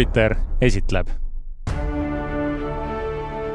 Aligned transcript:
Jupiter 0.00 0.34
esitleb. 0.60 1.08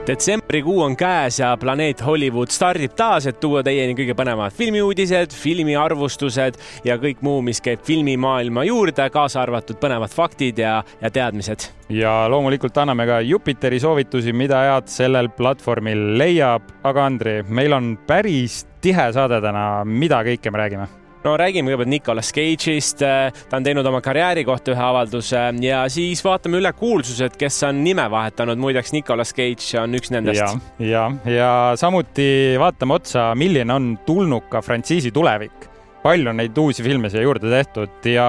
detsembrikuu 0.07 0.81
on 0.81 0.95
käes 0.95 1.39
ja 1.39 1.57
planeet 1.57 2.05
Hollywood 2.05 2.51
stardib 2.53 2.91
taas, 2.93 3.25
et 3.25 3.39
tuua 3.41 3.63
teieni 3.65 3.95
kõige 3.97 4.13
põnevamad 4.13 4.53
filmiuudised, 4.53 5.33
filmiarvustused 5.33 6.59
ja 6.85 6.99
kõik 7.01 7.23
muu, 7.25 7.39
mis 7.41 7.57
käib 7.65 7.81
filmimaailma 7.87 8.61
juurde, 8.69 9.07
kaasa 9.09 9.41
arvatud 9.41 9.79
põnevad 9.81 10.13
faktid 10.13 10.61
ja, 10.61 10.75
ja 11.01 11.09
teadmised. 11.09 11.65
ja 11.89 12.13
loomulikult 12.29 12.77
anname 12.77 13.07
ka 13.09 13.17
Jupiteri 13.25 13.79
soovitusi, 13.81 14.33
mida 14.33 14.59
head 14.67 14.91
sellel 14.93 15.31
platvormil 15.33 16.11
leiab. 16.21 16.69
aga 16.83 17.07
Andri, 17.07 17.39
meil 17.49 17.73
on 17.73 17.95
päris 18.05 18.67
tihe 18.85 19.09
saade 19.17 19.41
täna, 19.41 19.81
mida 19.85 20.21
kõike 20.29 20.53
me 20.53 20.61
räägime 20.61 20.87
no 21.25 21.33
räägime 21.39 21.71
kõigepealt 21.71 21.89
Nicolas 21.89 22.31
Cage'ist, 22.35 23.01
ta 23.01 23.57
on 23.57 23.65
teinud 23.65 23.87
oma 23.89 24.01
karjääri 24.05 24.45
kohta 24.45 24.73
ühe 24.75 24.85
avalduse 24.85 25.41
ja 25.63 25.83
siis 25.91 26.21
vaatame 26.25 26.61
üle 26.61 26.71
kuulsused, 26.77 27.37
kes 27.39 27.61
on 27.69 27.81
nime 27.85 28.05
vahetanud, 28.11 28.61
muideks 28.61 28.93
Nicolas 28.95 29.33
Cage 29.35 29.79
on 29.81 29.97
üks 29.97 30.13
nendest. 30.13 30.43
ja, 30.79 30.85
ja, 30.85 31.05
ja 31.29 31.53
samuti 31.81 32.27
vaatame 32.61 32.99
otsa, 32.99 33.31
milline 33.37 33.73
on 33.73 33.95
tulnuka 34.05 34.61
frantsiisi 34.65 35.13
tulevik 35.15 35.71
palju 36.05 36.29
on 36.29 36.37
neid 36.37 36.57
uusi 36.61 36.83
filme 36.85 37.09
siia 37.09 37.23
juurde 37.25 37.49
tehtud 37.49 38.05
ja 38.05 38.27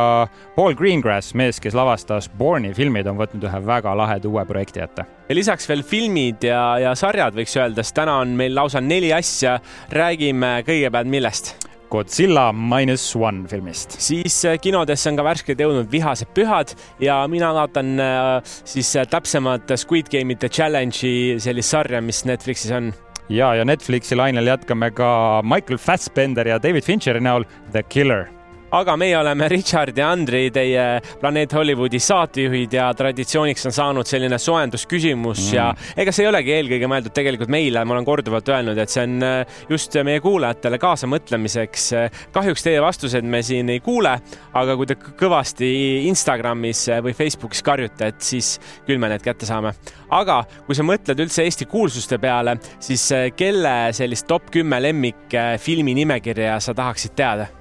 Paul 0.54 0.72
Greengrass, 0.78 1.34
mees, 1.36 1.58
kes 1.60 1.76
lavastas 1.76 2.30
Borne'i 2.38 2.72
filmid, 2.76 3.04
on 3.10 3.18
võtnud 3.20 3.44
ühe 3.44 3.60
väga 3.66 3.92
laheda 4.00 4.30
uue 4.30 4.46
projekti 4.48 4.80
ette. 4.80 5.04
ja 5.28 5.36
lisaks 5.36 5.68
veel 5.68 5.84
filmid 5.84 6.48
ja, 6.48 6.62
ja 6.80 6.96
sarjad, 6.96 7.36
võiks 7.36 7.58
öelda, 7.60 7.84
sest 7.84 7.98
täna 8.00 8.16
on 8.24 8.32
meil 8.38 8.56
lausa 8.56 8.80
neli 8.80 9.12
asja. 9.12 9.58
räägime 9.92 10.62
kõigepealt 10.64 11.12
millest? 11.12 11.65
Godzilla 11.96 12.50
Minus 12.52 13.14
One 13.16 13.48
filmist. 13.48 13.96
siis 14.00 14.44
äh, 14.44 14.58
kinodesse 14.60 15.08
on 15.08 15.16
ka 15.16 15.24
värskelt 15.24 15.62
jõudnud 15.62 15.88
Vihased 15.88 16.28
pühad 16.36 16.74
ja 17.00 17.22
mina 17.30 17.54
vaatan 17.56 17.96
äh, 18.02 18.52
siis 18.68 18.92
äh, 19.00 19.08
täpsemalt 19.08 19.72
Squid 19.80 20.12
Game'ite 20.12 20.52
challenge'i 20.52 21.40
sellist 21.40 21.72
sarja, 21.72 22.02
mis 22.04 22.24
Netflixis 22.28 22.74
on 22.76 22.92
ja, 23.32 23.54
ja 23.56 23.64
Netflixi 23.64 24.18
lainel 24.18 24.52
jätkame 24.52 24.92
ka 24.92 25.40
Michael 25.46 25.80
Fassbender 25.80 26.52
ja 26.52 26.60
David 26.62 26.84
Fincheri 26.84 27.24
näol 27.24 27.48
The 27.72 27.86
Killer 27.88 28.35
aga 28.76 28.96
meie 29.00 29.16
oleme 29.18 29.48
Richard 29.48 29.96
ja 29.96 30.10
Andri, 30.12 30.50
teie 30.52 30.84
Planeet 31.20 31.52
Hollywoodi 31.56 32.00
saatejuhid 32.02 32.74
ja 32.76 32.88
traditsiooniks 32.96 33.66
on 33.68 33.74
saanud 33.74 34.08
selline 34.08 34.38
soojendusküsimus 34.42 35.40
mm. 35.46 35.54
ja 35.56 35.68
ega 35.96 36.12
see 36.12 36.26
ei 36.26 36.30
olegi 36.30 36.54
eelkõige 36.56 36.90
mõeldud 36.90 37.14
tegelikult 37.16 37.52
meile, 37.52 37.84
ma 37.84 37.96
olen 37.96 38.08
korduvalt 38.08 38.50
öelnud, 38.52 38.78
et 38.82 38.92
see 38.92 39.06
on 39.06 39.16
äh, 39.24 39.58
just 39.72 39.96
meie 40.06 40.20
kuulajatele 40.24 40.80
kaasamõtlemiseks. 40.82 41.88
kahjuks 42.36 42.66
teie 42.66 42.82
vastuseid 42.84 43.24
me 43.24 43.42
siin 43.46 43.70
ei 43.72 43.80
kuule, 43.84 44.16
aga 44.56 44.76
kui 44.76 44.90
te 44.90 44.98
kõvasti 45.00 45.72
Instagramis 46.10 46.86
või 47.04 47.16
Facebookis 47.16 47.64
karjute, 47.66 48.12
et 48.12 48.20
siis 48.24 48.56
küll 48.86 49.00
me 49.00 49.10
need 49.12 49.24
kätte 49.24 49.48
saame. 49.48 49.72
aga 50.10 50.42
kui 50.66 50.76
sa 50.76 50.84
mõtled 50.86 51.20
üldse 51.24 51.46
Eesti 51.46 51.68
kuulsuste 51.70 52.20
peale, 52.20 52.58
siis 52.80 53.08
äh, 53.16 53.30
kelle 53.36 53.76
sellist 53.96 54.28
top 54.28 54.50
kümme 54.52 54.82
lemmikfilmi 54.82 55.96
nimekirja 56.02 56.60
sa 56.60 56.76
tahaksid 56.76 57.16
teada? 57.16 57.55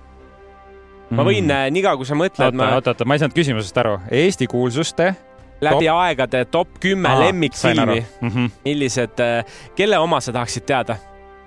Ma 1.10 1.26
võin 1.28 1.46
mm., 1.46 1.74
niikaua 1.76 1.98
kui 2.00 2.08
sa 2.08 2.18
mõtled. 2.18 2.46
oota 2.46 2.58
ma..., 2.58 2.74
oota, 2.80 2.96
oota, 2.96 3.06
ma 3.06 3.18
ei 3.18 3.24
saanud 3.24 3.38
küsimusest 3.38 3.78
aru. 3.84 3.98
Eesti 4.12 4.48
kuulsuste 4.52 5.14
läbi 5.62 5.86
top... 5.86 5.98
aegade 5.98 6.46
top 6.52 6.80
kümme 6.80 7.20
lemmikfilmi 7.20 8.06
mm. 8.22 8.30
-hmm. 8.30 8.50
millised, 8.66 9.20
äh, 9.20 9.46
kelle 9.76 10.00
oma 10.00 10.20
sa 10.20 10.34
tahaksid 10.34 10.66
teada? 10.66 10.98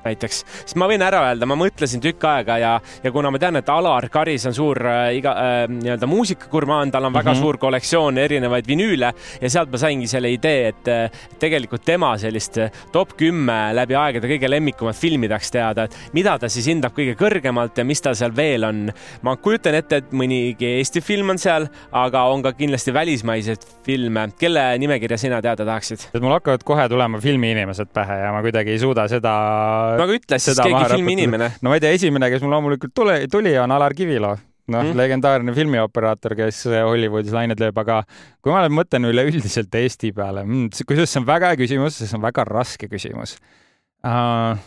Näiteks, 0.04 0.44
siis 0.64 0.76
ma 0.80 0.88
võin 0.90 1.02
ära 1.04 1.22
öelda, 1.28 1.46
ma 1.48 1.56
mõtlesin 1.58 2.02
tükk 2.02 2.24
aega 2.28 2.58
ja, 2.60 2.72
ja 3.02 3.12
kuna 3.14 3.32
ma 3.34 3.40
tean, 3.40 3.58
et 3.60 3.68
Alar 3.72 4.08
Karis 4.12 4.46
on 4.48 4.56
suur 4.56 4.80
äh, 4.86 5.16
iga 5.18 5.34
äh, 5.34 5.56
nii-öelda 5.72 6.08
muusikagurmaan, 6.10 6.92
tal 6.94 7.08
on 7.08 7.14
väga 7.14 7.32
mm 7.32 7.36
-hmm. 7.36 7.42
suur 7.42 7.58
kollektsioon 7.58 8.18
erinevaid 8.18 8.68
vinüüle 8.68 9.12
ja 9.40 9.50
sealt 9.50 9.72
ma 9.72 9.78
saingi 9.78 10.06
selle 10.06 10.30
idee, 10.32 10.68
et 10.68 10.88
äh, 10.88 11.10
tegelikult 11.38 11.84
tema 11.84 12.14
sellist 12.18 12.58
äh, 12.58 12.70
top 12.92 13.16
kümme 13.16 13.58
läbi 13.74 13.96
aegade 13.98 14.28
kõige 14.28 14.50
lemmikumat 14.50 14.96
filmi 14.96 15.28
tahaks 15.28 15.50
teada, 15.50 15.84
et 15.84 15.96
mida 16.12 16.38
ta 16.38 16.48
siis 16.48 16.66
hindab 16.66 16.94
kõige 16.96 17.16
kõrgemalt 17.18 17.78
ja 17.78 17.84
mis 17.84 18.02
tal 18.02 18.14
seal 18.14 18.36
veel 18.36 18.64
on. 18.64 18.92
ma 19.22 19.36
kujutan 19.36 19.74
ette, 19.74 19.96
et 19.96 20.12
mõnigi 20.12 20.68
Eesti 20.78 21.00
film 21.00 21.30
on 21.30 21.38
seal, 21.38 21.68
aga 21.92 22.22
on 22.32 22.42
ka 22.42 22.52
kindlasti 22.52 22.94
välismaiseid 22.94 23.64
filme. 23.86 24.28
kelle 24.38 24.78
nimekirja 24.78 25.18
sina 25.18 25.42
teada 25.42 25.64
tahaksid? 25.64 26.08
mul 26.20 26.32
hakkavad 26.32 26.64
kohe 26.64 26.88
tulema 26.88 27.20
filmiinimesed 27.20 27.92
pähe 27.92 28.20
ja 28.24 28.32
ma 28.32 28.42
kuidagi 28.42 28.70
ei 28.70 28.78
suuda 28.78 29.08
seda 29.08 29.34
aga 29.94 30.18
ütle 30.18 30.38
siis 30.42 30.60
keegi 30.60 30.84
filmiinimene. 30.94 31.50
no 31.62 31.72
ma 31.72 31.78
ei 31.78 31.84
tea, 31.84 31.96
esimene, 31.96 32.30
kes 32.32 32.44
mul 32.44 32.54
loomulikult 32.56 32.94
tule, 32.96 33.18
tuli, 33.32 33.54
on 33.60 33.74
Alar 33.74 33.96
Kivilo 33.96 34.36
noh 34.68 34.84
mm., 34.84 34.96
legendaarne 35.00 35.54
filmioperaator, 35.56 36.34
kes 36.36 36.62
Hollywoodis 36.68 37.32
lained 37.32 37.60
lööb, 37.60 37.78
aga 37.80 38.02
kui 38.44 38.52
ma 38.52 38.66
mõtlen 38.72 39.08
üleüldiselt 39.08 39.74
Eesti 39.80 40.12
peale 40.16 40.44
mm,, 40.44 40.72
kusjuures 40.84 41.14
see 41.14 41.22
on 41.22 41.28
väga 41.28 41.52
hea 41.52 41.60
küsimus, 41.62 42.00
see 42.02 42.16
on 42.18 42.24
väga 42.24 42.44
raske 42.48 42.90
küsimus. 42.92 43.38
Uh, 44.04 44.60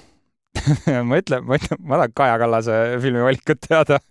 ma 1.07 1.21
ütlen, 1.21 1.45
ma 1.45 1.59
ütlen, 1.59 1.81
ma 1.85 2.01
tahan 2.01 2.15
Kaja 2.17 2.39
Kallase 2.41 2.79
filmivalikut 3.03 3.61
teada. 3.67 4.01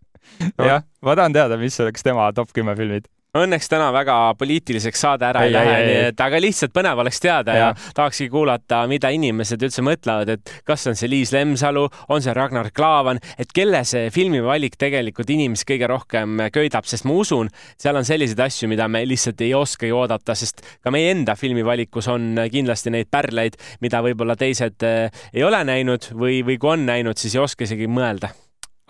No.. 0.55 0.67
jah, 0.69 0.85
ma 1.03 1.17
tahan 1.19 1.35
teada, 1.35 1.59
mis 1.59 1.75
oleks 1.83 2.07
tema 2.07 2.29
top 2.37 2.53
kümme 2.55 2.77
filmid 2.79 3.09
Õnneks 3.31 3.69
täna 3.71 3.93
väga 3.95 4.15
poliitiliseks 4.35 5.05
saade 5.05 5.29
ära 5.29 5.45
ei, 5.47 5.53
ei 5.53 5.55
lähe, 5.55 5.75
nii 5.87 5.99
et 6.09 6.23
aga 6.25 6.39
lihtsalt 6.43 6.73
põnev 6.75 6.99
oleks 6.99 7.23
teada 7.23 7.55
ja, 7.55 7.69
ja 7.69 7.93
tahakski 7.95 8.27
kuulata, 8.33 8.81
mida 8.91 9.13
inimesed 9.15 9.63
üldse 9.63 9.85
mõtlevad, 9.87 10.33
et 10.35 10.51
kas 10.67 10.89
on 10.91 10.99
see 10.99 11.13
Liis 11.13 11.31
Lemsalu, 11.31 11.85
on 12.11 12.25
see 12.25 12.35
Ragnar 12.35 12.73
Klavan, 12.75 13.23
et 13.39 13.55
kelle 13.55 13.85
see 13.87 14.11
filmivalik 14.11 14.75
tegelikult 14.83 15.31
inimesi 15.31 15.69
kõige 15.71 15.93
rohkem 15.95 16.43
köidab, 16.51 16.91
sest 16.91 17.07
ma 17.07 17.15
usun, 17.23 17.55
seal 17.79 18.03
on 18.03 18.09
selliseid 18.09 18.43
asju, 18.49 18.73
mida 18.75 18.91
me 18.91 19.05
lihtsalt 19.07 19.47
ei 19.47 19.55
oskagi 19.55 19.95
oodata, 19.95 20.35
sest 20.35 20.67
ka 20.83 20.91
meie 20.91 21.15
enda 21.15 21.39
filmivalikus 21.39 22.11
on 22.11 22.33
kindlasti 22.51 22.91
neid 22.99 23.15
pärleid, 23.15 23.63
mida 23.79 24.03
võib-olla 24.03 24.35
teised 24.41 24.83
eh, 24.83 25.07
ei 25.31 25.47
ole 25.47 25.63
näinud 25.71 26.17
või, 26.19 26.43
või 26.43 26.59
kui 26.59 26.75
on 26.75 26.89
näinud, 26.91 27.15
siis 27.21 27.39
ei 27.39 27.47
oska 27.47 27.71
isegi 27.71 27.87
mõelda 27.87 28.35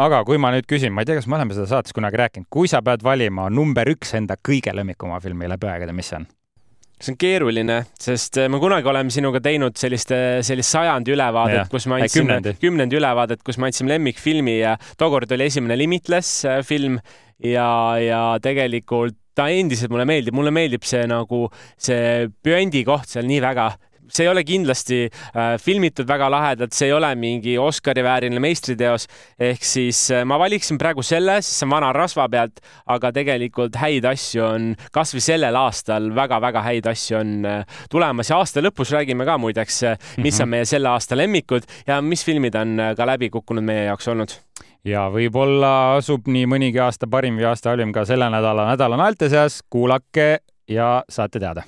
aga 0.00 0.22
kui 0.25 0.41
ma 0.41 0.53
nüüd 0.55 0.69
küsin, 0.71 0.94
ma 0.94 1.05
ei 1.05 1.09
tea, 1.09 1.19
kas 1.19 1.28
me 1.28 1.37
oleme 1.38 1.56
seda 1.56 1.69
saates 1.69 1.97
kunagi 1.97 2.21
rääkinud, 2.21 2.49
kui 2.53 2.71
sa 2.71 2.81
pead 2.84 3.05
valima 3.05 3.49
number 3.53 3.88
üks 3.93 4.15
enda 4.16 4.38
kõige 4.41 4.72
lemmikuma 4.77 5.21
filmi 5.22 5.49
läbi 5.50 5.69
aegade, 5.71 5.97
mis 5.97 6.12
see 6.12 6.21
on? 6.22 6.28
see 7.00 7.15
on 7.15 7.16
keeruline, 7.16 7.78
sest 7.97 8.37
äh, 8.43 8.49
me 8.53 8.59
kunagi 8.61 8.88
oleme 8.91 9.12
sinuga 9.12 9.41
teinud 9.44 9.78
sellist, 9.81 10.12
sellist 10.44 10.75
sajandi 10.75 11.15
ülevaadet, 11.15 11.71
kus 11.72 11.87
me 11.88 11.97
andsime, 11.97 12.27
kümnendi. 12.27 12.53
kümnendi 12.61 12.99
ülevaadet, 12.99 13.41
kus 13.47 13.56
me 13.56 13.71
andsime 13.71 13.94
lemmikfilmi 13.94 14.59
ja 14.59 14.75
tookord 15.00 15.33
oli 15.33 15.49
esimene 15.49 15.78
Limitless 15.81 16.44
äh, 16.44 16.61
film. 16.67 17.00
Ja, 17.41 17.97
ja 17.97 18.34
tegelikult 18.44 19.17
ta 19.32 19.47
endiselt 19.49 19.88
mulle 19.88 20.05
meeldib, 20.05 20.34
mulle 20.37 20.50
meeldib 20.53 20.84
see 20.84 21.06
nagu 21.09 21.47
see 21.81 22.27
püendi 22.44 22.82
koht 22.84 23.09
seal 23.09 23.25
nii 23.25 23.38
väga, 23.41 23.71
see 24.15 24.26
ei 24.26 24.31
ole 24.32 24.44
kindlasti 24.47 25.00
äh, 25.06 25.54
filmitud 25.62 26.09
väga 26.09 26.31
lahedalt, 26.32 26.75
see 26.76 26.91
ei 26.91 26.94
ole 26.97 27.12
mingi 27.19 27.56
Oscari 27.59 28.04
vääriline 28.04 28.43
meistriteos. 28.43 29.06
ehk 29.38 29.65
siis 29.65 30.03
äh, 30.15 30.25
ma 30.25 30.38
valiksin 30.38 30.78
praegu 30.78 31.03
selle, 31.06 31.41
sest 31.43 31.60
see 31.60 31.69
on 31.69 31.75
vana 31.76 31.93
rasva 31.97 32.28
pealt, 32.32 32.60
aga 32.87 33.12
tegelikult 33.16 33.78
häid 33.81 34.06
asju 34.10 34.44
on 34.47 34.70
kasvõi 34.93 35.25
sellel 35.25 35.56
aastal 35.60 36.10
väga-väga 36.16 36.65
häid 36.66 36.91
asju 36.91 37.20
on 37.20 37.34
äh, 37.49 37.81
tulemas 37.91 38.31
ja 38.31 38.41
aasta 38.41 38.62
lõpus 38.65 38.94
räägime 38.97 39.26
ka 39.28 39.38
muideks, 39.41 39.82
mis 40.20 40.41
on 40.41 40.49
mhm. 40.49 40.56
meie 40.56 40.69
selle 40.69 40.93
aasta 40.93 41.19
lemmikud 41.19 41.66
ja 41.87 42.00
mis 42.04 42.25
filmid 42.26 42.56
on 42.59 42.78
ka 42.97 43.06
läbi 43.09 43.31
kukkunud 43.31 43.65
meie 43.65 43.88
jaoks 43.91 44.09
olnud 44.10 44.37
ja 44.87 45.09
võib-olla 45.12 45.97
asub 45.99 46.28
nii 46.31 46.47
mõnigi 46.49 46.81
aasta 46.82 47.09
parim 47.10 47.38
või 47.41 47.50
aasta 47.50 47.72
halvim 47.72 47.93
ka 47.97 48.06
selle 48.09 48.31
nädala 48.32 48.70
nädala 48.72 49.00
naelte 49.00 49.28
seas. 49.32 49.60
kuulake 49.70 50.41
ja 50.69 51.03
saate 51.09 51.41
teada 51.41 51.66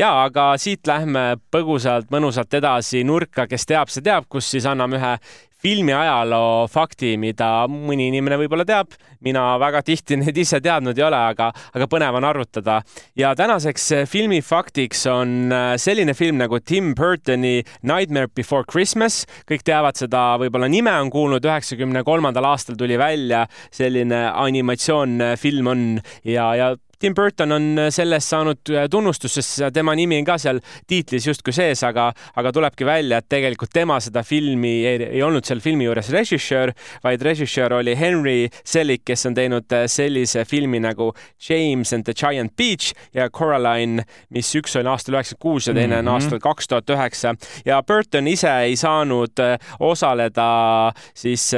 ja 0.00 0.10
aga 0.24 0.54
siit 0.60 0.88
lähme 0.88 1.36
põgusalt, 1.52 2.08
mõnusalt 2.12 2.54
edasi 2.56 3.04
nurka, 3.04 3.46
kes 3.50 3.68
teab, 3.68 3.92
see 3.92 4.04
teab, 4.04 4.28
kus 4.32 4.48
siis 4.54 4.66
anname 4.68 4.96
ühe 5.00 5.14
filmi 5.60 5.92
ajaloo 5.92 6.64
fakti, 6.72 7.18
mida 7.20 7.66
mõni 7.68 8.06
inimene 8.08 8.38
võib-olla 8.40 8.64
teab, 8.64 8.94
mina 9.26 9.42
väga 9.60 9.82
tihti 9.84 10.16
neid 10.16 10.38
ise 10.40 10.56
teadnud 10.64 10.96
ei 10.96 11.04
ole, 11.04 11.18
aga, 11.34 11.50
aga 11.76 11.88
põnev 11.92 12.16
on 12.16 12.24
arvutada. 12.24 12.78
ja 13.16 13.34
tänaseks 13.36 13.90
filmi 14.08 14.40
faktiks 14.40 15.04
on 15.12 15.52
äh, 15.52 15.74
selline 15.76 16.14
film 16.16 16.40
nagu 16.40 16.62
Tim 16.64 16.94
Burtoni 16.96 17.60
Nightmare 17.82 18.32
Before 18.32 18.64
Christmas. 18.64 19.26
kõik 19.44 19.66
teavad 19.68 20.00
seda, 20.00 20.38
võib-olla 20.40 20.68
nime 20.72 20.96
on 20.96 21.12
kuulnud, 21.12 21.44
üheksakümne 21.44 22.04
kolmandal 22.08 22.48
aastal 22.54 22.80
tuli 22.80 22.96
välja 22.96 23.44
selline 23.70 24.30
animatsioonfilm 24.32 25.74
on 25.74 25.84
ja, 26.24 26.54
ja 26.56 26.76
Tim 27.00 27.14
Burton 27.14 27.52
on 27.52 27.78
äh, 27.78 27.88
sellest 27.90 28.28
saanud 28.28 28.70
äh, 28.74 28.84
tunnustust, 28.90 29.38
sest 29.38 29.62
tema 29.72 29.94
nimi 29.96 30.18
on 30.20 30.26
ka 30.28 30.36
seal 30.40 30.58
tiitlis 30.90 31.24
justkui 31.30 31.54
sees, 31.56 31.80
aga, 31.86 32.10
aga 32.36 32.52
tulebki 32.52 32.84
välja, 32.84 33.22
et 33.22 33.28
tegelikult 33.32 33.72
tema 33.72 33.96
seda 34.04 34.20
filmi 34.26 34.74
ei, 34.88 35.06
ei 35.06 35.22
olnud 35.24 35.46
seal 35.48 35.62
filmi 35.64 35.86
juures 35.86 36.10
režissöör, 36.12 36.74
vaid 37.04 37.24
režissöör 37.24 37.78
oli 37.78 37.94
Henry 37.96 38.50
Selick, 38.60 39.06
kes 39.08 39.24
on 39.30 39.38
teinud 39.38 39.72
äh, 39.76 39.86
sellise 39.88 40.44
filmi 40.48 40.82
nagu 40.84 41.12
James 41.48 41.94
and 41.96 42.04
the 42.04 42.12
Giant 42.16 42.52
Beach 42.60 42.92
ja 43.16 43.30
Coraline, 43.32 44.04
mis 44.36 44.52
üks 44.60 44.76
oli 44.76 44.92
aastal 44.92 45.16
üheksakümmend 45.16 45.40
kuus 45.40 45.70
ja 45.70 45.74
teine 45.74 45.96
on 45.96 46.04
mm 46.04 46.08
-hmm. 46.08 46.14
aastal 46.20 46.40
kaks 46.42 46.68
tuhat 46.68 46.90
üheksa 46.90 47.34
ja 47.64 47.82
Burton 47.82 48.28
ise 48.28 48.52
ei 48.66 48.76
saanud 48.76 49.40
osaleda 49.80 50.92
siis 51.14 51.54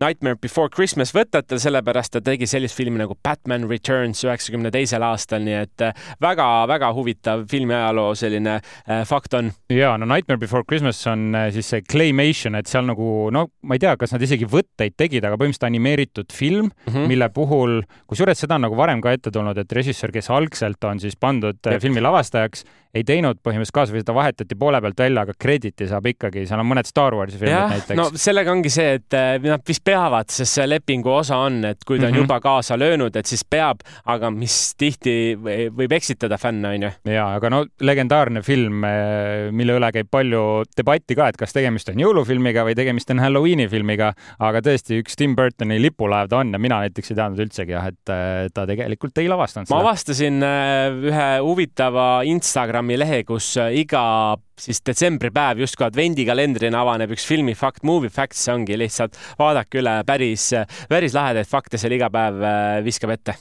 Nightmare 0.00 0.38
Before 0.40 0.70
Christmas 0.72 1.10
võtate, 1.12 1.58
sellepärast 1.60 2.14
ta 2.14 2.22
tegi 2.24 2.46
sellist 2.48 2.72
filmi 2.78 2.96
nagu 2.96 3.12
Batman 3.20 3.66
Returns 3.68 4.22
üheksakümne 4.24 4.70
teisel 4.72 5.04
aastal, 5.04 5.42
nii 5.44 5.58
et 5.58 5.84
väga-väga 6.24 6.88
äh, 6.88 6.94
huvitav 6.96 7.42
filmiajaloo 7.50 8.14
selline 8.16 8.54
äh, 8.56 9.02
fakt 9.04 9.36
on. 9.36 9.50
ja 9.68 9.92
no 10.00 10.08
Nightmare 10.08 10.40
Before 10.40 10.64
Christmas 10.64 11.02
on 11.10 11.34
äh, 11.36 11.50
siis 11.52 11.68
see 11.74 11.84
claymation, 11.84 12.56
et 12.56 12.70
seal 12.70 12.88
nagu 12.88 13.28
no 13.34 13.44
ma 13.60 13.76
ei 13.76 13.84
tea, 13.84 13.92
kas 14.00 14.16
nad 14.16 14.24
isegi 14.24 14.48
võtteid 14.48 14.96
tegid, 14.96 15.26
aga 15.28 15.36
põhimõtteliselt 15.36 15.68
animeeritud 15.68 16.32
film 16.32 16.70
mm, 16.70 16.94
-hmm. 16.94 17.12
mille 17.12 17.28
puhul, 17.36 17.82
kusjuures 18.08 18.40
seda 18.40 18.56
on 18.56 18.64
nagu 18.70 18.80
varem 18.80 19.04
ka 19.04 19.12
ette 19.12 19.28
tulnud, 19.34 19.60
et 19.60 19.76
režissöör, 19.76 20.16
kes 20.16 20.32
algselt 20.32 20.88
on 20.88 21.04
siis 21.04 21.20
pandud 21.20 21.60
Jep. 21.60 21.82
filmi 21.84 22.00
lavastajaks, 22.00 22.64
ei 22.94 23.04
teinud 23.06 23.38
põhimõtteliselt 23.38 23.76
kaasa 23.76 23.94
või 23.94 24.02
seda 24.02 24.14
vahetati 24.16 24.56
poole 24.58 24.80
pealt 24.82 24.98
välja, 24.98 25.22
aga 25.22 25.34
krediti 25.38 25.86
saab 25.86 26.08
ikkagi, 26.10 26.42
seal 26.48 26.62
on 26.62 26.66
mõned 26.66 26.88
Star 26.88 27.14
Warsi 27.14 27.38
filmid 27.38 27.54
ja, 27.54 27.66
näiteks. 27.70 27.98
no 27.98 28.06
sellega 28.18 28.50
ongi 28.50 28.72
see, 28.72 28.96
et 28.98 29.16
nad 29.44 29.62
vist 29.66 29.84
peavad, 29.86 30.30
sest 30.34 30.58
see 30.58 30.66
lepingu 30.66 31.12
osa 31.14 31.38
on, 31.46 31.60
et 31.70 31.84
kui 31.86 32.00
ta 32.00 32.08
on 32.08 32.10
mm 32.10 32.16
-hmm. 32.16 32.26
juba 32.26 32.40
kaasa 32.42 32.78
löönud, 32.78 33.16
et 33.16 33.26
siis 33.26 33.44
peab, 33.44 33.84
aga 34.04 34.30
mis 34.34 34.74
tihti 34.78 35.36
võib 35.38 35.94
eksitada 35.94 36.38
fänne, 36.38 36.74
onju. 36.74 36.90
ja, 37.04 37.28
aga 37.36 37.50
no 37.50 37.64
legendaarne 37.80 38.42
film, 38.42 38.84
eh, 38.84 39.50
mille 39.52 39.78
üle 39.78 39.92
käib 39.92 40.10
palju 40.10 40.64
debatti 40.76 41.14
ka, 41.14 41.28
et 41.28 41.36
kas 41.36 41.52
tegemist 41.52 41.88
on 41.88 42.02
jõulufilmiga 42.02 42.66
või 42.66 42.74
tegemist 42.74 43.10
on 43.10 43.22
Halloweeni 43.22 43.68
filmiga, 43.68 44.12
aga 44.38 44.60
tõesti 44.60 44.98
üks 45.02 45.16
Tim 45.16 45.36
Burtoni 45.36 45.78
lipulaev 45.82 46.28
ta 46.28 46.42
on 46.42 46.52
ja 46.52 46.58
mina 46.58 46.80
näiteks 46.80 47.10
ei 47.10 47.16
teadnud 47.16 47.38
üldsegi 47.46 47.72
jah, 47.72 47.86
et 47.86 48.08
eh, 48.08 48.48
ta 48.54 48.66
tegelikult 48.66 49.18
ei 49.18 49.28
lavastanud 49.28 49.68
seda. 49.68 49.76
ma 49.76 49.86
avastasin 49.86 50.42
ühe 50.42 51.30
huvitava 51.38 52.22
Instagrami 52.24 52.79
lehe, 53.00 53.22
kus 53.28 53.52
iga 53.76 54.36
siis 54.60 54.80
detsembripäev 54.86 55.62
justkui 55.64 55.86
advendikalendrina 55.88 56.80
avaneb 56.84 57.14
üks 57.16 57.26
filmifakt, 57.28 57.84
movie 57.86 58.12
facts, 58.12 58.46
ongi 58.52 58.78
lihtsalt 58.78 59.18
vaadake 59.38 59.80
üle, 59.82 60.00
päris, 60.06 60.50
päris 60.88 61.16
lahedaid 61.16 61.48
fakte 61.48 61.80
seal 61.80 61.96
iga 61.96 62.10
päev 62.12 62.42
äh, 62.42 62.80
viskab 62.86 63.14
ette. 63.16 63.36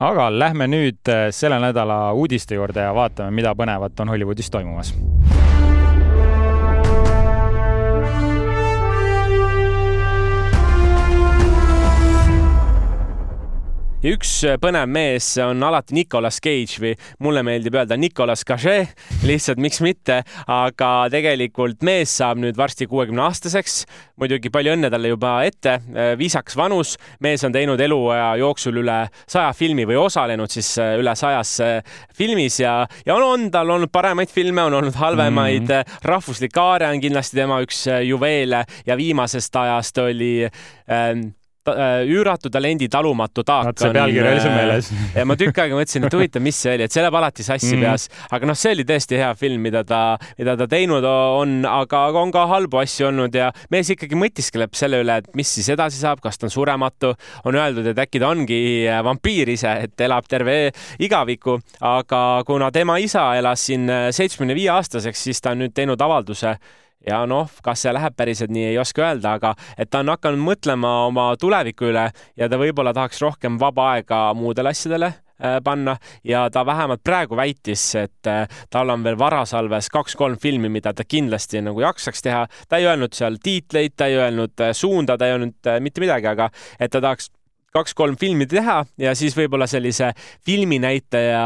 Aga 0.00 0.28
lähme 0.34 0.66
nüüd 0.70 1.10
äh, 1.10 1.28
selle 1.34 1.60
nädala 1.62 2.12
uudiste 2.18 2.58
juurde 2.58 2.86
ja 2.86 2.94
vaatame, 2.96 3.34
mida 3.34 3.54
põnevat 3.58 4.02
on 4.02 4.14
Hollywoodis 4.14 4.50
toimumas 4.50 4.94
ja 14.04 14.12
üks 14.12 14.30
äh, 14.44 14.58
põnev 14.60 14.88
mees 14.92 15.30
on 15.40 15.62
alati 15.64 15.96
Nicolas 15.96 16.36
Cage 16.44 16.80
või 16.82 16.92
mulle 17.24 17.40
meeldib 17.46 17.76
öelda 17.78 17.96
Nicolas 17.96 18.42
Cage, 18.44 18.90
lihtsalt 19.24 19.60
miks 19.62 19.80
mitte, 19.84 20.18
aga 20.50 20.90
tegelikult 21.12 21.84
mees 21.86 22.12
saab 22.20 22.42
nüüd 22.42 22.58
varsti 22.58 22.88
kuuekümne 22.90 23.22
aastaseks. 23.24 23.84
muidugi 24.20 24.50
palju 24.52 24.74
õnne 24.76 24.90
talle 24.92 25.08
juba 25.08 25.32
ette, 25.48 25.78
äh, 25.96 26.12
viisakas 26.20 26.56
vanus, 26.56 26.96
mees 27.24 27.44
on 27.48 27.54
teinud 27.54 27.80
eluaja 27.80 28.34
jooksul 28.42 28.82
üle 28.82 28.98
saja 29.24 29.52
filmi 29.56 29.86
või 29.88 29.96
osalenud 30.02 30.52
siis 30.52 30.74
äh, 30.78 30.98
üle 31.00 31.14
sajas 31.16 31.54
filmis 32.14 32.58
ja, 32.60 32.74
ja 33.06 33.16
on, 33.16 33.24
on 33.24 33.46
tal 33.54 33.72
olnud 33.72 33.92
paremaid 33.92 34.28
filme, 34.28 34.66
on 34.68 34.80
olnud 34.82 34.98
halvemaid 35.00 35.64
mm. 35.64 35.80
-hmm. 35.80 36.04
rahvuslik 36.04 36.58
aare 36.60 36.90
on 36.92 37.00
kindlasti 37.00 37.40
tema 37.40 37.62
üks 37.64 37.86
juveele 38.04 38.64
ja 38.86 38.96
viimasest 39.00 39.56
ajast 39.56 39.98
oli 40.04 40.44
ähm, 40.44 41.32
Äh, 41.64 42.04
üüratu 42.04 42.50
talendi 42.52 42.90
talumatu 42.92 43.40
taak 43.40 43.70
Vaat 43.70 43.80
see 43.80 43.92
pealkiri 43.94 44.26
oli 44.28 44.40
sul 44.42 44.50
äh, 44.50 44.56
meeles 44.58 44.88
ja 45.16 45.22
ma 45.24 45.32
tükk 45.40 45.62
aega 45.62 45.78
mõtlesin, 45.78 46.04
et 46.04 46.12
huvitav, 46.12 46.42
mis 46.44 46.58
see 46.60 46.74
oli, 46.76 46.84
et 46.84 46.92
see 46.92 47.00
läheb 47.00 47.16
alati 47.16 47.46
sassi 47.46 47.70
mm. 47.70 47.86
peas, 47.86 48.04
aga 48.36 48.50
noh, 48.50 48.58
see 48.60 48.74
oli 48.76 48.84
tõesti 48.90 49.16
hea 49.16 49.30
film, 49.40 49.64
mida 49.64 49.80
ta, 49.88 50.00
mida 50.36 50.58
ta 50.60 50.66
teinud 50.68 51.06
on, 51.08 51.54
aga 51.64 52.02
on 52.20 52.34
ka 52.36 52.44
halbu 52.50 52.82
asju 52.82 53.08
olnud 53.08 53.40
ja 53.40 53.48
mees 53.72 53.88
ikkagi 53.96 54.20
mõtiskleb 54.20 54.76
selle 54.76 55.00
üle, 55.06 55.16
et 55.22 55.32
mis 55.40 55.54
siis 55.56 55.72
edasi 55.72 56.02
saab, 56.02 56.20
kas 56.26 56.36
ta 56.36 56.50
on 56.50 56.52
surematu. 56.52 57.14
on 57.48 57.56
öeldud, 57.56 57.88
et 57.94 58.04
äkki 58.04 58.20
ta 58.20 58.34
ongi 58.36 58.60
äh, 58.84 59.00
vampiir 59.08 59.56
ise, 59.56 59.72
et 59.88 60.04
elab 60.04 60.28
terve 60.28 60.58
igaviku, 61.00 61.56
aga 61.80 62.22
kuna 62.44 62.68
tema 62.76 63.00
isa 63.00 63.30
elas 63.40 63.64
siin 63.70 63.88
seitsmekümne 63.88 64.60
viie 64.60 64.68
aastaseks, 64.76 65.28
siis 65.30 65.40
ta 65.40 65.56
on 65.56 65.64
nüüd 65.64 65.72
teinud 65.72 66.04
avalduse 66.04 66.58
ja 67.06 67.24
noh, 67.28 67.50
kas 67.64 67.84
see 67.84 67.92
läheb 67.94 68.16
päriselt 68.16 68.52
nii, 68.54 68.70
ei 68.72 68.78
oska 68.80 69.04
öelda, 69.08 69.36
aga 69.38 69.54
et 69.78 69.90
ta 69.90 70.02
on 70.04 70.12
hakanud 70.14 70.42
mõtlema 70.44 70.94
oma 71.08 71.28
tuleviku 71.40 71.90
üle 71.90 72.08
ja 72.38 72.48
ta 72.48 72.60
võib-olla 72.60 72.94
tahaks 72.96 73.22
rohkem 73.24 73.58
vaba 73.60 73.90
aega 73.94 74.22
muudele 74.38 74.72
asjadele 74.74 75.10
äh, 75.10 75.58
panna 75.64 75.96
ja 76.24 76.46
ta 76.52 76.64
vähemalt 76.66 77.04
praegu 77.04 77.36
väitis, 77.38 77.86
et 78.00 78.30
äh, 78.30 78.48
tal 78.70 78.92
on 78.94 79.04
veel 79.04 79.18
varasalves 79.20 79.90
kaks-kolm 79.92 80.40
filmi, 80.40 80.72
mida 80.72 80.94
ta 80.94 81.04
kindlasti 81.04 81.62
nagu 81.64 81.84
jaksaks 81.84 82.24
teha. 82.24 82.46
ta 82.68 82.80
ei 82.80 82.88
öelnud 82.90 83.16
seal 83.16 83.38
tiitleid, 83.42 83.96
ta 83.96 84.10
ei 84.10 84.18
öelnud 84.20 84.64
äh, 84.64 84.72
suunda, 84.72 85.18
ta 85.18 85.28
ei 85.28 85.36
öelnud 85.36 85.72
mitte 85.80 86.04
midagi, 86.04 86.30
aga 86.32 86.50
et 86.80 86.92
ta 86.92 87.00
tahaks 87.00 87.30
kaks-kolm 87.74 88.14
filmi 88.20 88.46
teha 88.46 88.76
ja 89.02 89.12
siis 89.18 89.34
võib-olla 89.34 89.66
sellise 89.66 90.12
filminäitaja 90.46 91.40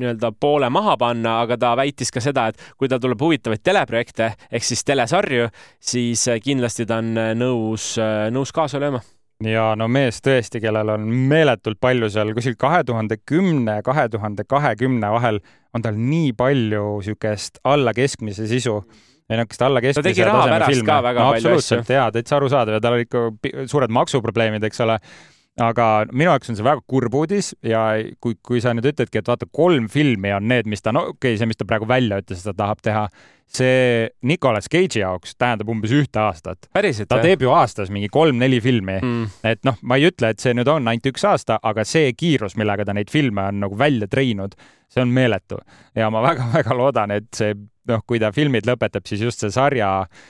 nii-öelda 0.00 0.32
poole 0.40 0.70
maha 0.72 0.94
panna, 0.96 1.34
aga 1.44 1.58
ta 1.60 1.74
väitis 1.76 2.08
ka 2.14 2.22
seda, 2.24 2.46
et 2.48 2.62
kui 2.80 2.88
tal 2.88 3.00
tuleb 3.02 3.20
huvitavaid 3.20 3.60
teleprojekte 3.60 4.30
ehk 4.48 4.64
siis 4.64 4.84
telesarju, 4.88 5.50
siis 5.76 6.22
kindlasti 6.40 6.86
ta 6.88 7.02
on 7.02 7.12
nõus, 7.36 7.92
nõus 8.32 8.54
kaasa 8.56 8.80
lööma. 8.80 9.02
Ja 9.44 9.70
no 9.76 9.86
mees 9.88 10.20
tõesti, 10.24 10.62
kellel 10.64 10.94
on 10.94 11.04
meeletult 11.28 11.80
palju 11.80 12.08
seal 12.12 12.32
kuskil 12.36 12.56
kahe 12.60 12.80
tuhande 12.88 13.18
kümne, 13.20 13.78
kahe 13.84 14.06
tuhande 14.12 14.44
kahekümne 14.48 15.10
vahel 15.12 15.40
on 15.76 15.84
tal 15.84 15.96
nii 15.96 16.32
palju 16.36 17.02
siukest 17.04 17.60
alla 17.68 17.92
keskmise 17.96 18.48
sisu 18.48 18.78
või 18.80 19.36
niisugust 19.36 19.66
alla 19.68 19.84
keskmise 19.84 20.02
ta 20.02 20.08
tegi 20.08 20.24
raha 20.24 20.48
pärast 20.54 20.86
ka 20.88 20.96
väga 21.04 21.24
no, 21.24 21.36
palju 21.36 21.52
asju. 21.60 21.82
jaa, 21.88 22.08
täitsa 22.16 22.36
arusaadav 22.36 22.78
ja 22.78 22.80
tal 22.84 22.96
olid 22.96 23.08
ikka 23.08 23.66
suured 23.70 23.92
maksuprobleemid, 23.96 24.64
eks 24.68 24.84
ole 24.84 24.98
aga 25.60 25.86
minu 26.12 26.30
jaoks 26.30 26.50
on 26.50 26.58
see 26.58 26.66
väga 26.66 26.82
kurb 26.88 27.14
uudis 27.20 27.52
ja 27.66 27.82
kui, 28.22 28.36
kui 28.46 28.62
sa 28.62 28.72
nüüd 28.76 28.88
ütledki, 28.90 29.20
et 29.20 29.28
vaata, 29.28 29.48
kolm 29.52 29.88
filmi 29.92 30.32
on 30.36 30.48
need, 30.50 30.68
mis 30.70 30.82
ta, 30.84 30.94
no 30.96 31.10
okei 31.10 31.34
okay,, 31.34 31.40
see, 31.40 31.50
mis 31.50 31.60
ta 31.60 31.66
praegu 31.68 31.88
välja 31.90 32.20
ütles, 32.22 32.42
ta 32.46 32.54
tahab 32.56 32.82
teha, 32.84 33.04
see 33.50 34.08
Nicolas 34.30 34.70
Cage'i 34.70 35.02
jaoks 35.02 35.34
tähendab 35.40 35.70
umbes 35.72 35.92
ühte 35.94 36.22
aastat. 36.22 36.70
ta 37.10 37.20
või? 37.20 37.28
teeb 37.28 37.46
ju 37.46 37.54
aastas 37.54 37.92
mingi 37.92 38.10
kolm-neli 38.12 38.60
filmi 38.64 38.98
mm.. 39.00 39.40
et 39.52 39.64
noh, 39.68 39.78
ma 39.82 40.00
ei 40.00 40.08
ütle, 40.10 40.32
et 40.32 40.42
see 40.42 40.54
nüüd 40.56 40.70
on 40.70 40.88
ainult 40.90 41.10
üks 41.12 41.26
aasta, 41.28 41.60
aga 41.62 41.84
see 41.88 42.12
kiirus, 42.16 42.56
millega 42.60 42.86
ta 42.88 42.96
neid 42.96 43.12
filme 43.12 43.48
on 43.50 43.64
nagu 43.66 43.78
välja 43.78 44.08
treeninud, 44.10 44.56
see 44.90 45.04
on 45.04 45.12
meeletu 45.14 45.60
ja 45.98 46.10
ma 46.14 46.24
väga-väga 46.24 46.78
loodan, 46.78 47.16
et 47.18 47.30
see 47.36 47.56
noh, 47.90 48.04
kui 48.06 48.20
ta 48.22 48.30
filmid 48.32 48.68
lõpetab, 48.68 49.06
siis 49.08 49.24
just 49.26 49.42
see 49.42 49.52
sarja 49.52 49.90
äh,, 50.04 50.28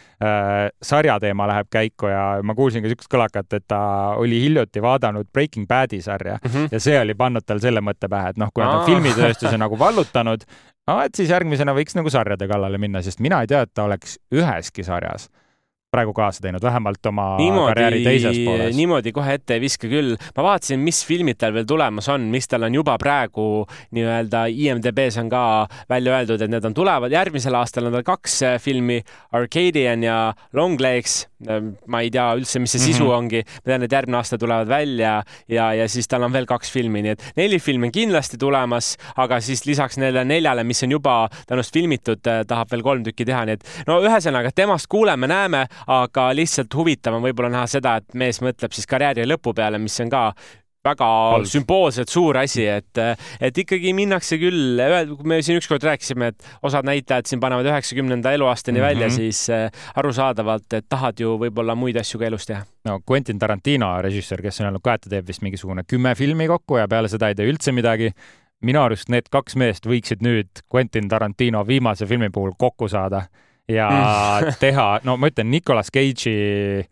sarja 0.82 1.14
teema 1.20 1.46
läheb 1.48 1.68
käiku 1.72 2.10
ja 2.10 2.24
ma 2.44 2.54
kuulsin 2.54 2.82
ka 2.84 2.90
siukest 2.92 3.08
kõlakat, 3.12 3.54
et 3.56 3.64
ta 3.68 3.80
oli 4.20 4.40
hiljuti 4.42 4.82
vaadanud 4.84 5.30
Breaking 5.32 5.68
Badi 5.68 6.02
sarja 6.02 6.36
mm 6.36 6.50
-hmm. 6.50 6.68
ja 6.72 6.80
see 6.80 7.00
oli 7.00 7.14
pannud 7.14 7.46
tal 7.46 7.60
selle 7.60 7.80
mõtte 7.80 8.08
pähe, 8.08 8.34
et 8.34 8.36
noh, 8.36 8.50
kui 8.54 8.64
nad 8.64 8.74
on 8.74 8.86
filmitööstuse 8.86 9.56
nagu 9.58 9.78
vallutanud, 9.78 10.44
et 11.04 11.14
siis 11.14 11.30
järgmisena 11.30 11.72
võiks 11.74 11.96
nagu 11.96 12.10
sarjade 12.10 12.48
kallale 12.48 12.78
minna, 12.78 13.02
sest 13.02 13.20
mina 13.20 13.40
ei 13.40 13.46
tea, 13.46 13.62
et 13.62 13.74
ta 13.74 13.84
oleks 13.84 14.18
üheski 14.34 14.84
sarjas 14.84 15.30
praegu 15.90 16.12
kaasa 16.14 16.44
teinud, 16.44 16.62
vähemalt 16.62 17.06
oma 17.10 17.24
niimoodi, 17.40 17.72
karjääri 17.72 18.02
teises 18.04 18.36
pooles. 18.46 18.76
niimoodi 18.78 19.12
kohe 19.12 19.34
ette 19.34 19.56
ei 19.56 19.62
viska 19.62 19.88
küll. 19.90 20.14
ma 20.36 20.44
vaatasin, 20.46 20.78
mis 20.86 21.00
filmid 21.06 21.40
tal 21.40 21.54
veel 21.56 21.66
tulemas 21.66 22.06
on, 22.14 22.28
mis 22.30 22.46
tal 22.48 22.62
on 22.68 22.76
juba 22.78 22.94
praegu 23.00 23.64
nii-öelda 23.96 24.44
IMDB-s 24.54 25.18
on 25.18 25.32
ka 25.32 25.42
välja 25.90 26.14
öeldud, 26.14 26.44
et 26.46 26.52
need 26.52 26.68
on 26.68 26.76
tulevad. 26.78 27.10
järgmisel 27.10 27.58
aastal 27.58 27.90
on 27.90 27.96
tal 27.98 28.06
kaks 28.06 28.38
äh, 28.46 28.54
filmi, 28.62 29.00
Arcadian 29.34 30.06
ja 30.06 30.20
Longlegs. 30.54 31.24
Ähm, 31.48 31.72
ma 31.88 32.02
ei 32.04 32.10
tea 32.12 32.26
üldse, 32.36 32.60
mis 32.60 32.74
see 32.76 32.82
sisu 32.84 33.04
mm 33.04 33.10
-hmm. 33.10 33.16
ongi. 33.16 33.42
ma 33.64 33.72
tean, 33.72 33.82
et 33.82 33.92
järgmine 33.92 34.16
aasta 34.20 34.38
tulevad 34.38 34.68
välja 34.68 35.22
ja, 35.48 35.72
ja 35.74 35.88
siis 35.88 36.08
tal 36.08 36.22
on 36.22 36.32
veel 36.32 36.46
kaks 36.46 36.70
filmi, 36.70 37.02
nii 37.02 37.16
et 37.16 37.26
neli 37.36 37.58
filmi 37.58 37.88
on 37.88 37.92
kindlasti 37.92 38.38
tulemas, 38.38 38.96
aga 39.16 39.40
siis 39.40 39.66
lisaks 39.66 39.98
neile 39.98 40.24
neljale, 40.24 40.64
mis 40.64 40.82
on 40.82 40.90
juba 40.90 41.28
tänust 41.48 41.72
filmitud, 41.74 42.22
äh, 42.26 42.44
tahab 42.46 42.70
veel 42.70 42.82
kolm 42.82 43.02
tükki 43.02 43.24
teha, 43.24 43.44
nii 43.44 43.58
et 43.58 43.64
no 43.86 43.98
ühesõnaga 44.04 44.52
temast 44.54 44.86
kuuleme-näeme 44.86 45.66
aga 45.86 46.30
lihtsalt 46.36 46.74
huvitav 46.74 47.14
on 47.14 47.22
võib-olla 47.22 47.50
näha 47.50 47.66
seda, 47.66 47.96
et 47.96 48.14
mees 48.14 48.40
mõtleb 48.40 48.72
siis 48.72 48.86
karjääri 48.86 49.26
lõpu 49.28 49.54
peale, 49.54 49.78
mis 49.78 50.00
on 50.00 50.10
ka 50.10 50.30
väga 50.84 51.06
Halb. 51.34 51.48
sümboolselt 51.48 52.08
suur 52.08 52.38
asi, 52.40 52.64
et, 52.70 53.00
et 53.40 53.58
ikkagi 53.62 53.92
minnakse 53.96 54.38
küll, 54.40 54.80
kui 55.12 55.28
me 55.28 55.40
siin 55.44 55.60
ükskord 55.60 55.84
rääkisime, 55.84 56.30
et 56.32 56.46
osad 56.66 56.88
näitajad 56.88 57.28
siin 57.28 57.42
panevad 57.42 57.68
üheksakümnenda 57.68 58.32
eluaastani 58.36 58.78
mm 58.78 58.82
-hmm. 58.82 58.88
välja, 58.88 59.10
siis 59.10 59.50
äh, 59.50 59.70
arusaadavalt, 59.94 60.72
et 60.72 60.86
tahad 60.88 61.20
ju 61.20 61.36
võib-olla 61.38 61.76
muid 61.76 61.96
asju 62.00 62.20
ka 62.20 62.26
elus 62.26 62.46
teha. 62.46 62.64
no 62.84 63.00
Quentin 63.10 63.38
Tarantino, 63.38 64.02
režissöör, 64.02 64.42
kes 64.42 64.60
on 64.60 64.66
öelnud 64.66 64.84
ka, 64.84 64.94
et 64.94 65.00
ta 65.00 65.10
teeb 65.10 65.28
vist 65.28 65.42
mingisugune 65.42 65.84
kümme 65.84 66.14
filmi 66.14 66.46
kokku 66.46 66.78
ja 66.78 66.88
peale 66.88 67.08
seda 67.08 67.28
ei 67.28 67.34
tee 67.34 67.52
üldse 67.52 67.72
midagi. 67.72 68.12
minu 68.62 68.80
arust 68.80 69.08
need 69.08 69.28
kaks 69.30 69.56
meest 69.56 69.86
võiksid 69.86 70.20
nüüd 70.20 70.48
Quentin 70.74 71.08
Tarantino 71.08 71.66
viimase 71.66 72.06
filmi 72.06 72.30
puhul 72.30 72.52
kokku 72.58 72.88
saada 72.88 73.22
ja 73.70 73.88
mm. 73.90 74.56
teha, 74.64 74.88
no 75.06 75.16
ma 75.20 75.30
ütlen, 75.30 75.50
Nicolas 75.52 75.92
Cage'i 75.94 76.84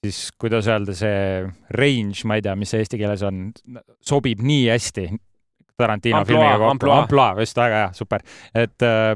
siis 0.00 0.30
kuidas 0.40 0.68
öelda, 0.70 0.94
see 0.96 1.42
range, 1.76 2.24
ma 2.28 2.38
ei 2.38 2.44
tea, 2.44 2.54
mis 2.56 2.72
see 2.72 2.80
eesti 2.84 3.00
keeles 3.00 3.24
on, 3.26 3.50
sobib 4.04 4.40
nii 4.44 4.70
hästi 4.72 5.10
Tarantino 5.80 6.20
Amploa, 6.20 6.40
filmiga 6.40 6.58
kokku. 6.58 6.90
ampluaa, 6.96 7.30
just 7.40 7.60
väga 7.60 7.84
hea, 7.84 7.92
super, 7.96 8.24
et 8.54 8.86
äh, 8.86 9.14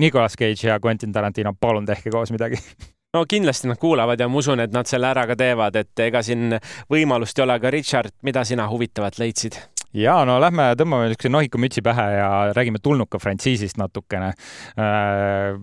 Nicolas 0.00 0.36
Cage 0.36 0.68
ja 0.68 0.80
Quentin 0.84 1.12
Tarantino, 1.12 1.54
palun 1.60 1.86
tehke 1.88 2.12
koos 2.12 2.32
midagi 2.32 2.60
no 3.16 3.24
kindlasti 3.28 3.68
nad 3.68 3.80
kuulavad 3.80 4.20
ja 4.20 4.28
ma 4.28 4.40
usun, 4.40 4.60
et 4.64 4.72
nad 4.72 4.88
selle 4.88 5.08
ära 5.12 5.26
ka 5.28 5.36
teevad, 5.38 5.76
et 5.80 6.04
ega 6.08 6.22
siin 6.24 6.58
võimalust 6.92 7.38
ei 7.38 7.46
ole, 7.46 7.60
aga 7.60 7.72
Richard, 7.72 8.16
mida 8.26 8.44
sina 8.48 8.68
huvitavat 8.72 9.20
leidsid? 9.20 9.60
Ja 9.96 10.16
no 10.28 10.38
lähme 10.42 10.70
tõmbame 10.78 11.10
niisuguse 11.10 11.32
nohikumütsi 11.32 11.84
pähe 11.84 12.06
ja 12.18 12.30
räägime 12.56 12.82
tulnuka 12.82 13.20
frantsiisist 13.22 13.78
natukene. 13.80 14.32
Äh, 14.76 15.56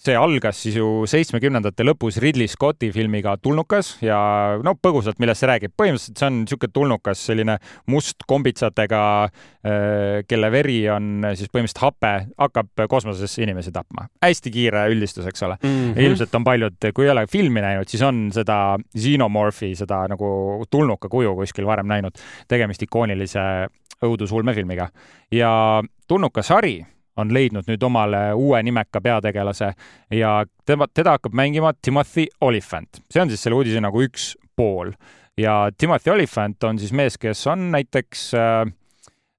see 0.00 0.16
algas 0.16 0.58
siis 0.64 0.76
ju 0.78 1.04
seitsmekümnendate 1.10 1.84
lõpus 1.84 2.18
Ridley 2.22 2.48
Scotti 2.48 2.90
filmiga 2.94 3.34
Tulnukas 3.42 3.92
ja 4.04 4.18
no 4.64 4.74
põgusalt, 4.80 5.20
millest 5.20 5.42
see 5.42 5.50
räägib. 5.50 5.74
põhimõtteliselt 5.76 6.20
see 6.20 6.28
on 6.28 6.38
niisugune 6.44 6.72
tulnukas, 6.76 7.24
selline 7.30 7.56
must 7.92 8.24
kombitsatega, 8.28 9.02
äh, 9.26 10.22
kelle 10.28 10.50
veri 10.52 10.78
on 10.92 11.26
siis 11.34 11.50
põhimõtteliselt 11.52 11.82
hape, 11.84 12.12
hakkab 12.40 12.84
kosmoses 12.88 13.36
inimesi 13.38 13.72
tapma. 13.72 14.08
hästi 14.24 14.52
kiire 14.54 14.86
üldistus, 14.92 15.26
eks 15.26 15.42
ole 15.42 15.58
mm. 15.62 15.68
-hmm. 15.68 16.00
ilmselt 16.06 16.34
on 16.34 16.44
paljud, 16.44 16.78
kui 16.94 17.04
ei 17.04 17.10
ole 17.10 17.26
filmi 17.26 17.60
näinud, 17.60 17.88
siis 17.88 18.02
on 18.02 18.30
seda 18.32 18.78
xenomorphi, 18.96 19.74
seda 19.76 20.06
nagu 20.08 20.64
tulnuka 20.70 21.08
kuju 21.08 21.34
kuskil 21.36 21.66
varem 21.66 21.86
näinud. 21.86 22.16
tegemist 22.48 22.82
ikoonilise 22.82 23.68
õudusulmefilmiga 24.00 24.88
ja 25.32 25.82
tulnuka 26.08 26.42
sari 26.42 26.80
on 27.20 27.34
leidnud 27.34 27.68
nüüd 27.70 27.86
omale 27.86 28.30
uue 28.34 28.62
nimeka 28.62 29.00
peategelase 29.04 29.72
ja 30.16 30.34
tema, 30.66 30.88
teda 30.94 31.18
hakkab 31.18 31.36
mängima 31.36 31.72
Timothy 31.82 32.26
Olyphant. 32.40 33.02
see 33.10 33.22
on 33.22 33.30
siis 33.30 33.42
selle 33.42 33.60
uudise 33.60 33.80
nagu 33.80 34.02
üks 34.02 34.34
pool 34.56 34.92
ja 35.38 35.70
Timothy 35.78 36.10
Olyphant 36.10 36.64
on 36.64 36.78
siis 36.78 36.92
mees, 36.92 37.18
kes 37.18 37.46
on 37.46 37.70
näiteks 37.72 38.30
äh, 38.34 38.66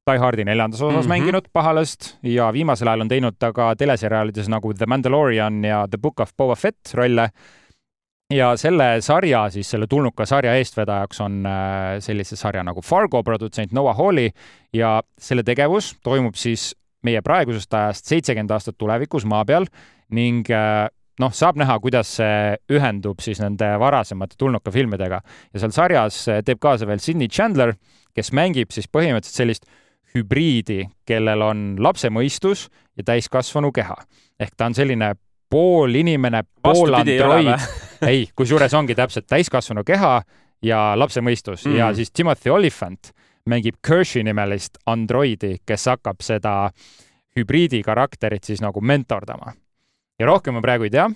Die 0.10 0.18
Hardi 0.18 0.44
neljandas 0.46 0.82
osas 0.82 0.96
mm 0.96 1.02
-hmm. 1.02 1.08
mänginud 1.10 1.48
pahalast 1.54 2.18
ja 2.24 2.54
viimasel 2.54 2.88
ajal 2.88 3.02
on 3.02 3.08
teinud 3.08 3.36
ta 3.40 3.54
ka 3.54 3.76
teleseriaalides 3.76 4.50
nagu 4.50 4.74
The 4.74 4.86
Mandalorian 4.86 5.64
ja 5.64 5.88
The 5.88 5.98
Book 5.98 6.20
of 6.20 6.32
Boba 6.38 6.56
Fett 6.56 6.94
rolle. 6.94 7.30
ja 8.34 8.58
selle 8.58 9.02
sarja, 9.02 9.50
siis 9.50 9.72
selle 9.72 9.88
tulnuka 9.88 10.26
sarja 10.26 10.54
eestvedajaks 10.56 11.22
on 11.22 11.46
äh, 11.46 12.00
sellise 12.00 12.36
sarja 12.36 12.64
nagu 12.64 12.82
Fargo 12.82 13.24
produtsent 13.24 13.72
Noah 13.72 13.98
Hawley 13.98 14.30
ja 14.74 15.04
selle 15.18 15.44
tegevus 15.44 15.96
toimub 16.04 16.36
siis 16.36 16.76
meie 17.08 17.22
praegusest 17.26 17.74
ajast 17.74 18.10
seitsekümmend 18.12 18.52
aastat 18.56 18.78
tulevikus 18.78 19.26
maa 19.30 19.46
peal 19.48 19.68
ning 20.14 20.50
äh, 20.54 20.88
noh, 21.22 21.34
saab 21.36 21.60
näha, 21.60 21.78
kuidas 21.84 22.16
see 22.20 22.58
ühendub 22.74 23.22
siis 23.24 23.42
nende 23.44 23.68
varasemate 23.82 24.38
tulnuka 24.40 24.74
filmidega 24.74 25.22
ja 25.22 25.64
seal 25.64 25.74
sarjas 25.76 26.24
äh, 26.32 26.42
teeb 26.46 26.62
kaasa 26.62 26.88
veel 26.90 27.02
Sydney 27.04 27.32
Chandler, 27.32 27.76
kes 28.16 28.34
mängib 28.36 28.74
siis 28.76 28.90
põhimõtteliselt 28.92 29.44
sellist 29.44 29.70
hübriidi, 30.16 30.84
kellel 31.08 31.44
on 31.46 31.60
lapse 31.80 32.12
mõistus 32.12 32.68
ja 33.00 33.06
täiskasvanu 33.08 33.72
keha. 33.72 33.96
ehk 34.40 34.56
ta 34.58 34.68
on 34.68 34.76
selline 34.76 35.14
pool 35.52 35.96
inimene, 35.96 36.44
pool 36.64 36.94
android. 36.96 37.52
ei, 38.12 38.26
kusjuures 38.36 38.74
ongi 38.74 38.96
täpselt 38.96 39.28
täiskasvanu 39.30 39.84
keha 39.88 40.22
ja 40.64 40.82
lapse 41.00 41.22
mõistus 41.24 41.66
mm. 41.66 41.78
ja 41.78 41.92
siis 41.96 42.12
Timothy 42.12 42.52
Olyphant 42.52 43.12
mängib 43.50 43.80
Kershi 43.88 44.24
nimelist 44.28 44.78
androidi, 44.86 45.58
kes 45.66 45.88
hakkab 45.92 46.22
seda 46.26 46.56
hübriidi 47.38 47.82
karakterit 47.86 48.44
siis 48.44 48.62
nagu 48.62 48.82
mentordama. 48.82 49.54
ja 50.20 50.26
rohkem 50.28 50.54
ma 50.54 50.62
praegu 50.62 50.86
ei 50.86 50.94
tea, 50.94 51.08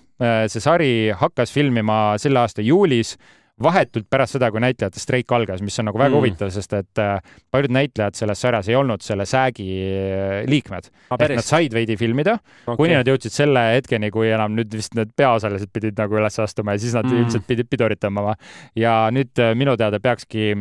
see 0.50 0.62
sari 0.64 0.92
hakkas 1.14 1.52
filmima 1.54 2.16
selle 2.22 2.40
aasta 2.42 2.64
juulis, 2.66 3.16
vahetult 3.62 4.08
pärast 4.12 4.36
seda, 4.36 4.50
kui 4.52 4.60
näitlejate 4.60 5.00
streik 5.00 5.32
algas, 5.32 5.62
mis 5.64 5.78
on 5.80 5.88
nagu 5.88 6.00
väga 6.00 6.12
mm. 6.12 6.18
huvitav, 6.18 6.50
sest 6.52 6.74
et 6.76 7.00
äh, 7.00 7.22
paljud 7.54 7.72
näitlejad 7.72 8.18
selles 8.18 8.42
sarjas 8.44 8.68
ei 8.68 8.76
olnud 8.76 9.04
selle 9.06 9.28
säägi 9.30 9.68
äh, 9.86 10.34
liikmed 10.52 10.90
ehk 11.16 11.36
nad 11.38 11.48
said 11.48 11.76
veidi 11.76 11.96
filmida 12.00 12.36
okay., 12.36 12.76
kuni 12.82 12.98
nad 12.98 13.08
jõudsid 13.08 13.36
selle 13.36 13.64
hetkeni, 13.78 14.12
kui 14.12 14.28
enam 14.28 14.58
nüüd 14.58 14.76
vist 14.76 14.98
need 15.00 15.14
peaosalised 15.16 15.72
pidid 15.72 15.96
nagu 16.02 16.20
üles 16.20 16.40
astuma 16.44 16.76
ja 16.76 16.84
siis 16.84 16.98
nad 16.98 17.08
mm. 17.08 17.24
ilmselt 17.24 17.48
pidid 17.48 17.72
pidurit 17.72 18.02
tõmbama. 18.04 18.36
ja 18.76 19.06
nüüd 19.16 19.40
äh, 19.40 19.56
minu 19.56 19.78
teada 19.80 20.02
peakski 20.04 20.52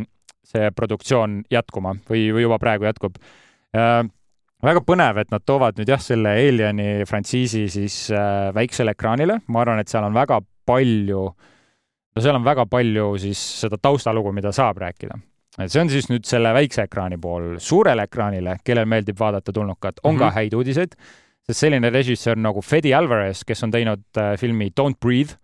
see 0.45 0.71
produktsioon 0.77 1.43
jätkuma 1.53 1.95
või, 2.09 2.29
või 2.35 2.47
juba 2.47 2.61
praegu 2.63 2.89
jätkub 2.89 3.19
äh,. 3.77 4.05
väga 4.65 4.81
põnev, 4.87 5.21
et 5.21 5.33
nad 5.33 5.45
toovad 5.45 5.79
nüüd 5.81 5.91
jah, 5.93 6.01
selle 6.01 6.37
Alieni 6.41 7.05
frantsiisi 7.09 7.67
siis 7.73 7.99
äh, 8.15 8.49
väiksele 8.57 8.95
ekraanile, 8.97 9.41
ma 9.49 9.65
arvan, 9.65 9.83
et 9.83 9.93
seal 9.93 10.07
on 10.07 10.17
väga 10.17 10.41
palju, 10.65 11.25
no 12.15 12.23
seal 12.25 12.39
on 12.39 12.47
väga 12.47 12.67
palju 12.71 13.11
siis 13.21 13.41
seda 13.65 13.81
taustalugu, 13.81 14.33
mida 14.33 14.53
saab 14.57 14.81
rääkida 14.85 15.19
et 15.55 15.71
see 15.71 15.83
on 15.85 15.91
siis 15.93 16.09
nüüd 16.11 16.25
selle 16.27 16.51
väikse 16.57 16.89
ekraani 16.89 17.19
pool. 17.21 17.55
suurele 17.63 18.09
ekraanile, 18.09 18.57
kellel 18.65 18.89
meeldib 18.91 19.21
vaadata 19.21 19.53
tulnukat, 19.53 20.01
on 20.03 20.15
mm 20.15 20.17
-hmm. 20.17 20.19
ka 20.19 20.27
mhm. 20.27 20.35
häid 20.35 20.55
uudiseid, 20.55 20.97
sest 21.47 21.61
selline 21.61 21.91
režissöör 21.91 22.37
nagu 22.37 22.63
Fede 22.63 22.95
Alvarez, 22.95 23.45
kes 23.45 23.63
on 23.63 23.71
teinud 23.71 24.05
äh, 24.17 24.37
filmi 24.39 24.71
Don't 24.81 24.99
Breathe 25.01 25.37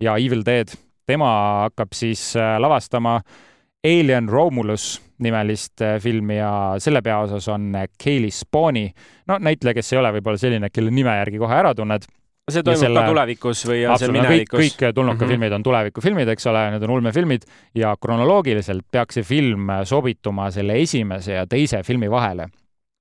ja 0.00 0.16
Evil 0.16 0.42
Dead, 0.46 0.68
tema 1.06 1.60
hakkab 1.68 1.92
siis 1.92 2.34
lavastama 2.36 3.16
äh, 3.16 3.47
Alien 3.86 4.28
Romulus 4.28 4.98
nimelist 5.22 5.82
äh, 5.82 5.96
filmi 6.02 6.38
ja 6.38 6.50
selle 6.78 7.02
peaosas 7.02 7.48
on 7.48 7.72
Kaylee 8.04 8.30
äh, 8.30 8.34
Spawni. 8.34 8.90
no 9.26 9.38
näitleja, 9.38 9.74
kes 9.74 9.92
ei 9.92 9.98
ole 9.98 10.12
võib-olla 10.18 10.38
selline, 10.40 10.70
kelle 10.70 10.90
nime 10.94 11.14
järgi 11.20 11.38
kohe 11.38 11.54
ära 11.54 11.74
tunned. 11.74 12.06
see 12.48 12.62
toimub 12.64 12.80
selle... 12.80 13.00
ka 13.00 13.12
tulevikus 13.12 13.64
või 13.68 13.84
on 13.86 13.98
see 14.00 14.12
minevikus? 14.14 14.58
kõik, 14.60 14.76
kõik 14.80 14.94
tulnuka 14.94 15.14
mm 15.14 15.20
-hmm. 15.20 15.32
filmid 15.34 15.52
on 15.52 15.62
tulevikufilmid, 15.62 16.28
eks 16.34 16.46
ole, 16.46 16.64
need 16.74 16.86
on 16.86 16.94
ulmefilmid 16.96 17.46
ja 17.74 17.94
kronoloogiliselt 18.00 18.86
peaks 18.90 19.20
see 19.20 19.26
film 19.26 19.70
sobituma 19.84 20.50
selle 20.50 20.78
esimese 20.82 21.32
ja 21.32 21.46
teise 21.46 21.82
filmi 21.82 22.10
vahele. 22.10 22.48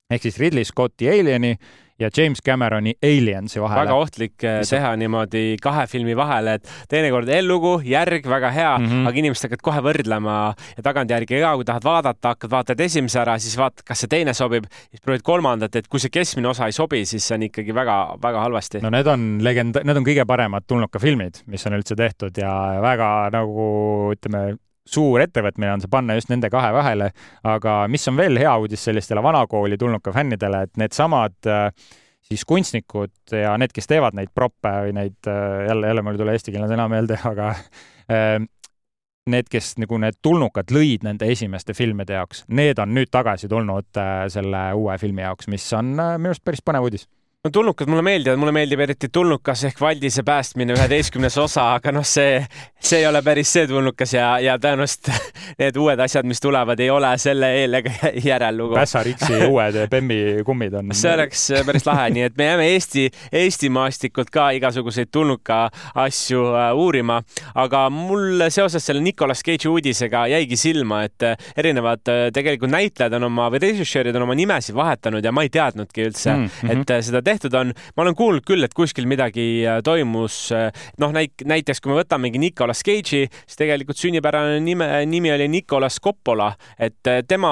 ehk 0.10 0.22
siis 0.22 0.40
Ridley 0.40 0.64
Scotti 0.64 1.10
Alieni 1.10 1.58
ja 2.00 2.10
James 2.18 2.42
Cameroni 2.46 2.94
Aliensi 3.04 3.62
vahele. 3.62 3.82
väga 3.82 3.96
ohtlik 3.96 4.44
eh, 4.44 4.60
Mis... 4.62 4.70
teha 4.70 4.94
niimoodi 5.00 5.44
kahe 5.62 5.88
filmi 5.89 6.16
vahele, 6.18 6.58
et 6.60 6.70
teinekord 6.92 7.30
eellugu, 7.30 7.77
järg 7.86 8.27
väga 8.30 8.51
hea 8.54 8.74
mm, 8.77 8.86
-hmm. 8.86 9.08
aga 9.10 9.22
inimesed 9.24 9.48
hakkavad 9.48 9.66
kohe 9.70 9.84
võrdlema 9.89 10.36
ja 10.77 10.86
tagantjärgi 10.86 11.42
ka, 11.42 11.56
kui 11.56 11.66
tahad 11.66 11.88
vaadata, 11.88 12.36
hakkad 12.36 12.54
vaatad 12.54 12.86
esimese 12.86 13.22
ära, 13.22 13.38
siis 13.39 13.58
vaatad, 13.58 13.86
kas 13.88 14.06
see 14.06 14.12
teine 14.13 14.34
sobib, 14.38 14.70
siis 14.89 15.01
proovid 15.01 15.25
kolmandat, 15.25 15.75
et 15.75 15.88
kui 15.88 16.00
see 16.00 16.13
keskmine 16.13 16.51
osa 16.54 16.70
ei 16.70 16.75
sobi, 16.75 17.04
siis 17.06 17.25
see 17.27 17.36
on 17.39 17.48
ikkagi 17.50 17.75
väga-väga 17.75 18.46
halvasti. 18.46 18.84
no 18.86 18.94
need 18.94 19.08
on 19.08 19.27
legend, 19.42 19.82
need 19.84 19.98
on 19.98 20.06
kõige 20.06 20.25
paremad 20.25 20.68
tulnukafilmid, 20.68 21.44
mis 21.48 21.66
on 21.66 21.80
üldse 21.80 21.98
tehtud 21.98 22.38
ja 22.38 22.54
väga 22.82 23.30
nagu 23.34 23.68
ütleme, 24.13 24.58
suur 24.89 25.24
ettevõtmine 25.24 25.74
on 25.75 25.84
see 25.84 25.91
panna 25.91 26.17
just 26.17 26.32
nende 26.32 26.50
kahe 26.53 26.72
vahele, 26.75 27.12
aga 27.48 27.77
mis 27.91 28.08
on 28.10 28.17
veel 28.20 28.39
hea 28.41 28.53
uudis 28.58 28.84
sellistele 28.88 29.24
vanakooli 29.24 29.77
tulnuka 29.79 30.13
fännidele, 30.15 30.63
et 30.67 30.82
needsamad 30.82 31.50
äh, 31.51 31.70
siis 32.27 32.46
kunstnikud 32.48 33.36
ja 33.36 33.56
need, 33.60 33.74
kes 33.75 33.89
teevad 33.89 34.17
neid 34.17 34.34
proppe 34.36 34.74
või 34.88 34.96
neid, 34.98 35.20
äh, 35.27 35.65
jälle, 35.70 35.91
jälle 35.94 36.06
mul 36.06 36.17
ei 36.17 36.24
tule 36.24 36.38
eestikeelne 36.38 36.70
sõna 36.72 36.88
meelde, 36.91 37.20
aga 37.32 37.51
äh, 38.12 38.38
need, 39.27 39.51
kes 39.51 39.75
nagu 39.82 40.00
need 40.00 40.20
tulnukad 40.24 40.72
lõid 40.72 41.03
nende 41.08 41.27
esimeste 41.32 41.75
filmide 41.75 42.15
jaoks, 42.15 42.46
need 42.48 42.79
on 42.79 42.94
nüüd 42.96 43.12
tagasi 43.12 43.50
tulnud 43.51 44.00
selle 44.32 44.63
uue 44.79 44.96
filmi 45.01 45.25
jaoks, 45.25 45.51
mis 45.51 45.67
on 45.75 45.96
minu 45.98 46.32
arust 46.32 46.46
päris 46.48 46.63
põnev 46.63 46.88
uudis 46.88 47.10
no 47.48 47.51
tulnukad 47.51 47.88
mulle 47.88 48.04
meeldivad, 48.04 48.39
mulle 48.39 48.51
meeldib 48.51 48.82
eriti 48.84 49.08
tulnukas 49.13 49.62
ehk 49.70 49.80
Valdise 49.82 50.24
päästmine 50.27 50.75
üheteistkümnes 50.75 51.38
osa, 51.39 51.70
aga 51.77 51.94
noh, 51.96 52.04
see, 52.04 52.42
see 52.84 53.00
ei 53.00 53.08
ole 53.08 53.22
päris 53.24 53.54
see 53.56 53.68
tulnukas 53.70 54.12
ja, 54.18 54.25
ja 54.44 54.58
tõenäoliselt 54.60 55.08
need 55.62 55.80
uued 55.80 56.01
asjad, 56.04 56.27
mis 56.27 56.44
tulevad, 56.44 56.80
ei 56.84 56.89
ole 56.92 57.13
selle 57.22 57.51
eel 57.62 57.80
ega 57.80 58.12
järel 58.25 58.60
lugu. 58.60 58.75
Pässa-Riksi 58.75 59.39
uued 59.51 59.80
Bemmi 59.92 60.18
kummid 60.48 60.75
on. 60.75 60.92
see 60.98 61.13
oleks 61.13 61.46
päris 61.68 61.88
lahe, 61.88 62.10
nii 62.18 62.25
et 62.27 62.36
me 62.39 62.50
jääme 62.50 62.68
Eesti, 62.74 63.06
Eesti 63.32 63.72
maastikult 63.74 64.32
ka 64.34 64.50
igasuguseid 64.58 65.12
tulnuka 65.13 65.62
asju 66.04 66.44
äh, 66.51 66.74
uurima, 66.75 67.22
aga 67.56 67.86
mul 67.94 68.44
seoses 68.51 68.84
selle 68.92 69.04
Nicolas 69.06 69.46
Cage'i 69.46 69.72
uudisega 69.72 70.25
jäigi 70.34 70.60
silma, 70.60 71.06
et 71.08 71.24
äh, 71.24 71.48
erinevad 71.56 72.04
äh, 72.12 72.25
tegelikult 72.36 72.75
näitlejad 72.75 73.16
on 73.22 73.30
oma 73.32 73.48
või 73.54 73.63
režissöörid 73.70 74.20
on 74.20 74.27
oma 74.27 74.36
nimesid 74.36 74.75
vahetanud 74.75 75.24
ja 75.24 75.32
ma 75.32 75.48
ei 75.48 75.54
teadnudki 75.54 76.10
üldse 76.10 76.34
mm, 76.36 76.51
-hmm. 76.51 76.84
et 76.84 76.96
seda 77.08 77.24
tehti 77.24 77.37
tehtud 77.38 77.56
on, 77.58 77.74
ma 77.96 78.03
olen 78.03 78.17
kuulnud 78.17 78.46
küll, 78.48 78.65
et 78.65 78.74
kuskil 78.77 79.08
midagi 79.10 79.63
äh, 79.65 79.79
toimus, 79.86 80.50
äh, 80.56 80.70
noh, 81.01 81.13
näiteks 81.13 81.82
kui 81.82 81.94
me 81.94 82.00
võtamegi 82.01 82.41
Nicolas 82.41 82.82
Cage'i, 82.86 83.27
siis 83.29 83.60
tegelikult 83.60 84.00
sünnipärane 84.01 84.60
nime, 84.63 84.89
nimi 85.10 85.32
oli 85.34 85.48
Nicolas 85.51 86.01
Coppola, 86.03 86.50
et 86.79 87.08
äh, 87.08 87.22
tema, 87.27 87.51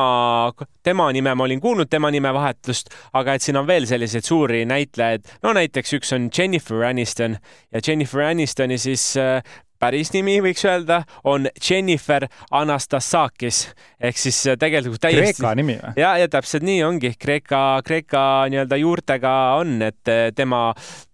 tema 0.83 1.09
nime 1.15 1.35
ma 1.37 1.45
olin 1.45 1.61
kuulnud, 1.61 1.89
tema 1.91 2.11
nimevahetust, 2.13 2.91
aga 3.17 3.37
et 3.37 3.45
siin 3.45 3.61
on 3.61 3.69
veel 3.69 3.87
selliseid 3.89 4.25
suuri 4.25 4.63
näitlejaid, 4.69 5.29
no 5.45 5.53
näiteks 5.55 5.97
üks 5.99 6.15
on 6.17 6.29
Jennifer 6.33 6.87
Aniston. 6.89 7.37
Ja 7.73 7.81
Jennifer 7.85 8.21
Anistoni 8.25 8.77
siis 8.79 9.13
päris 9.81 10.11
nimi 10.15 10.37
võiks 10.43 10.65
öelda, 10.67 11.01
on 11.27 11.49
Jennifer 11.59 12.27
Anastasakis 12.55 13.65
ehk 13.99 14.19
siis 14.19 14.37
äh, 14.49 14.57
tegelikult 14.59 15.01
täiesti. 15.03 15.39
Kreeka 15.39 15.53
nimi 15.57 15.75
või? 15.79 15.93
ja, 15.99 16.15
ja 16.21 16.29
täpselt 16.31 16.65
nii 16.67 16.81
ongi, 16.85 17.13
Kreeka, 17.19 17.61
Kreeka 17.85 18.21
nii-öelda 18.51 18.79
juurtega 18.79 19.33
on, 19.59 19.77
et 19.85 20.11
äh, 20.11 20.27
tema 20.35 20.67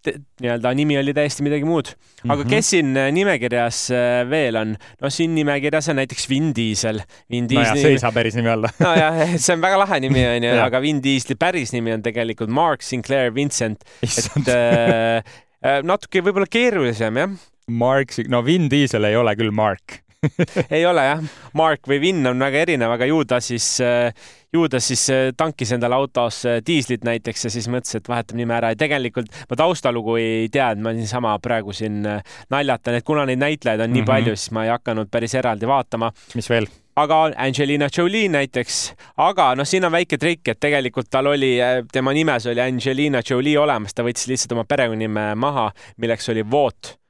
te, 0.04 0.16
nii-öelda 0.44 0.74
nimi 0.78 0.98
oli 1.02 1.14
täiesti 1.18 1.46
midagi 1.46 1.68
muud. 1.68 1.94
aga 2.24 2.36
mm 2.36 2.42
-hmm. 2.42 2.50
kes 2.50 2.70
siin 2.76 2.98
äh, 2.98 3.12
nimekirjas 3.12 3.82
veel 4.30 4.56
on? 4.56 4.76
no 5.02 5.10
siin 5.10 5.36
nimekirjas 5.36 5.90
on 5.90 6.02
näiteks 6.02 6.30
Vin 6.30 6.56
Diesel. 6.56 7.02
Nojah, 7.30 7.76
see 7.76 7.96
ei 7.96 8.00
saa 8.00 8.12
päris 8.12 8.36
nimi 8.36 8.50
olla 8.50 8.70
nojah, 8.80 9.38
see 9.38 9.56
on 9.56 9.62
väga 9.62 9.80
lahe 9.86 10.00
nimi 10.00 10.26
onju, 10.28 10.58
aga 10.68 10.82
Vin 10.82 11.04
Dieseli 11.04 11.36
päris 11.40 11.74
nimi 11.74 11.94
on 11.94 12.02
tegelikult 12.02 12.50
Mark 12.50 12.82
Sinclair 12.82 13.36
Vincent. 13.36 13.84
et 14.02 15.86
natuke 15.86 16.24
võib-olla 16.26 16.50
keerulisem 16.50 17.18
jah 17.18 17.51
Mark, 17.72 18.16
no 18.30 18.44
Vin 18.46 18.70
Diesel 18.72 19.10
ei 19.10 19.16
ole 19.20 19.36
küll 19.40 19.54
Mark 19.56 20.02
ei 20.76 20.86
ole 20.86 21.04
jah, 21.06 21.22
Mark 21.58 21.88
või 21.90 21.98
Vin 22.02 22.28
on 22.30 22.44
väga 22.46 22.62
erinev, 22.66 22.94
aga 22.94 23.08
ju 23.10 23.24
ta 23.26 23.40
siis, 23.42 23.66
ju 24.54 24.68
ta 24.70 24.82
siis 24.84 25.08
tankis 25.38 25.72
endale 25.74 25.98
autos 25.98 26.44
diislit 26.66 27.06
näiteks 27.08 27.48
ja 27.48 27.54
siis 27.54 27.70
mõtles, 27.72 27.96
et 27.98 28.10
vahetab 28.10 28.38
nime 28.38 28.54
ära 28.54 28.74
ja 28.74 28.80
tegelikult 28.84 29.32
ma 29.50 29.58
taustalugu 29.64 30.20
ei 30.22 30.52
teadnud, 30.54 30.86
ma 30.86 30.94
niisama 30.98 31.34
praegu 31.42 31.74
siin 31.74 32.04
naljatan, 32.54 33.00
et 33.00 33.08
kuna 33.08 33.26
neid 33.30 33.42
näitlejaid 33.42 33.82
on 33.82 33.90
nii 33.90 34.02
mm 34.02 34.06
-hmm. 34.06 34.14
palju, 34.14 34.36
siis 34.36 34.54
ma 34.54 34.68
ei 34.68 34.74
hakanud 34.76 35.10
päris 35.10 35.36
eraldi 35.36 35.68
vaatama. 35.68 36.12
mis 36.36 36.50
veel? 36.50 36.70
aga 36.96 37.32
Angelina 37.38 37.90
Jolie 37.98 38.30
näiteks, 38.30 38.94
aga 39.18 39.56
noh, 39.56 39.66
siin 39.66 39.86
on 39.86 39.92
väike 39.92 40.18
trikk, 40.18 40.48
et 40.48 40.60
tegelikult 40.60 41.10
tal 41.10 41.28
oli, 41.28 41.58
tema 41.92 42.14
nimes 42.14 42.46
oli 42.46 42.62
Angelina 42.62 43.22
Jolie 43.30 43.58
olemas, 43.58 43.94
ta 43.94 44.04
võttis 44.04 44.28
lihtsalt 44.28 44.52
oma 44.52 44.66
perekonnanime 44.66 45.36
maha, 45.36 45.72
milleks 45.98 46.30
oli 46.30 46.52
Voot 46.52 47.01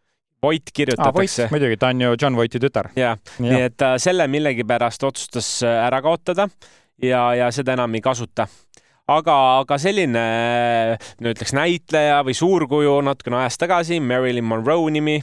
Voit 0.41 0.71
kirjutatakse 0.73 1.45
ah,. 1.45 1.53
muidugi, 1.53 1.77
ta 1.77 1.91
on 1.93 2.01
ju 2.01 2.15
John 2.17 2.35
Voiti 2.35 2.59
tütar. 2.59 2.89
jah, 2.97 3.19
nii 3.39 3.61
et 3.67 3.77
ta 3.77 3.93
selle 4.01 4.27
millegipärast 4.31 5.03
otsustas 5.05 5.59
äh, 5.63 5.85
ära 5.85 6.01
kaotada 6.01 6.49
ja, 7.01 7.27
ja 7.37 7.51
seda 7.53 7.75
enam 7.77 7.93
ei 7.97 8.01
kasuta 8.01 8.47
aga, 9.11 9.37
aga 9.61 9.77
selline, 9.81 10.25
no 11.21 11.33
ütleks 11.33 11.53
näitleja 11.57 12.21
või 12.27 12.35
suurkuju 12.37 12.97
natukene 13.05 13.41
ajas 13.43 13.59
tagasi, 13.61 13.99
Marilyn 14.03 14.47
Monroe 14.47 14.91
nimi 14.93 15.19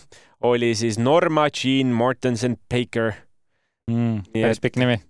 oli 0.46 0.74
siis 0.78 1.00
Norma 1.02 1.48
Jean 1.50 1.94
Mortensen 1.96 2.58
Baker 2.70 3.14
mm,. 3.90 4.30
päris 4.36 4.62
pikk 4.62 4.78
nimi 4.80 5.00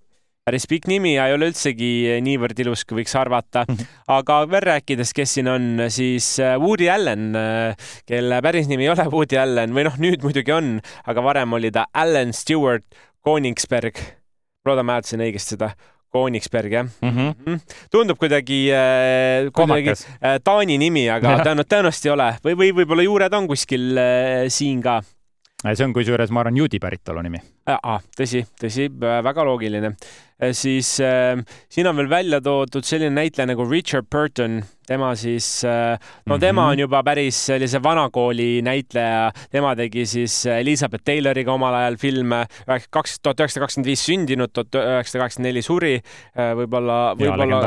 päris 0.48 0.64
pikk 0.68 0.88
nimi 0.88 1.12
ja 1.16 1.26
ei 1.28 1.34
ole 1.36 1.50
üldsegi 1.50 2.18
niivõrd 2.24 2.58
ilus, 2.64 2.86
kui 2.88 3.02
võiks 3.02 3.12
arvata. 3.20 3.66
aga 4.08 4.38
veel 4.48 4.64
rääkides, 4.70 5.12
kes 5.16 5.36
siin 5.36 5.50
on, 5.52 5.66
siis 5.92 6.30
äh, 6.40 6.56
Woody 6.60 6.88
Allen, 6.92 7.28
äh, 7.36 7.90
kelle 8.08 8.40
päris 8.44 8.70
nimi 8.70 8.86
ei 8.86 8.92
ole 8.94 9.04
Woody 9.12 9.36
Allen 9.40 9.76
või 9.76 9.84
noh, 9.88 9.98
nüüd 10.00 10.24
muidugi 10.24 10.54
on, 10.56 10.78
aga 11.08 11.24
varem 11.24 11.58
oli 11.58 11.72
ta 11.74 11.84
Allan 11.92 12.32
Stewart 12.32 12.86
Koningsberg. 13.24 14.00
loodame, 14.64 14.96
hääldasin 14.96 15.24
õigesti 15.28 15.56
seda. 15.56 15.72
Koningsberg 16.08 16.72
jah 16.72 16.86
mm. 16.88 17.10
-hmm. 17.10 17.58
tundub 17.92 18.16
kuidagi 18.16 18.70
äh,, 18.72 19.50
kuidagi 19.52 19.92
äh, 19.92 20.38
Taani 20.40 20.78
nimi, 20.80 21.04
aga 21.12 21.34
tõenäoliselt, 21.44 21.68
tõenäoliselt 21.68 22.08
ei 22.08 22.12
ole 22.14 22.28
või, 22.46 22.54
või 22.56 22.70
võib-olla 22.80 23.04
juured 23.04 23.36
on 23.36 23.48
kuskil 23.50 24.00
äh, 24.00 24.48
siin 24.48 24.80
ka 24.80 25.02
see 25.66 25.84
on 25.84 25.92
kusjuures, 25.92 26.30
ma 26.30 26.44
arvan, 26.44 26.56
juudi 26.56 26.78
päritolu 26.78 27.22
nimi. 27.26 27.40
Tõsi, 28.16 28.44
tõsi, 28.60 28.88
väga 28.98 29.44
loogiline. 29.44 29.94
siis 30.52 31.00
äh, 31.00 31.36
siin 31.68 31.86
on 31.86 31.96
veel 31.96 32.10
välja 32.10 32.40
toodud 32.40 32.84
selline 32.84 33.10
näitleja 33.10 33.46
nagu 33.50 33.64
Richard 33.70 34.06
Burton 34.10 34.62
tema 34.88 35.12
siis, 35.16 35.64
äh, 35.64 35.98
no 36.26 36.38
tema 36.38 36.62
mm 36.62 36.66
-hmm. 36.66 36.70
on 36.70 36.78
juba 36.78 37.02
päris 37.02 37.46
sellise 37.46 37.82
vanakooli 37.82 38.62
näitleja, 38.62 39.32
tema 39.50 39.76
tegi 39.76 40.06
siis 40.06 40.46
Elizabeth 40.46 41.04
Tayloriga 41.04 41.52
omal 41.52 41.74
ajal 41.74 41.96
filme, 41.96 42.46
kaks, 42.90 43.20
tuhat 43.20 43.40
üheksasada 43.40 43.66
kakskümmend 43.66 43.86
viis 43.86 44.06
sündinud, 44.06 44.52
tuhat 44.52 44.74
üheksasada 44.74 45.22
kaheksakümmend 45.22 45.48
neli 45.48 45.62
suri, 45.62 45.94
äh, 45.98 46.54
võib-olla, 46.56 46.98
võib-olla, 47.18 47.60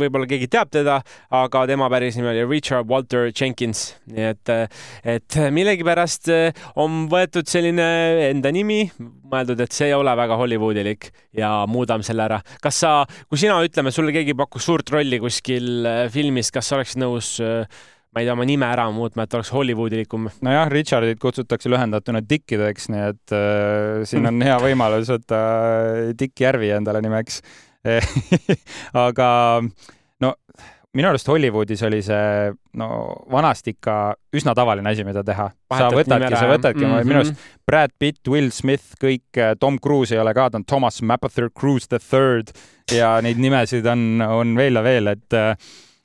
võib-olla 0.00 0.26
keegi 0.26 0.48
teab 0.50 0.70
teda, 0.70 1.00
aga 1.30 1.66
tema 1.66 1.90
päris 1.90 2.16
nimi 2.16 2.28
oli 2.28 2.46
Richard 2.50 2.88
Walter 2.90 3.30
Jenkins, 3.40 3.94
nii 4.06 4.30
et, 4.32 4.54
et 5.04 5.38
millegipärast 5.50 6.28
on 6.76 7.06
võetud 7.10 7.46
selline 7.46 7.86
enda 8.30 8.50
nimi, 8.52 8.90
mõeldud, 9.04 9.60
et 9.64 9.74
see 9.74 9.92
ei 9.92 9.96
ole 9.96 10.12
väga 10.18 10.36
Hollywoodilik 10.40 11.08
ja 11.38 11.54
muudame 11.70 12.06
selle 12.06 12.26
ära. 12.26 12.42
kas 12.62 12.82
sa, 12.84 12.94
kui 13.28 13.40
sina, 13.40 13.60
ütleme, 13.64 13.94
sulle 13.94 14.14
keegi 14.14 14.36
pakkus 14.38 14.66
suurt 14.66 14.90
rolli 14.94 15.22
kuskil 15.22 15.70
filmis, 16.10 16.24
filmis, 16.24 16.50
kas 16.50 16.68
sa 16.68 16.78
oleksid 16.78 17.00
nõus 17.02 17.34
äh, 17.42 17.66
ma 18.14 18.22
ei 18.22 18.26
tea, 18.28 18.34
oma 18.34 18.46
nime 18.46 18.66
ära 18.66 18.86
muutma, 18.94 19.26
et 19.26 19.34
oleks 19.34 19.50
Hollywoodilikum. 19.54 20.28
nojah, 20.46 20.68
Richardit 20.70 21.20
kutsutakse 21.22 21.70
lühendatuna 21.70 22.22
Dickideks, 22.22 22.88
nii 22.92 23.04
et 23.10 23.34
äh, 23.34 24.04
siin 24.08 24.26
on 24.30 24.40
hea 24.42 24.56
võimalus 24.62 25.10
võtta 25.12 25.40
Dick 26.18 26.40
Järvi 26.40 26.72
endale 26.74 27.02
nimeks 27.04 27.42
aga 29.06 29.28
no 30.24 30.30
minu 30.94 31.10
arust 31.10 31.28
Hollywoodis 31.28 31.82
oli 31.86 32.00
see 32.06 32.52
no 32.80 32.88
vanasti 33.30 33.74
ikka 33.76 33.96
üsna 34.36 34.54
tavaline 34.54 34.90
asi, 34.90 35.04
mida 35.06 35.24
teha. 35.26 35.50
sa 35.74 35.90
võtadki, 35.92 36.34
sa 36.38 36.48
võtadki 36.50 36.84
mm, 36.84 36.92
-hmm. 36.92 37.10
minu 37.10 37.20
arust 37.22 37.48
Brad 37.66 37.94
Pitt, 37.98 38.22
Will 38.28 38.50
Smith, 38.54 38.96
kõik, 39.02 39.26
äh, 39.36 39.54
Tom 39.60 39.78
Cruise 39.82 40.14
ei 40.14 40.22
ole 40.22 40.34
ka, 40.34 40.50
ta 40.50 40.62
on 40.62 40.64
Thomas 40.64 41.02
Mapother 41.02 41.50
Cruise 41.50 41.88
the 41.88 41.98
third 41.98 42.54
ja 42.92 43.16
neid 43.24 43.40
nimesid 43.40 43.86
on, 43.86 44.22
on 44.22 44.56
veel 44.56 44.80
ja 44.80 44.82
veel, 44.84 45.12
et 45.14 45.34
Äh, 45.34 45.56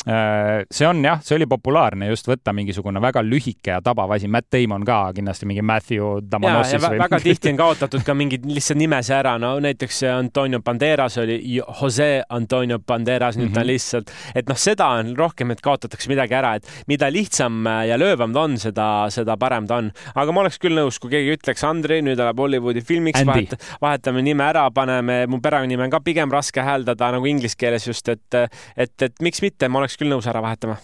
see 0.05 0.85
on 0.87 1.03
jah, 1.03 1.19
see 1.19 1.35
oli 1.35 1.45
populaarne 1.49 2.07
just 2.07 2.27
võtta 2.29 2.53
mingisugune 2.55 3.01
väga 3.03 3.19
lühike 3.25 3.73
ja 3.73 3.81
tabav 3.83 4.13
asi, 4.15 4.29
Matt 4.31 4.47
Damon 4.55 4.85
ka 4.87 5.11
kindlasti 5.15 5.47
mingi 5.49 5.63
Matthew 5.65 6.21
Damonosis 6.23 6.79
või 6.85 7.01
väga 7.01 7.19
tihti 7.19 7.51
on 7.51 7.59
kaotatud 7.63 8.05
ka 8.07 8.15
mingid 8.15 8.45
lihtsalt 8.47 8.79
nimese 8.79 9.17
ära, 9.17 9.35
no 9.41 9.57
näiteks 9.59 9.99
Antonio 10.13 10.61
Banderas 10.63 11.19
oli 11.19 11.35
Jose 11.59 12.07
Antonio 12.29 12.79
Banderas, 12.79 13.35
nüüd 13.35 13.49
mm 13.49 13.51
-hmm. 13.51 13.53
ta 13.53 13.59
on 13.59 13.65
mhm. 13.65 13.71
lihtsalt, 13.73 14.13
et 14.35 14.49
noh, 14.49 14.57
seda 14.57 14.87
on 15.01 15.11
rohkem, 15.17 15.51
et 15.51 15.61
kaotatakse 15.61 16.09
midagi 16.09 16.37
ära, 16.39 16.55
et 16.55 16.71
mida 16.87 17.11
lihtsam 17.11 17.67
ja 17.87 17.97
löövam 17.99 18.33
ta 18.33 18.45
on, 18.47 18.57
seda, 18.57 18.87
seda 19.09 19.37
parem 19.37 19.67
ta 19.67 19.81
on. 19.83 19.91
aga 20.15 20.31
ma 20.31 20.41
oleks 20.41 20.59
küll 20.59 20.79
nõus, 20.79 20.99
kui 20.99 21.11
keegi 21.11 21.35
ütleks, 21.35 21.63
Andrei, 21.67 22.01
nüüd 22.01 22.17
läheb 22.17 22.39
Hollywoodi 22.39 22.81
filmiks, 22.81 23.25
vahet, 23.25 23.55
vahetame 23.81 24.21
nime 24.21 24.43
ära, 24.43 24.71
paneme, 24.71 25.25
mu 25.27 25.41
perekonnanime 25.41 25.83
on 25.83 25.89
ka 25.89 25.99
pigem 25.99 26.31
raske 26.31 26.61
hääldada 26.61 27.11
nagu 27.11 27.25
inglise 27.25 27.57
keeles 27.57 27.87
just, 27.87 28.07
et, 28.09 28.35
et, 28.77 29.01
et 29.01 29.21
miks 29.21 29.41
mitte, 29.41 29.67
ma 29.67 29.79
oleks 29.79 29.88
oleks 29.89 29.97
küll 29.97 30.13
nõus 30.13 30.27
ära 30.29 30.41
vahetama. 30.45 30.77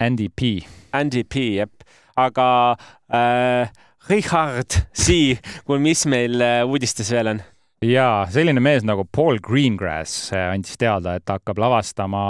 Andy 0.00 0.30
P. 0.32 0.62
Andy 0.96 1.24
P, 1.28 1.50
jep. 1.60 1.84
aga 2.16 2.76
äh, 3.12 3.68
Richard 4.08 4.72
C, 4.96 5.36
kui 5.66 5.80
mis 5.84 6.06
meil 6.08 6.40
äh, 6.40 6.64
uudistes 6.64 7.12
veel 7.12 7.34
on? 7.34 7.42
jaa, 7.84 8.24
selline 8.32 8.62
mees 8.64 8.86
nagu 8.88 9.04
Paul 9.12 9.36
Greengrass 9.44 10.30
äh, 10.32 10.46
andis 10.48 10.78
teada, 10.80 11.18
et 11.18 11.26
ta 11.28 11.36
hakkab 11.36 11.60
lavastama 11.60 12.22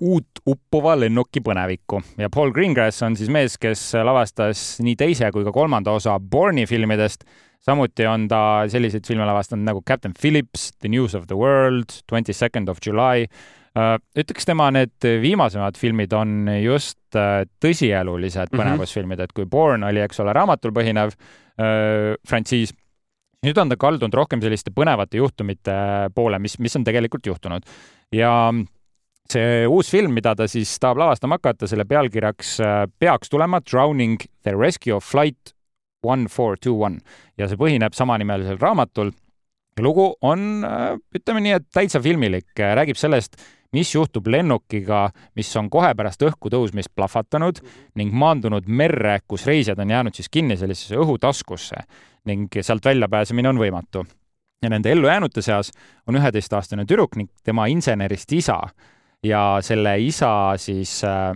uut 0.00 0.40
uppuva 0.48 0.94
lennuki 0.96 1.42
põnevikku 1.44 2.00
ja 2.22 2.30
Paul 2.32 2.54
Greengrass 2.56 3.04
on 3.04 3.16
siis 3.20 3.28
mees, 3.28 3.58
kes 3.60 3.82
lavastas 4.00 4.62
nii 4.80 4.96
teise 4.96 5.28
kui 5.34 5.44
ka 5.44 5.52
kolmanda 5.52 5.92
osa 5.92 6.16
Borni 6.18 6.64
filmidest. 6.66 7.28
samuti 7.60 8.08
on 8.08 8.24
ta 8.32 8.64
selliseid 8.68 9.04
filme 9.04 9.28
lavastanud 9.28 9.68
nagu 9.68 9.84
Captain 9.84 10.16
Phillips, 10.16 10.70
The 10.80 10.88
News 10.88 11.14
of 11.14 11.28
the 11.28 11.36
World, 11.36 12.00
Twenty 12.08 12.32
Second 12.32 12.72
of 12.72 12.80
July 12.80 13.28
ütleks 13.74 14.46
tema 14.46 14.68
need 14.74 15.02
viimasemad 15.02 15.78
filmid 15.78 16.12
on 16.14 16.46
just 16.62 17.16
äh, 17.18 17.42
tõsielulised 17.62 18.52
mhm. 18.52 18.60
põnevusfilmid, 18.60 19.24
et 19.24 19.34
kui 19.34 19.48
Born 19.50 19.86
oli, 19.86 20.02
eks 20.04 20.22
ole, 20.22 20.34
raamatul 20.36 20.74
põhinev 20.76 21.14
äh, 21.14 22.14
frantsiis, 22.28 22.74
nüüd 23.44 23.58
on 23.60 23.72
ta 23.72 23.78
kaldunud 23.80 24.14
rohkem 24.14 24.42
selliste 24.44 24.72
põnevate 24.74 25.18
juhtumite 25.18 25.74
poole, 26.14 26.38
mis, 26.40 26.56
mis 26.62 26.78
on 26.78 26.86
tegelikult 26.86 27.26
juhtunud. 27.26 27.66
ja 28.14 28.30
see 29.30 29.64
uus 29.66 29.90
film, 29.90 30.14
mida 30.14 30.34
ta 30.36 30.46
siis 30.48 30.70
tahab 30.78 31.00
lavastama 31.00 31.40
hakata, 31.40 31.66
selle 31.68 31.86
pealkirjaks 31.88 32.56
peaks 33.00 33.32
tulema 33.32 33.60
Drowning 33.64 34.22
the 34.44 34.54
Rescue 34.54 34.94
of 34.94 35.04
Flight 35.04 35.54
One 36.04 36.28
Four 36.28 36.60
Two 36.60 36.76
One 36.78 37.00
ja 37.40 37.48
see 37.48 37.58
põhineb 37.58 37.96
samanimelisel 37.96 38.60
raamatul. 38.60 39.10
lugu 39.80 40.12
on, 40.22 40.62
ütleme 41.16 41.40
nii, 41.42 41.54
et 41.58 41.64
täitsa 41.74 41.98
filmilik, 42.04 42.46
räägib 42.54 43.00
sellest, 43.00 43.34
mis 43.74 43.90
juhtub 43.94 44.28
lennukiga, 44.30 45.08
mis 45.36 45.50
on 45.60 45.68
kohe 45.70 45.92
pärast 45.98 46.22
õhku 46.22 46.50
tõusmist 46.52 46.92
plahvatanud 46.94 47.60
ning 47.98 48.14
maandunud 48.14 48.66
merre, 48.66 49.18
kus 49.28 49.46
reisijad 49.50 49.80
on 49.82 49.90
jäänud 49.90 50.14
siis 50.14 50.30
kinni 50.30 50.56
sellisesse 50.56 50.98
õhutaskusse 51.00 51.84
ning 52.30 52.60
sealt 52.60 52.84
väljapääsemine 52.84 53.50
on 53.50 53.60
võimatu. 53.60 54.06
ja 54.62 54.70
nende 54.70 54.92
ellujäänute 54.92 55.42
seas 55.42 55.70
on 56.06 56.16
üheteistaastane 56.16 56.86
tüdruk 56.88 57.16
ning 57.16 57.30
tema 57.44 57.66
insenerist 57.66 58.32
isa 58.32 58.60
ja 59.24 59.58
selle 59.60 59.98
isa 60.00 60.54
siis 60.56 61.02
äh, 61.04 61.34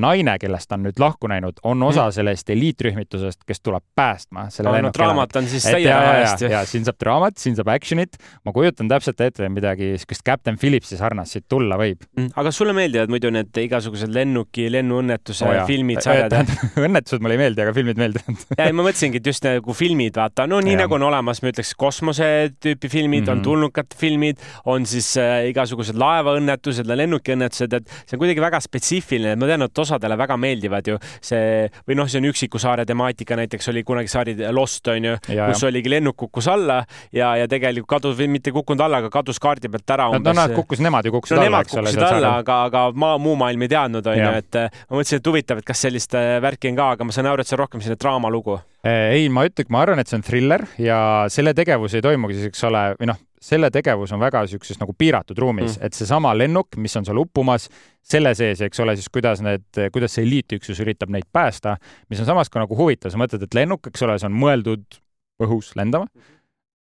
naine, 0.00 0.36
kellest 0.40 0.72
on 0.76 0.84
nüüd 0.84 1.00
lahku 1.00 1.28
näinud, 1.30 1.60
on 1.64 1.82
osa 1.86 2.06
mm. 2.06 2.14
sellest 2.18 2.50
eliitrühmitusest, 2.52 3.42
kes 3.48 3.62
tuleb 3.64 3.84
päästma 3.96 4.46
selle 4.52 4.74
no, 4.76 4.88
no 4.88 4.92
draamat 4.94 5.36
on 5.40 5.48
siis 5.50 5.64
täie 5.64 5.88
raha 5.88 6.18
eest 6.22 6.44
ja 6.44 6.62
siin 6.68 6.84
saab 6.86 6.98
draamat, 7.00 7.38
siin 7.40 7.56
saab 7.56 7.70
action'it, 7.72 8.18
ma 8.44 8.52
kujutan 8.56 8.90
täpselt 8.92 9.20
ette, 9.24 9.48
midagi 9.52 9.94
siukest 10.02 10.24
Captain 10.26 10.58
Phillipsi 10.60 10.98
sarnast 11.00 11.36
siit 11.36 11.46
tulla 11.48 11.78
võib 11.80 12.04
mm.. 12.04 12.34
aga 12.36 12.52
sulle 12.54 12.74
meeldivad 12.76 13.12
muidu 13.12 13.32
need 13.34 13.62
igasugused 13.64 14.12
lennuki, 14.12 14.68
lennuõnnetuse 14.74 15.48
oh, 15.48 15.62
filmid, 15.68 16.02
sarjad? 16.04 16.36
õnnetused 16.86 17.24
mulle 17.24 17.38
ei 17.38 17.42
meeldi, 17.46 17.64
aga 17.64 17.74
filmid 17.76 18.02
meeldivad 18.02 18.44
ja 18.60 18.68
ma 18.76 18.86
mõtlesingi, 18.86 19.22
et 19.22 19.32
just 19.32 19.48
nagu 19.48 19.76
filmid, 19.76 20.16
vaata, 20.20 20.48
no 20.50 20.60
nii 20.64 20.76
ja. 20.76 20.82
nagu 20.84 20.98
on 20.98 21.06
olemas, 21.08 21.40
ma 21.44 21.52
ütleks 21.54 21.72
kosmose 21.78 22.30
tüüpi 22.60 22.92
filmid 22.92 23.24
mm, 23.24 23.30
-hmm. 23.30 23.38
on 23.38 23.44
tulnukate 23.48 23.96
filmid, 23.96 24.44
on 24.68 24.86
siis 24.88 25.14
äh, 25.20 25.48
igasugused 25.52 25.96
laevaõnnetused, 26.00 26.92
lennukiõnnetused, 26.92 27.80
et 27.80 27.96
see 28.04 28.16
on 28.18 28.24
kuidagi 28.24 28.44
väga 28.44 28.60
spetsiifiline, 28.64 29.36
ma 29.40 29.48
tean, 29.50 29.64
et 29.66 29.74
osadele 29.86 30.18
väga 30.18 30.36
meeldivad 30.40 30.92
ju 30.92 30.98
see 31.24 31.66
või 31.86 31.98
noh, 31.98 32.10
see 32.10 32.20
on 32.20 32.28
üksiku 32.30 32.60
saare 32.62 32.84
temaatika, 32.88 33.38
näiteks 33.38 33.72
oli 33.72 33.84
kunagi 33.86 34.10
sari 34.12 34.36
Lost 34.52 34.88
on 34.92 35.10
ju, 35.10 35.16
kus 35.26 35.64
oligi 35.68 35.90
lennuk 35.92 36.16
kukkus 36.26 36.48
alla 36.52 36.82
ja, 37.14 37.32
ja 37.40 37.48
tegelikult 37.50 37.88
kadus 37.96 38.16
või 38.18 38.28
mitte 38.36 38.52
kukkunud 38.54 38.82
alla, 38.84 39.00
aga 39.02 39.10
kadus 39.12 39.40
kaardi 39.42 39.70
pealt 39.72 39.94
ära 39.96 40.08
umbes. 40.12 40.28
no 40.28 40.36
nad 40.36 40.54
kukkus, 40.56 40.82
nemad 40.84 41.06
ju 41.06 41.14
kukkusid 41.14 41.38
no, 41.38 41.46
alla, 41.46 41.62
eks 41.64 41.76
ole. 41.80 41.92
alla, 42.06 42.32
aga, 42.42 42.60
aga 42.70 42.86
maa, 42.96 43.18
muu 43.22 43.36
maailm 43.38 43.66
ei 43.66 43.72
teadnud, 43.72 44.10
on 44.12 44.20
ju, 44.20 44.30
et 44.40 44.60
äh, 44.60 44.80
ma 44.88 44.98
mõtlesin, 44.98 45.22
et 45.22 45.30
huvitav, 45.32 45.62
et 45.62 45.68
kas 45.68 45.84
sellist 45.86 46.16
äh, 46.18 46.36
värki 46.42 46.72
on 46.72 46.80
ka, 46.80 46.90
aga 46.96 47.06
ma 47.06 47.16
saan 47.16 47.30
aru, 47.30 47.44
et 47.44 47.50
see 47.50 47.58
on 47.58 47.62
rohkem 47.64 47.84
selline 47.84 48.00
draamalugu. 48.02 48.58
ei, 48.86 49.28
ma 49.32 49.46
ütleks, 49.48 49.70
ma 49.72 49.82
arvan, 49.84 50.02
et 50.02 50.10
see 50.10 50.18
on 50.18 50.26
thriller 50.26 50.66
ja 50.80 50.98
selle 51.32 51.54
tegevus 51.58 51.96
ei 51.96 52.04
toimugi 52.04 52.38
siis, 52.38 52.52
eks 52.52 52.66
ole, 52.68 52.88
või 53.00 53.10
noh, 53.12 53.22
selle 53.46 53.70
tegevus 53.74 54.12
on 54.14 54.22
väga 54.22 54.42
niisuguses 54.44 54.80
nagu 54.80 54.94
piiratud 54.98 55.38
ruumis 55.38 55.76
mm., 55.76 55.86
et 55.86 55.96
seesama 55.96 56.34
lennuk, 56.36 56.78
mis 56.82 56.96
on 56.98 57.06
seal 57.06 57.20
uppumas, 57.22 57.68
selle 58.02 58.34
sees, 58.38 58.62
eks 58.66 58.82
ole, 58.82 58.96
siis 58.98 59.10
kuidas 59.12 59.42
need, 59.44 59.66
kuidas 59.94 60.16
see 60.16 60.26
eliitüksus 60.26 60.82
üritab 60.84 61.12
neid 61.14 61.28
päästa, 61.32 61.76
mis 62.10 62.22
on 62.22 62.28
samas 62.28 62.50
ka 62.50 62.62
nagu 62.62 62.78
huvitav, 62.78 63.14
sa 63.14 63.20
mõtled, 63.20 63.46
et 63.46 63.58
lennuk, 63.58 63.86
eks 63.90 64.06
ole, 64.06 64.18
see 64.20 64.30
on 64.30 64.38
mõeldud 64.38 65.00
õhus 65.42 65.74
lendama 65.78 66.08
mm. 66.08 66.35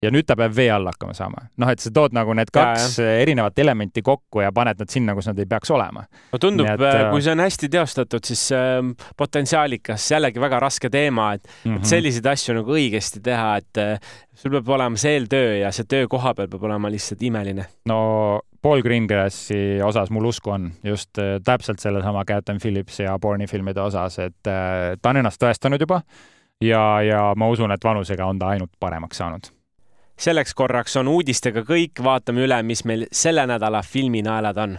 Ja 0.07 0.13
nüüd 0.15 0.27
ta 0.29 0.37
peab 0.39 0.55
vee 0.57 0.69
all 0.73 0.87
hakkama 0.89 1.15
saama. 1.17 1.47
noh, 1.61 1.73
et 1.73 1.83
sa 1.83 1.93
tood 1.95 2.15
nagu 2.17 2.35
need 2.37 2.51
kaks 2.55 2.99
ja, 3.03 3.17
erinevat 3.23 3.59
elementi 3.63 4.03
kokku 4.07 4.45
ja 4.45 4.53
paned 4.55 4.81
nad 4.83 4.93
sinna, 4.93 5.15
kus 5.19 5.31
nad 5.31 5.39
ei 5.43 5.49
peaks 5.51 5.73
olema. 5.75 6.07
no 6.33 6.43
tundub, 6.43 6.69
et, 6.71 6.87
äh, 6.89 7.09
kui 7.11 7.25
see 7.25 7.35
on 7.35 7.45
hästi 7.45 7.71
teostatud, 7.73 8.27
siis 8.27 8.45
äh, 8.57 8.79
potentsiaalikas, 9.17 10.11
jällegi 10.15 10.43
väga 10.43 10.61
raske 10.67 10.91
teema, 10.93 11.33
et 11.37 11.47
mm 11.47 11.77
-hmm. 11.77 11.89
selliseid 11.95 12.27
asju 12.33 12.61
nagu 12.61 12.77
õigesti 12.77 13.23
teha, 13.25 13.57
et 13.63 13.83
äh, 13.83 14.15
sul 14.37 14.53
peab 14.57 14.69
olema 14.77 15.01
see 15.01 15.17
eeltöö 15.17 15.57
ja 15.63 15.73
see 15.73 15.89
töö 15.89 16.09
koha 16.09 16.35
peal 16.35 16.49
peab 16.53 16.69
olema 16.69 16.91
lihtsalt 16.93 17.23
imeline. 17.23 17.67
no 17.89 18.41
Paul 18.63 18.83
Greengrassi 18.83 19.83
osas 19.85 20.11
mul 20.11 20.25
usku 20.33 20.51
on 20.51 20.71
just 20.85 21.19
äh, 21.19 21.37
täpselt 21.45 21.79
sellesama 21.79 22.25
Captain 22.25 22.59
Phillips 22.63 23.01
ja 23.01 23.19
Bourne'i 23.19 23.47
filmide 23.47 23.81
osas, 23.81 24.19
et 24.19 24.51
äh, 24.51 24.97
ta 25.03 25.11
on 25.11 25.23
ennast 25.23 25.43
tõestanud 25.43 25.81
juba 25.81 26.01
ja, 26.61 27.03
ja 27.03 27.21
ma 27.37 27.49
usun, 27.49 27.73
et 27.73 27.85
vanusega 27.85 28.27
on 28.27 28.39
ta 28.39 28.55
ainult 28.55 28.73
paremaks 28.81 29.23
saanud 29.23 29.56
selleks 30.19 30.55
korraks 30.55 30.97
on 30.97 31.09
uudistega 31.09 31.63
kõik, 31.67 32.01
vaatame 32.03 32.45
üle, 32.47 32.63
mis 32.63 32.85
meil 32.85 33.07
selle 33.13 33.47
nädala 33.47 33.83
filminaelad 33.83 34.63
on. 34.65 34.79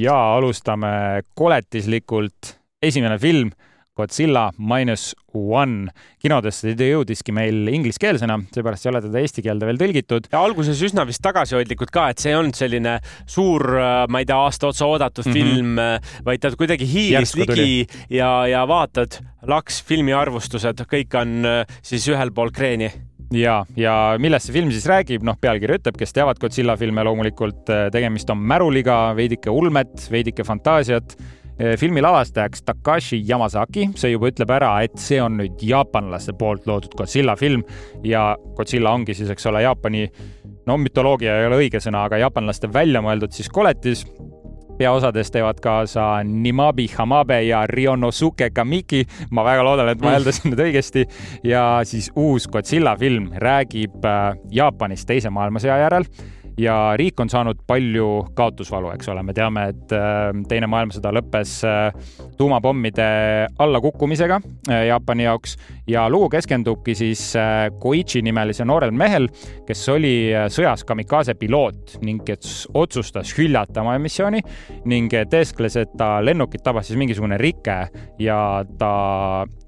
ja 0.00 0.14
alustame 0.34 1.22
koletislikult. 1.34 2.56
esimene 2.82 3.18
film 3.18 3.50
Godzilla 3.98 4.50
Minus 4.58 5.14
One. 5.34 5.90
kinodesse 6.20 6.74
ta 6.78 6.86
jõudiski 6.86 7.32
meil 7.34 7.68
ingliskeelsena, 7.70 8.36
seepärast 8.54 8.86
ei 8.86 8.90
ole 8.92 9.02
teda 9.04 9.22
eesti 9.22 9.44
keelde 9.44 9.66
veel 9.68 9.80
tõlgitud. 9.80 10.28
ja 10.32 10.42
alguses 10.42 10.80
üsna 10.86 11.04
vist 11.08 11.22
tagasihoidlikud 11.24 11.90
ka, 11.94 12.08
et 12.10 12.22
see 12.22 12.32
ei 12.32 12.38
olnud 12.38 12.58
selline 12.58 12.96
suur, 13.26 13.66
äh, 13.78 14.04
ma 14.08 14.22
ei 14.22 14.28
tea, 14.28 14.38
aasta 14.38 14.70
otsa 14.70 14.86
oodatud 14.86 15.26
mm 15.26 15.32
-hmm. 15.32 15.54
film, 15.54 15.78
äh, 15.78 16.16
vaid 16.26 16.40
ta 16.40 16.50
kuidagi 16.54 16.86
hiilis 16.86 17.34
ligi 17.36 17.86
ja, 18.10 18.46
ja 18.46 18.66
vaatad, 18.68 19.20
laks, 19.46 19.82
filmi 19.82 20.12
arvustused, 20.12 20.86
kõik 20.86 21.14
on 21.20 21.46
äh, 21.46 21.78
siis 21.82 22.06
ühel 22.08 22.30
pool 22.32 22.50
kreeni 22.50 22.92
ja, 23.32 23.64
ja 23.76 24.16
millest 24.18 24.46
see 24.46 24.52
film 24.52 24.70
siis 24.70 24.86
räägib, 24.86 25.22
noh, 25.22 25.36
pealkiri 25.40 25.78
ütleb, 25.78 25.98
kes 25.98 26.12
teavad 26.12 26.38
Godzilla 26.38 26.76
filme, 26.76 27.04
loomulikult 27.04 27.66
tegemist 27.92 28.30
on 28.30 28.38
märuliga, 28.38 29.14
veidike 29.16 29.50
ulmet, 29.50 30.10
veidike 30.10 30.44
fantaasiat 30.44 31.16
filmi 31.78 32.00
lavastajaks 32.00 32.62
Takashi 32.64 33.20
Yamazaki, 33.28 33.90
see 34.00 34.14
juba 34.14 34.30
ütleb 34.30 34.52
ära, 34.54 34.72
et 34.86 34.96
see 35.00 35.20
on 35.22 35.36
nüüd 35.40 35.60
jaapanlaste 35.64 36.32
poolt 36.38 36.66
loodud 36.70 36.94
Godzilla 36.96 37.36
film 37.36 37.64
ja 38.06 38.30
Godzilla 38.56 38.94
ongi 38.96 39.16
siis, 39.16 39.30
eks 39.34 39.48
ole, 39.50 39.64
Jaapani, 39.66 40.06
no 40.66 40.78
mütoloogia 40.80 41.36
ei 41.40 41.50
ole 41.50 41.62
õige 41.66 41.82
sõna, 41.84 42.06
aga 42.08 42.22
jaapanlaste 42.24 42.72
välja 42.72 43.02
mõeldud 43.04 43.36
siis 43.36 43.52
koletis 43.52 44.06
peaosades 44.80 45.28
teevad 45.30 45.60
kaasa 45.60 46.22
Nimabi 46.24 46.86
Hamabe 46.96 47.42
ja 47.42 47.66
Rionosuke 47.66 48.50
Kamiki. 48.50 49.04
ma 49.30 49.44
väga 49.44 49.64
loodan, 49.64 49.88
et 49.92 50.00
ma 50.00 50.14
hääldasin 50.14 50.54
nüüd 50.54 50.62
õigesti. 50.64 51.04
ja 51.44 51.80
siis 51.84 52.08
uus 52.16 52.48
Godzilla 52.48 52.96
film 52.96 53.28
räägib 53.36 54.04
äh, 54.04 54.38
Jaapanist 54.50 55.06
Teise 55.06 55.30
maailmasõja 55.30 55.76
järel 55.84 56.08
ja 56.60 56.76
riik 56.96 57.20
on 57.20 57.30
saanud 57.30 57.62
palju 57.66 58.08
kaotusvalu, 58.36 58.90
eks 58.94 59.08
ole, 59.12 59.22
me 59.24 59.34
teame, 59.36 59.66
et 59.72 59.94
äh, 59.96 60.30
Teine 60.50 60.68
maailmasõda 60.70 61.12
lõppes 61.14 61.54
äh, 61.68 62.16
tuumapommide 62.38 63.06
allakukkumisega 63.60 64.40
äh, 64.68 64.84
Jaapani 64.90 65.26
jaoks 65.26 65.56
ja 65.90 66.06
lugu 66.12 66.28
keskendubki 66.32 66.94
siis 66.98 67.22
Koichi 67.80 68.22
nimelise 68.22 68.64
noorel 68.68 68.92
mehel, 68.94 69.28
kes 69.66 69.82
oli 69.92 70.14
sõjas 70.52 70.84
kamikaze 70.86 71.34
piloot 71.38 71.96
ning 72.04 72.22
kes 72.26 72.68
otsustas 72.76 73.32
hüljata 73.38 73.82
oma 73.82 73.96
missiooni 74.02 74.42
ning 74.90 75.12
teeskles, 75.30 75.76
et 75.80 75.94
ta 75.98 76.18
lennukit 76.24 76.62
tabas 76.64 76.90
siis 76.90 76.98
mingisugune 77.00 77.38
rike 77.40 77.78
ja 78.22 78.40
ta 78.78 78.92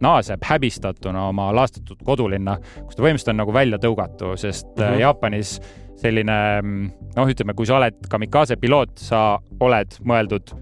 naaseb 0.02 0.44
häbistatuna 0.46 1.28
oma 1.30 1.50
laastatud 1.56 2.02
kodulinna, 2.06 2.58
kus 2.84 2.96
ta 2.96 3.04
põhimõtteliselt 3.04 3.34
on 3.34 3.42
nagu 3.42 3.54
välja 3.54 3.80
tõugatu, 3.82 4.36
sest 4.36 4.68
mm 4.76 4.82
-hmm. 4.82 5.00
Jaapanis 5.02 5.58
selline 6.02 6.36
noh, 6.62 7.30
ütleme, 7.30 7.54
kui 7.56 7.68
sa 7.68 7.78
oled 7.78 8.02
kamikaze 8.10 8.58
piloot, 8.60 8.98
sa 9.00 9.22
oled 9.62 9.98
mõeldud 10.08 10.54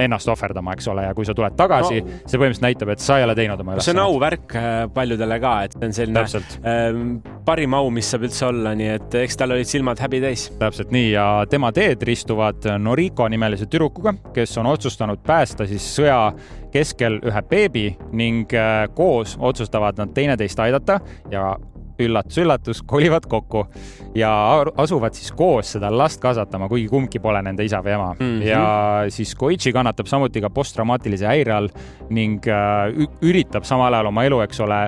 ennast 0.00 0.28
ohverdama, 0.28 0.74
eks 0.76 0.88
ole, 0.92 1.06
ja 1.06 1.14
kui 1.16 1.26
sa 1.26 1.34
tuled 1.36 1.56
tagasi 1.56 2.00
no,, 2.02 2.16
see 2.28 2.36
põhimõtteliselt 2.36 2.64
näitab, 2.66 2.92
et 2.92 3.02
sa 3.02 3.18
ei 3.18 3.24
ole 3.26 3.36
teinud 3.38 3.62
oma 3.62 3.76
ülesannet. 3.76 3.86
see 3.86 3.94
on 3.96 4.02
auvärk 4.02 4.56
äh, 4.58 4.74
paljudele 4.94 5.38
ka, 5.42 5.52
et 5.66 5.76
see 5.76 5.88
on 5.88 5.96
selline 5.96 6.24
äh, 6.26 6.98
parim 7.46 7.76
au, 7.78 7.88
mis 7.94 8.10
saab 8.12 8.26
üldse 8.28 8.48
olla, 8.50 8.74
nii 8.78 8.90
et 8.96 9.16
eks 9.22 9.40
tal 9.40 9.56
olid 9.56 9.70
silmad 9.70 10.02
häbi 10.04 10.20
täis. 10.24 10.48
täpselt 10.60 10.92
nii 10.94 11.10
ja 11.14 11.26
tema 11.50 11.72
teed 11.76 12.04
ristuvad 12.08 12.68
Noriko 12.82 13.28
nimelise 13.32 13.68
tüdrukuga, 13.72 14.16
kes 14.36 14.56
on 14.60 14.68
otsustanud 14.74 15.24
päästa 15.26 15.68
siis 15.70 15.86
sõja 15.96 16.20
keskel 16.74 17.20
ühe 17.24 17.42
beebi 17.48 17.86
ning 18.16 18.52
äh, 18.52 18.84
koos 18.94 19.38
otsustavad 19.40 19.96
nad 20.00 20.12
teineteist 20.16 20.60
aidata 20.60 21.00
ja 21.32 21.54
üllatus-üllatus, 22.02 22.82
kolivad 22.86 23.26
kokku 23.30 23.64
ja 24.14 24.30
asuvad 24.76 25.16
siis 25.16 25.32
koos 25.36 25.72
seda 25.76 25.90
last 25.92 26.20
kasvatama, 26.22 26.68
kuigi 26.68 26.88
kumbki 26.92 27.20
pole 27.22 27.42
nende 27.42 27.64
isa 27.64 27.80
või 27.84 27.94
ema 27.96 28.10
mm. 28.14 28.26
-hmm. 28.26 28.46
ja 28.46 29.10
siis 29.12 29.34
Koichi 29.34 29.72
kannatab 29.72 30.06
samuti 30.06 30.40
ka 30.40 30.50
posttraumaatilise 30.50 31.26
häire 31.26 31.52
all 31.52 31.68
ning 32.10 32.46
äh, 32.48 33.08
üritab 33.22 33.64
samal 33.64 33.94
ajal 33.94 34.12
oma 34.12 34.24
elu, 34.24 34.40
eks 34.40 34.60
ole, 34.60 34.80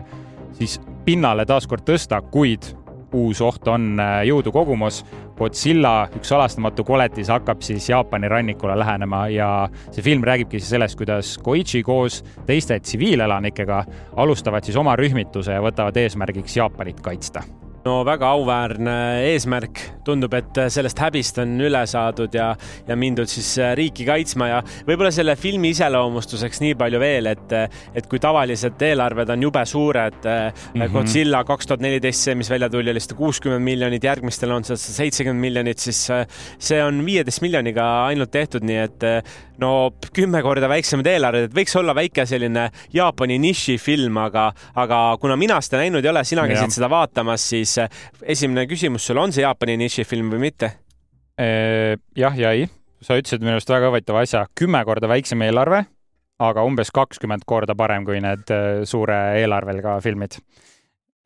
siis 0.59 0.81
pinnale 1.05 1.47
taaskord 1.47 1.87
tõsta, 1.89 2.21
kuid 2.31 2.75
uus 3.13 3.41
oht 3.45 3.69
on 3.69 4.01
äh, 4.01 4.23
jõudu 4.29 4.53
kogumas. 4.55 5.03
Godzilla, 5.39 6.09
üks 6.19 6.33
salastamatu 6.33 6.83
koletis, 6.85 7.29
hakkab 7.31 7.63
siis 7.63 7.87
Jaapani 7.89 8.27
rannikule 8.29 8.75
lähenema 8.79 9.29
ja 9.31 9.51
see 9.93 10.03
film 10.03 10.27
räägibki 10.27 10.59
siis 10.59 10.73
sellest, 10.75 10.99
kuidas 10.99 11.37
Koichi 11.43 11.85
koos 11.87 12.25
teiste 12.49 12.81
tsiviilelanikega 12.83 13.85
alustavad 14.19 14.67
siis 14.67 14.81
oma 14.83 14.97
rühmituse 14.99 15.55
ja 15.55 15.63
võtavad 15.63 16.03
eesmärgiks 16.03 16.59
Jaapanit 16.59 17.01
kaitsta 17.07 17.47
no 17.89 18.03
väga 18.07 18.29
auväärne 18.37 18.95
eesmärk, 19.31 19.81
tundub, 20.05 20.35
et 20.37 20.61
sellest 20.73 21.01
häbist 21.01 21.41
on 21.43 21.55
üle 21.65 21.81
saadud 21.89 22.35
ja, 22.37 22.51
ja 22.89 22.97
mindud 22.99 23.31
siis 23.31 23.55
riiki 23.79 24.05
kaitsma 24.09 24.49
ja 24.51 24.61
võib-olla 24.87 25.13
selle 25.15 25.37
filmi 25.41 25.73
iseloomustuseks 25.75 26.63
nii 26.65 26.77
palju 26.79 27.01
veel, 27.01 27.31
et, 27.33 27.55
et 27.97 28.09
kui 28.11 28.21
tavaliselt 28.23 28.83
eelarved 28.85 29.33
on 29.35 29.47
jube 29.49 29.65
suured 29.69 30.21
mm, 30.21 30.69
-hmm. 30.75 30.93
Godzilla 30.93 31.43
kaks 31.49 31.71
tuhat 31.71 31.85
neliteist, 31.85 32.29
see, 32.29 32.37
mis 32.39 32.51
välja 32.51 32.69
tuli, 32.73 32.91
oli 32.93 33.01
sada 33.01 33.19
kuuskümmend 33.19 33.65
miljonit, 33.65 34.05
järgmistel 34.05 34.53
on 34.53 34.65
sada 34.65 34.79
seitsekümmend 34.79 35.41
miljonit, 35.41 35.79
siis 35.79 36.09
see 36.59 36.83
on 36.85 37.05
viieteist 37.07 37.43
miljoniga 37.45 37.89
ainult 38.07 38.31
tehtud, 38.35 38.65
nii 38.69 38.81
et 38.85 39.09
no 39.63 39.91
kümme 40.15 40.43
korda 40.43 40.69
väiksemad 40.71 41.07
eelarved, 41.11 41.49
et 41.49 41.57
võiks 41.57 41.75
olla 41.79 41.95
väike 41.97 42.27
selline 42.29 42.69
Jaapani 42.95 43.39
nišifilm, 43.43 44.21
aga, 44.29 44.49
aga 44.79 45.01
kuna 45.21 45.37
mina 45.41 45.59
seda 45.65 45.83
näinud 45.83 46.05
ei 46.05 46.13
ole, 46.13 46.25
sina 46.25 46.47
käisid 46.49 46.75
seda 46.75 46.91
vaatamas, 46.93 47.49
siis 47.55 47.78
esimene 48.23 48.67
küsimus 48.71 49.07
sul, 49.07 49.21
on 49.23 49.35
see 49.35 49.45
Jaapani 49.45 49.79
nišifilm 49.85 50.35
või 50.35 50.49
mitte? 50.49 50.75
jah 51.39 52.35
ja 52.35 52.51
ei, 52.51 52.65
sa 52.99 53.15
ütlesid 53.15 53.45
minu 53.45 53.53
arust 53.55 53.71
väga 53.71 53.93
huvitava 53.93 54.25
asja, 54.27 54.41
kümme 54.59 54.81
korda 54.83 55.07
väiksem 55.07 55.45
eelarve, 55.47 55.85
aga 56.43 56.65
umbes 56.67 56.91
kakskümmend 56.91 57.47
korda 57.47 57.77
parem 57.79 58.03
kui 58.09 58.19
need 58.25 58.51
suure 58.91 59.21
eelarvega 59.39 60.01
filmid 60.03 60.41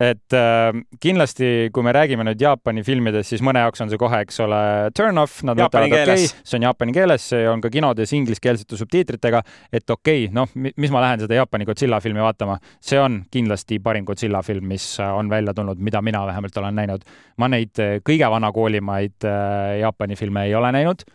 et 0.03 0.35
äh, 0.35 0.73
kindlasti, 1.01 1.49
kui 1.73 1.85
me 1.85 1.93
räägime 1.95 2.25
nüüd 2.27 2.41
Jaapani 2.41 2.83
filmidest, 2.85 3.31
siis 3.31 3.43
mõne 3.45 3.61
jaoks 3.63 3.83
on 3.83 3.91
see 3.91 3.99
kohe, 4.01 4.19
eks 4.25 4.39
ole, 4.43 4.59
turn 4.97 5.21
off, 5.21 5.41
nad 5.47 5.59
mõtlevad, 5.59 5.93
okei 5.93 6.03
okay,, 6.03 6.25
see 6.41 6.57
on 6.59 6.65
jaapani 6.67 6.95
keeles, 6.95 7.27
see 7.33 7.43
on 7.49 7.61
ka 7.63 7.71
kinodes 7.73 8.13
ingliskeelsete 8.17 8.79
subtiitritega, 8.79 9.43
et 9.71 9.95
okei 9.95 10.25
okay,, 10.27 10.33
noh, 10.35 10.49
mis 10.55 10.93
ma 10.93 11.03
lähen 11.05 11.23
seda 11.23 11.37
Jaapani 11.39 11.67
Godzilla 11.69 12.01
filmi 12.03 12.23
vaatama, 12.23 12.57
see 12.83 12.99
on 13.01 13.21
kindlasti 13.33 13.79
parim 13.83 14.07
Godzilla 14.07 14.43
film, 14.45 14.67
mis 14.73 14.87
on 15.05 15.31
välja 15.31 15.55
tulnud, 15.55 15.79
mida 15.83 16.01
mina 16.01 16.25
vähemalt 16.29 16.57
olen 16.63 16.81
näinud. 16.81 17.07
ma 17.37 17.49
neid 17.49 17.79
äh, 17.81 17.95
kõige 18.05 18.29
vanakoolimaid 18.29 19.29
äh, 19.29 19.79
Jaapani 19.83 20.17
filme 20.19 20.47
ei 20.49 20.55
ole 20.55 20.73
näinud 20.75 21.07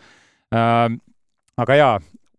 äh,. 0.54 0.88
aga 1.58 1.76
jaa, 1.76 1.94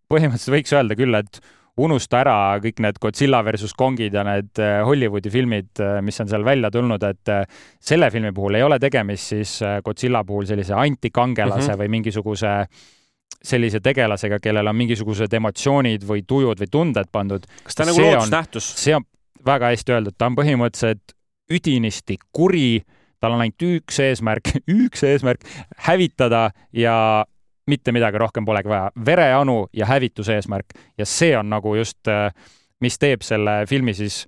põhimõtteliselt 0.09 0.55
võiks 0.55 0.75
öelda 0.75 0.97
küll, 0.97 1.15
et 1.19 1.41
unusta 1.79 2.21
ära 2.23 2.35
kõik 2.63 2.81
need 2.83 2.99
Godzilla 3.01 3.41
versus 3.45 3.73
Kongid 3.77 4.15
ja 4.15 4.23
need 4.27 4.59
äh, 4.61 4.79
Hollywoodi 4.85 5.31
filmid, 5.33 5.71
äh, 5.83 5.99
mis 6.05 6.19
on 6.21 6.29
seal 6.31 6.45
välja 6.45 6.71
tulnud, 6.73 7.03
et 7.07 7.31
äh, 7.33 7.43
selle 7.79 8.11
filmi 8.13 8.31
puhul 8.35 8.59
ei 8.59 8.65
ole 8.65 8.79
tegemist 8.81 9.33
siis 9.35 9.57
Godzilla 9.85 10.23
puhul 10.27 10.47
sellise 10.49 10.75
antikangelase 10.77 11.67
mm 11.67 11.73
-hmm. 11.73 11.83
või 11.83 11.93
mingisuguse 11.97 12.55
sellise 13.39 13.79
tegelasega, 13.79 14.39
kellel 14.43 14.67
on 14.67 14.75
mingisugused 14.75 15.33
emotsioonid 15.33 16.03
või 16.03 16.25
tujud 16.27 16.59
või 16.59 16.67
tunded 16.71 17.07
pandud. 17.11 17.45
kas 17.63 17.75
ta 17.75 17.83
on 17.83 17.87
nagu 17.93 18.01
loodusnähtus? 18.01 18.73
see 18.83 18.95
on 18.95 19.05
väga 19.45 19.71
hästi 19.71 19.95
öeldud, 19.95 20.15
ta 20.17 20.25
on 20.25 20.35
põhimõtteliselt 20.35 21.15
üdinisti 21.49 22.17
kuri, 22.31 22.81
tal 23.19 23.37
on 23.37 23.41
ainult 23.45 23.61
üks 23.63 23.99
eesmärk, 23.99 24.51
üks 24.83 25.03
eesmärk 25.03 25.45
hävitada 25.87 26.49
ja 26.73 27.25
mitte 27.69 27.93
midagi 27.95 28.19
rohkem 28.21 28.47
polegi 28.47 28.71
vaja, 28.71 28.89
vereanu 29.05 29.61
ja 29.73 29.87
hävituse 29.89 30.37
eesmärk. 30.39 30.75
Ja 30.97 31.07
see 31.07 31.35
on 31.37 31.49
nagu 31.53 31.75
just, 31.77 32.01
äh, 32.07 32.33
mis 32.81 32.99
teeb 32.99 33.23
selle 33.25 33.63
filmi 33.69 33.93
siis 33.93 34.23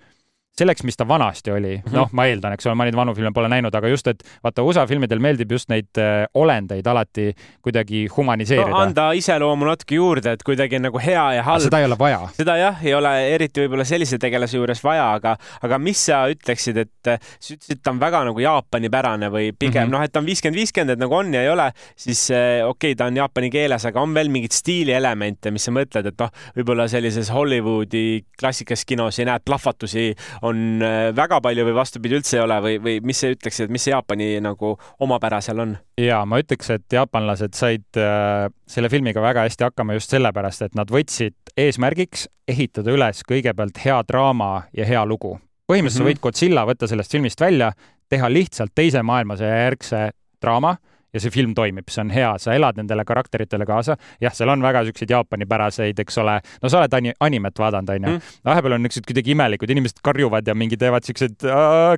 selleks, 0.57 0.83
mis 0.83 0.97
ta 0.97 1.07
vanasti 1.07 1.51
oli 1.51 1.75
-hmm., 1.77 1.93
noh, 1.95 2.09
ma 2.11 2.25
eeldan, 2.27 2.53
eks 2.53 2.67
ole, 2.67 2.75
ma 2.75 2.85
neid 2.87 2.95
vanu 2.95 3.13
filme 3.15 3.31
pole 3.33 3.47
näinud, 3.49 3.75
aga 3.75 3.87
just, 3.87 4.07
et 4.07 4.23
vaata, 4.43 4.63
USA 4.63 4.83
filmidel 4.87 5.19
meeldib 5.23 5.51
just 5.51 5.69
neid 5.71 5.97
äh, 5.97 6.25
olendeid 6.33 6.87
alati 6.87 7.31
kuidagi 7.61 8.07
humaniseerida 8.17 8.69
no,. 8.69 8.81
anda 8.83 9.11
iseloomu 9.17 9.65
natuke 9.65 9.95
juurde, 9.95 10.35
et 10.35 10.43
kuidagi 10.43 10.79
nagu 10.79 10.99
hea 10.99 11.23
ja 11.37 11.43
halb. 11.47 11.63
seda 11.63 11.79
ei 11.79 11.87
ole 11.87 11.97
vaja. 11.99 12.19
seda 12.35 12.57
jah, 12.59 12.83
ei 12.83 12.93
ole 12.93 13.13
eriti 13.35 13.63
võib-olla 13.63 13.85
sellise 13.87 14.19
tegelase 14.19 14.59
juures 14.59 14.83
vaja, 14.83 15.07
aga, 15.13 15.37
aga 15.61 15.79
mis 15.79 16.05
sa 16.09 16.25
ütleksid, 16.31 16.81
et 16.83 17.11
äh, 17.13 17.31
sa 17.39 17.55
ütlesid, 17.55 17.77
et 17.79 17.83
ta 17.83 17.95
on 17.95 18.03
väga 18.03 18.23
nagu 18.27 18.43
Jaapani-pärane 18.43 19.31
või 19.31 19.51
pigem 19.55 19.87
mm 19.87 19.87
-hmm. 19.87 19.95
noh, 19.95 20.03
et 20.03 20.11
ta 20.11 20.19
on 20.19 20.27
viiskümmend, 20.27 20.59
viiskümmend, 20.59 20.97
et 20.97 20.99
nagu 20.99 21.15
on 21.15 21.33
ja 21.33 21.45
ei 21.45 21.49
ole, 21.49 21.71
siis 21.95 22.27
äh, 22.31 22.59
okei 22.67 22.91
okay,, 22.91 22.95
ta 22.99 23.07
on 23.07 23.15
jaapani 23.15 23.49
keeles, 23.49 23.85
aga 23.85 24.01
on 24.01 24.13
veel 24.13 24.29
mingeid 24.29 24.51
stiilielemente, 24.51 25.51
mis 25.51 25.63
sa 25.63 25.71
mõtled, 25.71 26.11
et 26.11 26.19
noh, 26.19 26.29
võib-olla 26.57 26.87
sellises 26.91 27.31
Hollywoodi 27.31 28.25
klassikalises 28.39 28.85
kinos 28.85 29.19
ei 29.19 29.25
näe 29.25 29.39
plahvatusi 29.45 30.11
on 30.41 30.50
äh, 30.83 31.11
väga 31.15 31.39
palju 31.43 31.65
või 31.67 31.75
vastupidi, 31.75 32.17
üldse 32.19 32.37
ei 32.37 32.43
ole 32.43 32.57
või, 32.63 32.77
või 32.83 32.95
mis 33.05 33.21
sa 33.21 33.31
ütleksid, 33.31 33.67
et 33.67 33.73
mis 33.73 33.85
see 33.85 33.93
Jaapani 33.93 34.29
nagu 34.43 34.73
omapära 35.03 35.41
seal 35.43 35.63
on? 35.63 35.77
ja 36.01 36.21
ma 36.25 36.41
ütleks, 36.41 36.71
et 36.75 36.85
jaapanlased 36.95 37.55
said 37.57 37.99
äh, 37.99 38.47
selle 38.69 38.91
filmiga 38.93 39.23
väga 39.23 39.45
hästi 39.47 39.67
hakkama 39.69 39.97
just 39.97 40.13
sellepärast, 40.13 40.67
et 40.67 40.77
nad 40.77 40.91
võtsid 40.91 41.55
eesmärgiks 41.57 42.27
ehitada 42.51 42.93
üles 42.93 43.23
kõigepealt 43.27 43.81
hea 43.85 44.01
draama 44.07 44.51
ja 44.77 44.87
hea 44.87 45.05
lugu. 45.05 45.37
põhimõtteliselt 45.71 46.03
mm 46.03 46.07
-hmm. 46.07 46.15
sa 46.15 46.19
võid 46.19 46.23
Godzilla 46.23 46.65
võtta 46.67 46.87
sellest 46.87 47.11
filmist 47.11 47.41
välja, 47.41 47.71
teha 48.09 48.29
lihtsalt 48.29 48.71
teise 48.75 49.03
maailmasõja 49.03 49.63
järgse 49.65 50.09
draama 50.41 50.75
ja 51.13 51.21
see 51.21 51.33
film 51.33 51.53
toimib, 51.57 51.89
see 51.91 52.03
on 52.03 52.11
hea, 52.13 52.29
sa 52.41 52.55
elad 52.55 52.77
nendele 52.79 53.03
karakteritele 53.07 53.65
kaasa. 53.67 53.97
jah, 54.21 54.33
seal 54.35 54.51
on 54.53 54.63
väga 54.63 54.83
siukseid 54.87 55.11
Jaapani-päraseid, 55.11 55.99
eks 56.03 56.19
ole, 56.23 56.37
no 56.63 56.71
sa 56.71 56.81
oled 56.81 56.95
ani-, 56.99 57.15
animet 57.19 57.59
vaadanud, 57.59 57.91
onju 57.95 58.13
mm.. 58.13 58.35
vahepeal 58.47 58.77
on 58.77 58.85
niisugused 58.85 59.09
kuidagi 59.09 59.35
imelikud, 59.35 59.73
inimesed 59.75 60.01
karjuvad 60.05 60.47
ja 60.47 60.55
mingi 60.57 60.79
teevad 60.79 61.07
siukseid 61.07 61.47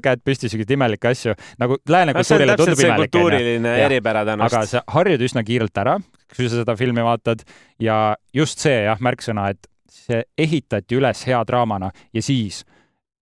käed 0.04 0.24
püsti, 0.26 0.50
siukseid 0.52 0.74
imelikke 0.78 1.12
asju. 1.14 1.36
nagu 1.62 1.78
lääne 1.90 2.16
kultuurile 2.18 2.58
tundub 2.60 2.84
imelik. 2.86 3.14
kultuuriline 3.14 3.76
eripära 3.86 4.26
tänast. 4.28 4.54
aga 4.54 4.66
sa 4.70 4.84
harjud 4.98 5.28
üsna 5.30 5.46
kiirelt 5.48 5.84
ära, 5.84 6.00
kui 6.34 6.50
sa 6.50 6.64
seda 6.64 6.78
filmi 6.80 7.06
vaatad 7.06 7.46
ja 7.82 8.16
just 8.34 8.64
see 8.64 8.84
jah, 8.88 9.00
märksõna, 9.04 9.50
et 9.54 9.70
see 9.94 10.24
ehitati 10.38 10.98
üles 10.98 11.22
hea 11.28 11.42
draamana 11.48 11.92
ja 12.14 12.22
siis 12.26 12.64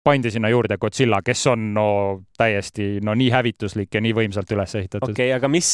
pandi 0.08 0.32
sinna 0.32 0.50
juurde 0.52 0.78
Godzilla, 0.80 1.20
kes 1.24 1.46
on 1.52 1.68
no 1.76 1.88
täiesti 2.38 2.98
no 3.04 3.14
nii 3.18 3.28
hävituslik 3.34 3.94
ja 3.94 4.02
nii 4.04 4.14
võimsalt 4.16 4.50
üles 4.54 4.74
ehitatud. 4.78 5.12
okei 5.12 5.28
okay,, 5.28 5.36
aga 5.36 5.50
mis, 5.52 5.70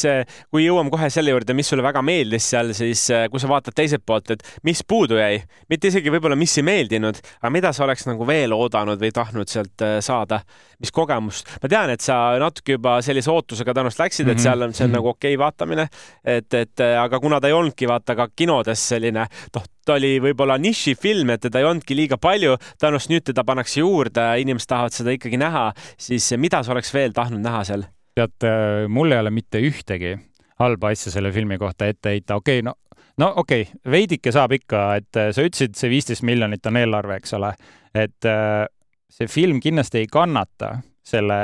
kui 0.51 0.65
jõuame 0.65 0.91
kohe 0.93 1.09
selle 1.13 1.33
juurde, 1.33 1.55
mis 1.57 1.69
sulle 1.71 1.85
väga 1.85 2.01
meeldis 2.05 2.49
seal, 2.51 2.73
siis 2.77 3.05
kui 3.31 3.41
sa 3.41 3.49
vaatad 3.51 3.75
teiselt 3.77 4.05
poolt, 4.05 4.33
et 4.35 4.45
mis 4.67 4.81
puudu 4.87 5.19
jäi, 5.19 5.39
mitte 5.71 5.91
isegi 5.91 6.13
võib-olla, 6.13 6.37
mis 6.39 6.55
ei 6.59 6.65
meeldinud, 6.67 7.21
aga 7.41 7.53
mida 7.53 7.73
sa 7.75 7.85
oleks 7.87 8.07
nagu 8.09 8.27
veel 8.27 8.55
oodanud 8.55 9.01
või 9.01 9.13
tahtnud 9.15 9.51
sealt 9.51 9.85
äh, 9.85 9.97
saada, 10.05 10.41
mis 10.81 10.93
kogemust? 10.95 11.51
ma 11.63 11.71
tean, 11.71 11.93
et 11.93 12.03
sa 12.03 12.19
natuke 12.41 12.77
juba 12.77 12.97
sellise 13.05 13.31
ootusega 13.31 13.75
tõenäoliselt 13.75 14.05
läksid, 14.05 14.27
et 14.29 14.37
mhm. 14.37 14.43
seal 14.47 14.67
on, 14.67 14.73
see 14.73 14.83
on 14.85 14.89
mm 14.89 14.93
-hmm. 14.93 14.99
nagu 14.99 15.13
okei 15.13 15.35
okay 15.35 15.43
vaatamine, 15.45 15.87
et, 16.23 16.53
et 16.53 16.85
aga 16.85 17.19
kuna 17.19 17.39
ta 17.39 17.51
ei 17.51 17.57
olnudki 17.57 17.87
vaata 17.87 18.15
ka 18.15 18.29
kinodes 18.35 18.89
selline, 18.89 19.27
noh, 19.55 19.71
ta 19.85 19.97
oli 19.99 20.15
võib-olla 20.23 20.57
nišifilm, 20.61 21.35
et 21.35 21.45
teda 21.45 21.61
ei 21.61 21.67
olnudki 21.69 21.97
liiga 21.97 22.17
palju, 22.21 22.55
tõenäoliselt 22.81 23.13
nüüd 23.13 23.27
teda 23.31 23.45
pannakse 23.47 23.81
juurde, 23.81 24.23
inimesed 24.41 24.69
tahavad 24.71 24.95
seda 24.95 25.13
ikkagi 25.15 25.39
näha, 25.41 25.67
siis 26.01 26.31
mida 26.41 26.63
sa 26.65 26.73
oleks 26.75 26.93
veel 26.95 27.15
tahtnud 27.15 27.43
näha 27.45 27.63
seal? 27.67 27.85
tead, 28.15 28.35
äh, 28.47 28.87
mul 28.87 29.11
ei 29.11 29.19
ole 29.19 29.31
mitte 29.35 29.59
ühtegi 29.59 30.15
halba 30.61 30.93
asja 30.95 31.11
selle 31.11 31.33
filmi 31.35 31.57
kohta 31.59 31.89
ette 31.91 32.13
heita, 32.15 32.37
okei 32.39 32.61
okay,, 32.61 32.65
no 32.69 32.75
no 33.21 33.31
okei 33.41 33.65
okay,, 33.67 33.81
veidike 33.91 34.31
saab 34.35 34.55
ikka, 34.55 34.85
et 35.01 35.19
äh, 35.19 35.31
sa 35.35 35.43
ütlesid, 35.43 35.75
see 35.75 35.91
viisteist 35.91 36.23
miljonit 36.27 36.65
on 36.69 36.79
eelarve, 36.79 37.19
eks 37.19 37.35
ole, 37.35 37.51
et 37.95 38.29
äh, 38.29 38.63
see 39.11 39.27
film 39.31 39.59
kindlasti 39.63 40.03
ei 40.03 40.11
kannata 40.11 40.77
selle 41.05 41.35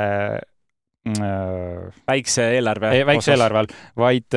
väikse 2.06 2.44
eelarve 2.54 2.92
väikse 3.08 3.32
eelarve 3.34 3.58
all, 3.58 3.72
vaid 3.98 4.36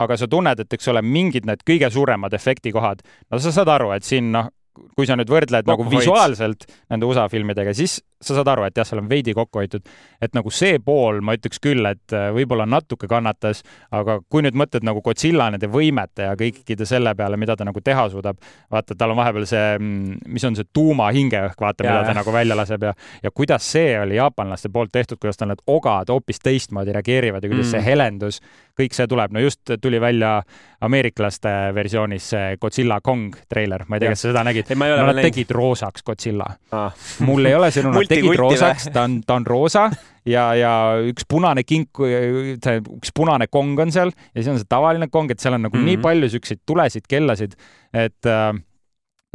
aga 0.00 0.16
sa 0.16 0.28
tunned, 0.30 0.62
et 0.64 0.78
eks 0.78 0.90
ole, 0.92 1.02
mingid 1.04 1.48
need 1.48 1.64
kõige 1.68 1.90
suuremad 1.92 2.34
efektikohad, 2.36 3.04
no 3.30 3.40
sa 3.42 3.52
saad 3.54 3.70
aru, 3.72 3.92
et 3.96 4.06
siin 4.06 4.30
noh, 4.34 4.48
kui 4.96 5.08
sa 5.08 5.16
nüüd 5.18 5.30
võrdled 5.30 5.66
Kokku 5.66 5.86
nagu 5.86 5.92
visuaalselt 5.92 6.66
nende 6.92 7.08
USA 7.08 7.26
filmidega, 7.32 7.74
siis 7.76 7.98
sa 8.20 8.36
saad 8.36 8.48
aru, 8.52 8.66
et 8.68 8.76
jah, 8.76 8.84
seal 8.84 9.00
on 9.00 9.08
veidi 9.08 9.32
kokku 9.36 9.62
hoitud. 9.62 9.86
et 10.20 10.34
nagu 10.36 10.50
see 10.52 10.76
pool, 10.84 11.22
ma 11.24 11.32
ütleks 11.38 11.60
küll, 11.64 11.86
et 11.88 12.12
äh, 12.12 12.28
võib-olla 12.36 12.66
natuke 12.68 13.08
kannatas, 13.08 13.62
aga 13.96 14.18
kui 14.28 14.44
nüüd 14.44 14.58
mõtled 14.60 14.84
nagu 14.84 15.00
Godzilla 15.04 15.46
nende 15.50 15.70
võimete 15.72 16.26
ja 16.28 16.34
kõikide 16.36 16.84
selle 16.88 17.14
peale, 17.16 17.38
mida 17.40 17.56
ta 17.56 17.64
nagu 17.64 17.80
teha 17.80 18.04
suudab, 18.12 18.36
vaata, 18.70 18.96
tal 18.98 19.14
on 19.14 19.20
vahepeal 19.22 19.46
see, 19.48 19.62
mm, 19.78 20.18
mis 20.34 20.44
on 20.44 20.58
see 20.58 20.68
tuumahingeõhk, 20.76 21.56
vaata, 21.60 21.86
mida 21.88 22.02
ta 22.10 22.16
nagu 22.20 22.34
välja 22.34 22.58
laseb 22.58 22.84
ja, 22.90 22.92
ja 23.24 23.32
kuidas 23.32 23.70
see 23.72 23.94
oli 24.00 24.18
jaapanlaste 24.20 24.68
poolt 24.68 24.92
tehtud, 24.92 25.20
kuidas 25.22 25.40
tal 25.40 25.54
need 25.54 25.64
ogad 25.72 26.12
hoopis 26.12 26.44
teistmoodi 26.44 26.92
reageerivad 26.98 27.44
ja 27.44 27.52
kuidas 27.52 27.70
mm. 27.70 27.72
see 27.72 27.86
helendus, 27.88 28.42
kõik 28.76 28.96
see 28.96 29.08
tuleb, 29.08 29.32
no 29.32 29.40
just 29.40 29.72
tuli 29.80 30.00
välja 30.00 30.42
ameeriklaste 30.84 31.54
versioonis 31.76 32.28
see 32.34 32.60
Godzilla 32.60 33.00
Kong 33.00 33.32
treiler, 33.48 33.86
ma 33.88 33.96
ei 33.96 34.04
tea, 34.04 34.12
kas 34.12 34.26
sa 34.26 34.34
seda 34.34 34.44
nägid? 34.44 34.76
nad 34.76 35.24
tegid 35.24 35.56
roosaks 35.56 36.04
Godzilla 36.04 36.52
ah. 36.76 36.92
mul 37.24 37.48
ei 37.48 37.56
ole 37.56 37.72
sinu 37.72 37.96
tegid 38.10 38.38
roosaks, 38.40 38.88
ta 38.94 39.04
on, 39.08 39.20
ta 39.26 39.38
on 39.40 39.46
roosa 39.48 39.88
ja, 40.28 40.48
ja 40.58 40.72
üks 41.10 41.26
punane 41.30 41.64
kink, 41.66 42.00
see 42.00 42.80
üks 42.82 43.14
punane 43.16 43.48
kong 43.50 43.78
on 43.86 43.94
seal 43.94 44.12
ja 44.12 44.40
siis 44.40 44.50
on 44.52 44.58
see 44.60 44.70
tavaline 44.70 45.10
kong, 45.12 45.32
et 45.32 45.42
seal 45.42 45.56
on 45.56 45.66
nagu 45.68 45.76
mm 45.76 45.80
-hmm. 45.80 45.92
nii 45.92 46.00
mhm. 46.00 46.08
palju 46.08 46.32
siukseid 46.36 46.64
tulesid, 46.66 47.06
kellasid, 47.08 47.56
et 47.94 48.26
äh, 48.26 48.52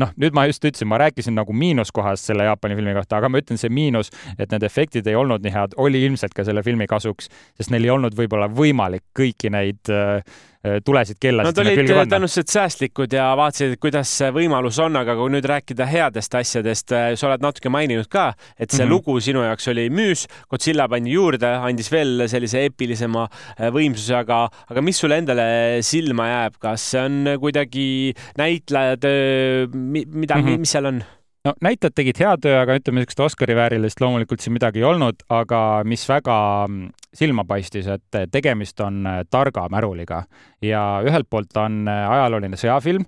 noh, 0.02 0.12
nüüd 0.20 0.36
ma 0.36 0.46
just 0.50 0.66
ütlesin, 0.66 0.90
ma 0.92 1.00
rääkisin 1.00 1.36
nagu 1.38 1.54
miinuskohast 1.56 2.28
selle 2.30 2.48
Jaapani 2.48 2.76
filmi 2.76 2.96
kohta, 2.98 3.20
aga 3.20 3.30
ma 3.32 3.40
ütlen, 3.42 3.60
see 3.60 3.72
miinus, 3.72 4.12
et 4.38 4.52
need 4.52 4.66
efektid 4.68 5.08
ei 5.08 5.16
olnud 5.16 5.46
nii 5.46 5.54
head, 5.56 5.78
oli 5.82 6.04
ilmselt 6.06 6.36
ka 6.36 6.44
selle 6.48 6.64
filmi 6.66 6.88
kasuks, 6.92 7.30
sest 7.56 7.72
neil 7.74 7.88
ei 7.88 7.94
olnud 7.94 8.18
võib-olla 8.18 8.50
võimalik 8.52 9.06
kõiki 9.18 9.52
neid 9.54 9.94
äh, 9.94 10.20
äh 10.20 10.55
tulesid 10.86 11.20
kellasid 11.22 11.52
Nad 11.52 11.62
olid 11.64 11.90
tõenäoliselt 11.90 12.52
säästlikud 12.52 13.14
ja 13.16 13.30
vaatasid, 13.38 13.78
kuidas 13.82 14.12
see 14.20 14.32
võimalus 14.36 14.80
on, 14.84 14.98
aga 15.00 15.16
kui 15.20 15.34
nüüd 15.34 15.48
rääkida 15.50 15.88
headest 15.90 16.36
asjadest, 16.38 16.94
äh, 16.96 17.08
sa 17.20 17.30
oled 17.30 17.46
natuke 17.46 17.72
maininud 17.74 18.10
ka, 18.12 18.34
et 18.58 18.72
see 18.72 18.84
mm 18.84 18.88
-hmm. 18.88 18.94
lugu 18.94 19.20
sinu 19.20 19.44
jaoks 19.46 19.68
oli 19.74 19.90
müüs, 19.90 20.26
Godzilla 20.50 20.88
pandi 20.90 21.12
juurde, 21.12 21.48
andis 21.48 21.92
veel 21.92 22.28
sellise 22.28 22.66
eepilisema 22.66 23.28
äh, 23.28 23.70
võimsuse, 23.70 24.16
aga, 24.16 24.50
aga 24.70 24.82
mis 24.82 24.98
sulle 25.00 25.18
endale 25.18 25.82
silma 25.82 26.28
jääb, 26.28 26.60
kas 26.60 26.92
see 26.92 27.02
on 27.02 27.36
kuidagi 27.40 28.14
näitlejatöö 28.38 29.68
mida 29.72 30.36
mm, 30.36 30.48
-hmm. 30.48 30.58
mis 30.60 30.72
seal 30.72 30.86
on? 30.86 31.04
No 31.46 31.54
näitlejad 31.62 31.96
tegid 31.96 32.20
hea 32.20 32.34
töö, 32.42 32.56
aga 32.62 32.78
ütleme, 32.80 33.02
niisugust 33.02 33.22
Oscari 33.28 33.56
väärilist 33.58 34.02
loomulikult 34.02 34.44
siin 34.44 34.56
midagi 34.58 34.82
ei 34.82 34.88
olnud, 34.90 35.22
aga 35.30 35.60
mis 35.88 36.08
väga 36.10 36.38
mm, 36.68 36.90
silma 37.16 37.46
paistis, 37.48 37.88
et 37.92 38.20
tegemist 38.32 38.82
on 38.84 39.06
äh, 39.10 39.22
targa 39.30 39.68
märuliga 39.72 40.26
ja 40.66 40.84
ühelt 41.06 41.30
poolt 41.30 41.56
on 41.62 41.86
äh, 41.92 42.04
ajalooline 42.18 42.60
sõjafilm 42.60 43.06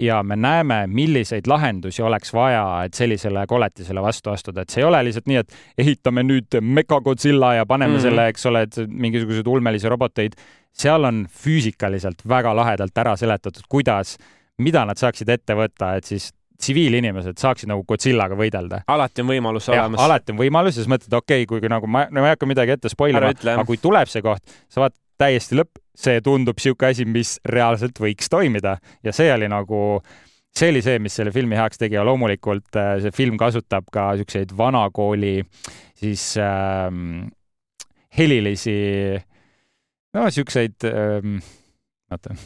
ja 0.00 0.20
me 0.22 0.36
näeme, 0.36 0.82
milliseid 0.92 1.46
lahendusi 1.48 2.02
oleks 2.04 2.34
vaja, 2.36 2.64
et 2.84 2.94
sellisele 2.94 3.46
koletisele 3.48 4.02
vastu 4.04 4.30
astuda, 4.30 4.62
et 4.62 4.72
see 4.72 4.82
ei 4.82 4.88
ole 4.88 5.00
lihtsalt 5.06 5.30
nii, 5.30 5.40
et 5.40 5.84
ehitame 5.86 6.24
nüüd 6.26 6.58
Mechagodzilla 6.60 7.54
ja 7.54 7.66
paneme 7.66 7.94
mm 7.94 7.98
-hmm. 7.98 8.02
selle, 8.02 8.28
eks 8.28 8.46
ole, 8.46 8.62
et 8.62 8.76
mingisuguseid 8.88 9.46
ulmelisi 9.46 9.88
roboteid. 9.88 10.32
seal 10.76 11.04
on 11.04 11.26
füüsikaliselt 11.44 12.28
väga 12.28 12.56
lahedalt 12.56 12.98
ära 12.98 13.16
seletatud, 13.16 13.62
kuidas 13.68 14.18
mida 14.58 14.84
nad 14.84 14.98
saaksid 14.98 15.28
ette 15.28 15.54
võtta, 15.54 15.96
et 15.96 16.04
siis 16.04 16.30
tsiviilinimesed 16.58 17.38
saaksid 17.40 17.70
nagu 17.70 17.84
Godzillaga 17.88 18.38
võidelda. 18.38 18.82
alati 18.90 19.24
on 19.24 19.32
võimalus 19.32 19.68
olemas. 19.72 20.00
alati 20.02 20.34
on 20.34 20.40
võimalus 20.40 20.76
ja 20.76 20.82
siis 20.82 20.90
mõtled, 20.90 21.12
okei 21.16 21.44
okay,, 21.44 21.60
kui 21.60 21.72
nagu 21.72 21.88
ma, 21.90 22.06
no 22.10 22.22
ma 22.22 22.30
ei 22.30 22.36
hakka 22.36 22.48
midagi 22.48 22.76
ette 22.76 22.92
spoil 22.92 23.16
ima, 23.16 23.32
aga 23.32 23.64
kui 23.68 23.80
tuleb 23.82 24.10
see 24.10 24.24
koht, 24.24 24.56
sa 24.72 24.84
vaatad 24.84 25.00
täiesti 25.20 25.58
lõpp, 25.58 25.80
see 25.96 26.20
tundub 26.24 26.58
niisugune 26.58 26.92
asi, 26.92 27.06
mis 27.08 27.36
reaalselt 27.48 27.98
võiks 28.00 28.28
toimida 28.32 28.76
ja 29.04 29.14
see 29.16 29.30
oli 29.32 29.48
nagu, 29.48 29.80
see 30.56 30.70
oli 30.72 30.82
see, 30.84 31.00
mis 31.02 31.16
selle 31.16 31.32
filmi 31.34 31.56
heaks 31.58 31.80
tegi 31.80 31.96
ja 31.96 32.04
loomulikult 32.06 32.76
äh, 32.80 32.96
see 33.04 33.14
film 33.16 33.38
kasutab 33.40 33.88
ka 33.92 34.10
niisuguseid 34.12 34.52
vanakooli 34.56 35.38
siis 35.96 36.34
ähm, 36.42 37.28
helilisi, 38.18 38.76
no 40.16 40.26
niisuguseid 40.28 40.88
ähm, 40.90 41.38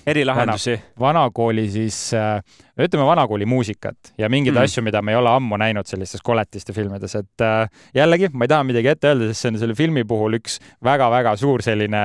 erilahendusi. 0.07 0.81
vanakooli 1.01 1.66
siis, 1.70 2.14
äh, 2.14 2.42
ütleme 2.81 3.05
vanakooli 3.07 3.46
muusikat 3.46 4.12
ja 4.18 4.29
mingeid 4.33 4.55
mm. 4.55 4.62
asju, 4.64 4.85
mida 4.85 5.03
me 5.03 5.12
ei 5.12 5.18
ole 5.20 5.31
ammu 5.31 5.59
näinud 5.61 5.87
sellistes 5.87 6.23
koletiste 6.25 6.73
filmides, 6.73 7.14
et 7.14 7.44
äh, 7.44 7.68
jällegi 7.94 8.31
ma 8.33 8.46
ei 8.46 8.55
taha 8.55 8.64
midagi 8.64 8.92
ette 8.94 9.11
öelda, 9.11 9.29
sest 9.29 9.44
see 9.44 9.53
on 9.53 9.61
selle 9.61 9.77
filmi 9.77 10.05
puhul 10.09 10.38
üks 10.40 10.61
väga-väga 10.85 11.37
suur 11.40 11.64
selline 11.66 12.05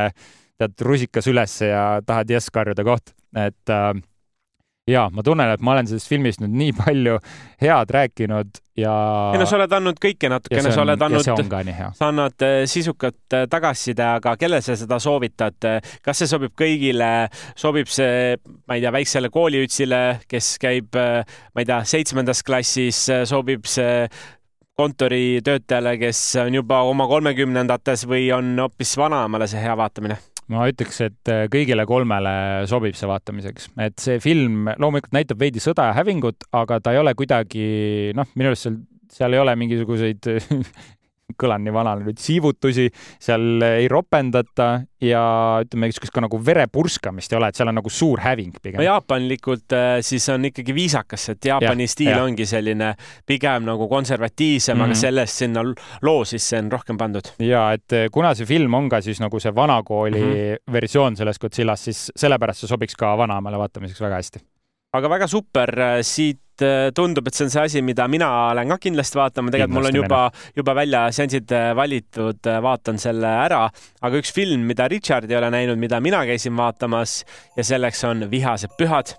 tead, 0.59 0.75
rusikas 0.87 1.27
ülesse 1.31 1.71
ja 1.71 1.85
tahad 2.05 2.35
jess 2.35 2.51
karjuda 2.51 2.83
koht, 2.87 3.15
et 3.35 3.71
äh, 3.71 3.93
ja 4.87 5.07
ma 5.09 5.23
tunnen, 5.25 5.49
et 5.49 5.63
ma 5.65 5.73
olen 5.73 5.87
sellest 5.89 6.09
filmist 6.09 6.41
nüüd 6.43 6.53
nii 6.59 6.73
palju 6.77 7.15
head 7.61 7.91
rääkinud 7.93 8.59
ja. 8.77 8.93
ei 9.33 9.39
no 9.41 9.47
sa 9.49 9.57
oled 9.57 9.73
andnud 9.73 9.97
kõike 10.01 10.29
natukene, 10.29 10.73
sa 10.73 10.83
oled 10.83 11.05
andnud, 11.07 11.25
sa 11.97 12.09
annad 12.11 12.45
äh, 12.45 12.57
sisukat 12.69 13.17
äh, 13.33 13.47
tagasiside, 13.49 14.05
aga 14.19 14.35
kellele 14.37 14.61
sa 14.65 14.77
seda 14.77 14.99
soovitad, 15.01 15.57
kas 16.05 16.21
see 16.21 16.29
sobib 16.29 16.53
kõigile, 16.59 17.09
sobib 17.57 17.89
see, 17.89 18.37
ma 18.69 18.77
ei 18.77 18.85
tea, 18.85 18.93
väiksele 18.93 19.33
kooliütsile, 19.33 20.03
kes 20.29 20.53
käib, 20.61 20.93
äh, 21.01 21.41
ma 21.55 21.65
ei 21.65 21.69
tea, 21.71 21.81
seitsmendas 21.95 22.45
klassis, 22.45 23.07
sobib 23.25 23.65
see 23.69 24.05
kontoritöötajale, 24.75 25.95
kes 25.97 26.21
on 26.43 26.61
juba 26.61 26.83
oma 26.85 27.07
kolmekümnendates 27.09 28.05
või 28.11 28.27
on 28.35 28.53
hoopis 28.59 28.97
vanaemale 28.99 29.47
see 29.49 29.65
hea 29.65 29.73
vaatamine 29.79 30.19
ma 30.53 30.65
ütleks, 30.69 30.99
et 31.05 31.31
äh, 31.31 31.45
kõigile 31.51 31.85
kolmele 31.89 32.33
sobib 32.69 32.97
see 32.97 33.09
vaatamiseks, 33.09 33.69
et 33.81 33.95
see 34.01 34.19
film 34.23 34.69
loomulikult 34.81 35.15
näitab 35.15 35.41
veidi 35.41 35.63
sõda 35.63 35.89
ja 35.89 35.97
hävingut, 35.97 36.45
aga 36.55 36.79
ta 36.83 36.93
ei 36.93 37.01
ole 37.01 37.15
kuidagi 37.17 37.65
noh, 38.17 38.29
minu 38.37 38.51
arust 38.51 38.67
seal, 38.67 38.77
seal 39.15 39.37
ei 39.37 39.41
ole 39.41 39.55
mingisuguseid 39.57 40.29
kõlan 41.33 41.63
nii 41.65 41.73
vanana 41.73 42.05
nüüd, 42.05 42.19
siivutusi, 42.21 42.85
seal 43.21 43.63
ei 43.65 43.87
ropendata 43.89 44.69
ja 45.01 45.23
ütleme, 45.63 45.89
niisugust 45.89 46.13
ka 46.13 46.23
nagu 46.23 46.37
verepurskamist 46.37 47.33
ei 47.33 47.39
ole, 47.39 47.49
et 47.49 47.57
seal 47.57 47.71
on 47.71 47.77
nagu 47.79 47.91
suur 47.91 48.21
häving 48.23 48.53
pigem. 48.61 48.79
no 48.79 48.85
jaapanlikult 48.85 49.75
äh, 49.75 49.97
siis 50.05 50.27
on 50.33 50.45
ikkagi 50.51 50.75
viisakas, 50.77 51.27
et 51.33 51.49
Jaapani 51.49 51.89
ja, 51.89 51.93
stiil 51.95 52.13
ja. 52.13 52.21
ongi 52.23 52.47
selline 52.49 52.93
pigem 53.27 53.65
nagu 53.67 53.89
konservatiivsem 53.91 54.77
mm, 54.77 54.81
-hmm. 54.81 54.85
aga 54.85 54.93
mhm. 54.93 55.01
sellest 55.01 55.43
sinna 55.43 55.65
loo 56.05 56.25
sisse 56.25 56.59
on 56.61 56.71
rohkem 56.71 56.97
pandud. 56.97 57.33
ja 57.39 57.71
et 57.73 57.93
äh, 57.93 58.09
kuna 58.11 58.35
see 58.35 58.45
film 58.45 58.73
on 58.73 58.89
ka 58.89 59.01
siis 59.01 59.19
nagu 59.19 59.39
see 59.39 59.55
vanakooli 59.55 60.19
mm 60.21 60.33
-hmm. 60.33 60.73
versioon 60.73 61.15
sellest 61.15 61.41
Godzillast, 61.41 61.83
siis 61.83 62.11
sellepärast 62.15 62.59
see 62.59 62.67
sobiks 62.67 62.95
ka 62.95 63.17
vanaemale 63.17 63.57
vaatamiseks 63.57 64.01
väga 64.01 64.21
hästi 64.21 64.54
aga 64.97 65.11
väga 65.11 65.27
super, 65.29 65.71
äh, 65.79 65.99
siit 66.05 66.63
äh, 66.63 66.91
tundub, 66.95 67.27
et 67.27 67.37
see 67.37 67.45
on 67.47 67.51
see 67.53 67.63
asi, 67.67 67.83
mida 67.85 68.07
mina 68.11 68.29
lähen 68.57 68.71
ka 68.73 68.77
kindlasti 68.85 69.19
vaatama, 69.19 69.53
tegelikult 69.53 69.77
mul 69.77 69.89
on 69.89 69.99
juba, 69.99 70.21
juba 70.55 70.75
välja 70.77 71.03
seansid 71.15 71.51
äh, 71.55 71.71
valitud, 71.77 72.49
vaatan 72.67 73.01
selle 73.01 73.33
ära, 73.45 73.65
aga 74.05 74.21
üks 74.21 74.33
film, 74.35 74.65
mida 74.69 74.89
Richard 74.91 75.31
ei 75.31 75.39
ole 75.39 75.51
näinud, 75.53 75.81
mida 75.81 76.01
mina 76.03 76.23
käisin 76.27 76.55
vaatamas 76.57 77.21
ja 77.57 77.67
selleks 77.67 78.03
on 78.07 78.27
Vihased 78.31 78.75
pühad. 78.79 79.15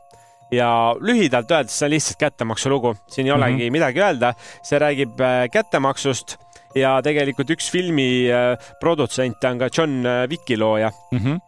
Ja 0.54 0.94
lühidalt 1.02 1.50
öeldes 1.50 1.74
see 1.74 1.88
on 1.88 1.90
lihtsalt 1.90 2.20
kättemaksu 2.20 2.70
lugu, 2.70 2.92
siin 3.10 3.26
ei 3.26 3.32
olegi 3.34 3.56
mm 3.56 3.62
-hmm. 3.64 3.72
midagi 3.74 3.98
öelda, 3.98 4.28
see 4.62 4.78
räägib 4.78 5.18
kättemaksust 5.50 6.36
ja 6.78 7.00
tegelikult 7.02 7.50
üks 7.50 7.66
filmi 7.72 8.30
produtsente 8.78 9.50
on 9.50 9.58
ka 9.58 9.68
John 9.76 10.06
Wicki 10.30 10.56
looja. 10.56 10.92
Mm. 11.10 11.18
-hmm 11.18 11.45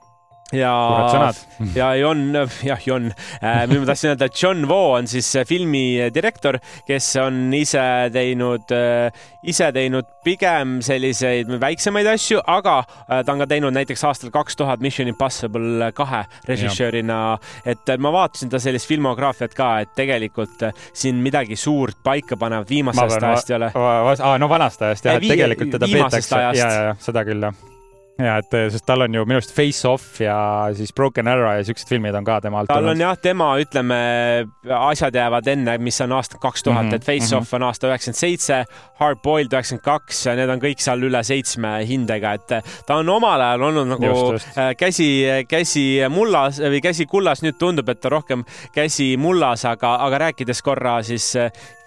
ja, 0.52 1.32
ja 1.80 1.94
Jon, 1.94 2.32
jah, 2.64 2.86
Jon. 2.86 3.10
Äh,, 3.42 3.66
ma 3.68 3.86
tahtsin 3.86 4.12
öelda, 4.14 4.28
et 4.28 4.42
John 4.42 4.68
Vo 4.68 4.94
on 4.96 5.08
siis 5.10 5.28
filmi 5.48 6.10
direktor, 6.14 6.58
kes 6.88 7.10
on 7.22 7.52
ise 7.56 7.82
teinud 8.14 8.72
äh,, 8.74 9.12
ise 9.48 9.70
teinud 9.74 10.08
pigem 10.24 10.78
selliseid 10.84 11.50
väiksemaid 11.60 12.08
asju, 12.14 12.40
aga 12.46 12.80
äh, 12.80 13.22
ta 13.22 13.34
on 13.34 13.44
ka 13.44 13.48
teinud 13.50 13.76
näiteks 13.76 14.04
aastal 14.08 14.32
kaks 14.34 14.58
tuhat 14.58 14.82
Mission 14.84 15.08
Impossible 15.10 15.92
kahe 15.96 16.24
režissöörina, 16.48 17.38
et 17.68 17.94
ma 18.00 18.12
vaatasin 18.14 18.52
ta 18.52 18.60
sellist 18.62 18.88
filmograafiat 18.88 19.56
ka, 19.56 19.70
et 19.84 19.96
tegelikult 19.98 20.68
äh, 20.68 20.84
siin 20.96 21.20
midagi 21.24 21.56
suurt 21.56 22.00
paika 22.04 22.40
panevat 22.40 22.70
viimasest 22.70 23.22
ajast 23.22 23.50
ei 23.52 23.58
ole. 23.60 23.72
no 24.38 24.50
vanast 24.50 24.82
ajast 24.82 25.10
jah, 25.10 25.18
et 25.20 25.28
tegelikult 25.28 25.76
teda 25.76 25.90
peetakse, 25.92 26.40
ja, 26.40 26.54
ja, 26.56 26.70
ja 26.88 26.94
seda 27.02 27.26
küll 27.28 27.50
jah 27.50 27.77
ja 28.18 28.34
et 28.42 28.54
eh, 28.58 28.66
sest 28.72 28.82
tal 28.88 29.04
on 29.04 29.14
ju 29.14 29.22
minu 29.28 29.38
arust 29.38 29.52
Face 29.54 29.86
Off 29.88 30.18
ja 30.20 30.36
siis 30.74 30.90
Broken 30.94 31.28
Arrow 31.30 31.52
ja 31.54 31.62
siuksed 31.66 31.86
filmid 31.90 32.16
on 32.18 32.26
ka 32.26 32.40
tema 32.42 32.62
alt 32.62 32.70
tal 32.72 32.90
on 32.90 32.98
jah, 32.98 33.14
tema 33.22 33.52
ütleme, 33.62 33.98
asjad 34.74 35.14
jäävad 35.14 35.50
enne, 35.54 35.76
mis 35.82 36.00
on 36.02 36.16
aasta 36.18 36.40
kaks 36.42 36.66
tuhat, 36.66 36.88
mhm, 36.88 36.98
et 36.98 37.06
Face 37.06 37.28
mm 37.28 37.38
-hmm. 37.38 37.46
Off 37.46 37.54
on 37.54 37.66
aasta 37.68 37.92
üheksakümmend 37.92 38.18
seitse, 38.18 38.64
Hard 38.98 39.22
Boiled 39.22 39.54
üheksakümmend 39.54 39.84
kaks 39.84 40.24
need 40.34 40.50
on 40.50 40.62
kõik 40.62 40.82
seal 40.82 41.02
üle 41.02 41.22
seitsme 41.22 41.72
hindega, 41.86 42.32
et 42.34 42.52
eh, 42.58 42.74
ta 42.86 42.98
on 42.98 43.08
omal 43.08 43.40
ajal 43.40 43.62
olnud 43.70 43.88
nagu 43.94 44.04
just, 44.04 44.32
just. 44.32 44.58
Eh, 44.58 44.74
käsi, 44.76 45.08
käsi 45.48 45.86
mullas 46.10 46.58
või 46.58 46.82
käsi 46.82 47.06
kullas, 47.06 47.42
nüüd 47.42 47.58
tundub, 47.58 47.88
et 47.88 48.00
ta 48.00 48.08
rohkem 48.08 48.44
käsi 48.74 49.16
mullas, 49.16 49.64
aga, 49.64 49.94
aga 49.94 50.18
rääkides 50.26 50.62
korra 50.62 51.02
siis 51.02 51.36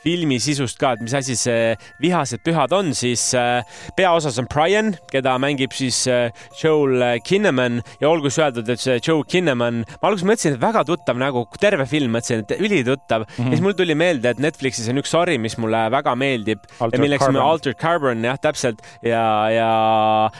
filmi 0.03 0.39
sisust 0.41 0.79
ka, 0.81 0.95
et 0.95 1.03
mis 1.05 1.13
asi 1.17 1.35
see 1.37 1.75
Vihased 2.01 2.41
pühad 2.45 2.73
on, 2.75 2.91
siis 2.97 3.31
äh, 3.37 3.61
peaosas 3.97 4.39
on 4.41 4.47
Brian, 4.51 4.93
keda 5.11 5.35
mängib 5.41 5.75
siis 5.75 6.03
äh, 6.09 6.31
Joel 6.57 7.01
äh, 7.05 7.15
Kinnaman. 7.25 7.81
Ja 8.01 8.09
olgu 8.09 8.31
siis 8.31 8.41
öeldud, 8.45 8.69
et 8.71 8.81
see 8.81 8.97
Joe 8.99 9.25
Kinnaman, 9.27 9.83
ma 10.01 10.09
alguses 10.09 10.27
mõtlesin, 10.27 10.57
et 10.57 10.63
väga 10.63 10.83
tuttav 10.87 11.19
nägu, 11.21 11.45
terve 11.61 11.85
film 11.89 12.15
mõtlesin, 12.15 12.45
et 12.45 12.55
ülituttav. 12.57 13.27
Mm. 13.27 13.33
-hmm. 13.35 13.51
ja 13.51 13.57
siis 13.57 13.65
mul 13.65 13.77
tuli 13.77 13.95
meelde, 13.97 14.33
et 14.33 14.41
Netflixis 14.41 14.89
on 14.91 15.01
üks 15.01 15.13
sari, 15.13 15.37
mis 15.41 15.57
mulle 15.61 15.83
väga 15.93 16.15
meeldib, 16.17 16.65
milleks 16.97 17.27
on 17.27 17.37
Altered 17.37 17.77
Carbon, 17.77 18.25
jah, 18.25 18.39
täpselt. 18.41 18.81
Ja, 19.05 19.49
ja, 19.53 19.69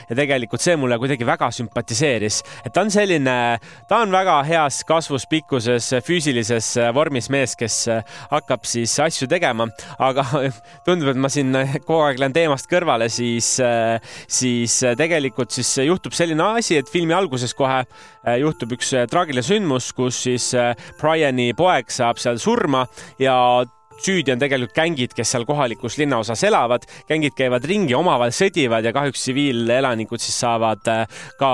ja 0.08 0.16
tegelikult 0.16 0.62
see 0.62 0.76
mulle 0.76 0.98
kuidagi 0.98 1.26
väga 1.26 1.50
sümpatiseeris, 1.54 2.42
et 2.66 2.72
ta 2.74 2.82
on 2.82 2.90
selline, 2.90 3.36
ta 3.88 4.02
on 4.02 4.12
väga 4.12 4.40
heas 4.48 4.82
kasvus, 4.88 5.26
pikkuses, 5.30 5.92
füüsilises 6.06 6.74
vormis 6.94 7.30
mees, 7.30 7.54
kes 7.58 7.86
hakkab 8.30 8.66
siis 8.66 8.94
asju 9.02 9.28
tegema 9.30 9.51
tegema, 9.52 9.68
aga 9.98 10.24
tundub, 10.86 11.10
et 11.12 11.20
ma 11.20 11.30
siin 11.32 11.52
kogu 11.84 12.00
aeg 12.06 12.20
lähen 12.20 12.34
teemast 12.36 12.68
kõrvale, 12.70 13.08
siis, 13.12 13.54
siis 14.26 14.78
tegelikult 14.98 15.52
siis 15.52 15.74
juhtub 15.86 16.16
selline 16.16 16.42
asi, 16.58 16.78
et 16.80 16.90
filmi 16.90 17.14
alguses 17.16 17.54
kohe 17.54 17.82
juhtub 18.40 18.76
üks 18.78 18.94
traagiline 19.10 19.44
sündmus, 19.44 19.92
kus 19.96 20.24
siis 20.26 20.52
Briani 21.00 21.52
poeg 21.58 21.90
saab 21.92 22.20
seal 22.22 22.40
surma 22.42 22.86
ja 23.20 23.36
süüdi 24.02 24.32
on 24.32 24.40
tegelikult 24.40 24.74
gängid, 24.76 25.14
kes 25.16 25.32
seal 25.34 25.44
kohalikus 25.48 25.98
linnaosas 26.00 26.42
elavad. 26.44 26.86
gängid 27.08 27.34
käivad 27.36 27.64
ringi, 27.68 27.94
omavahel 27.94 28.32
sõdivad 28.34 28.84
ja 28.84 28.92
kahjuks 28.94 29.22
tsiviilelanikud 29.22 30.20
siis 30.22 30.38
saavad 30.42 30.88
äh, 30.90 31.20
ka 31.38 31.52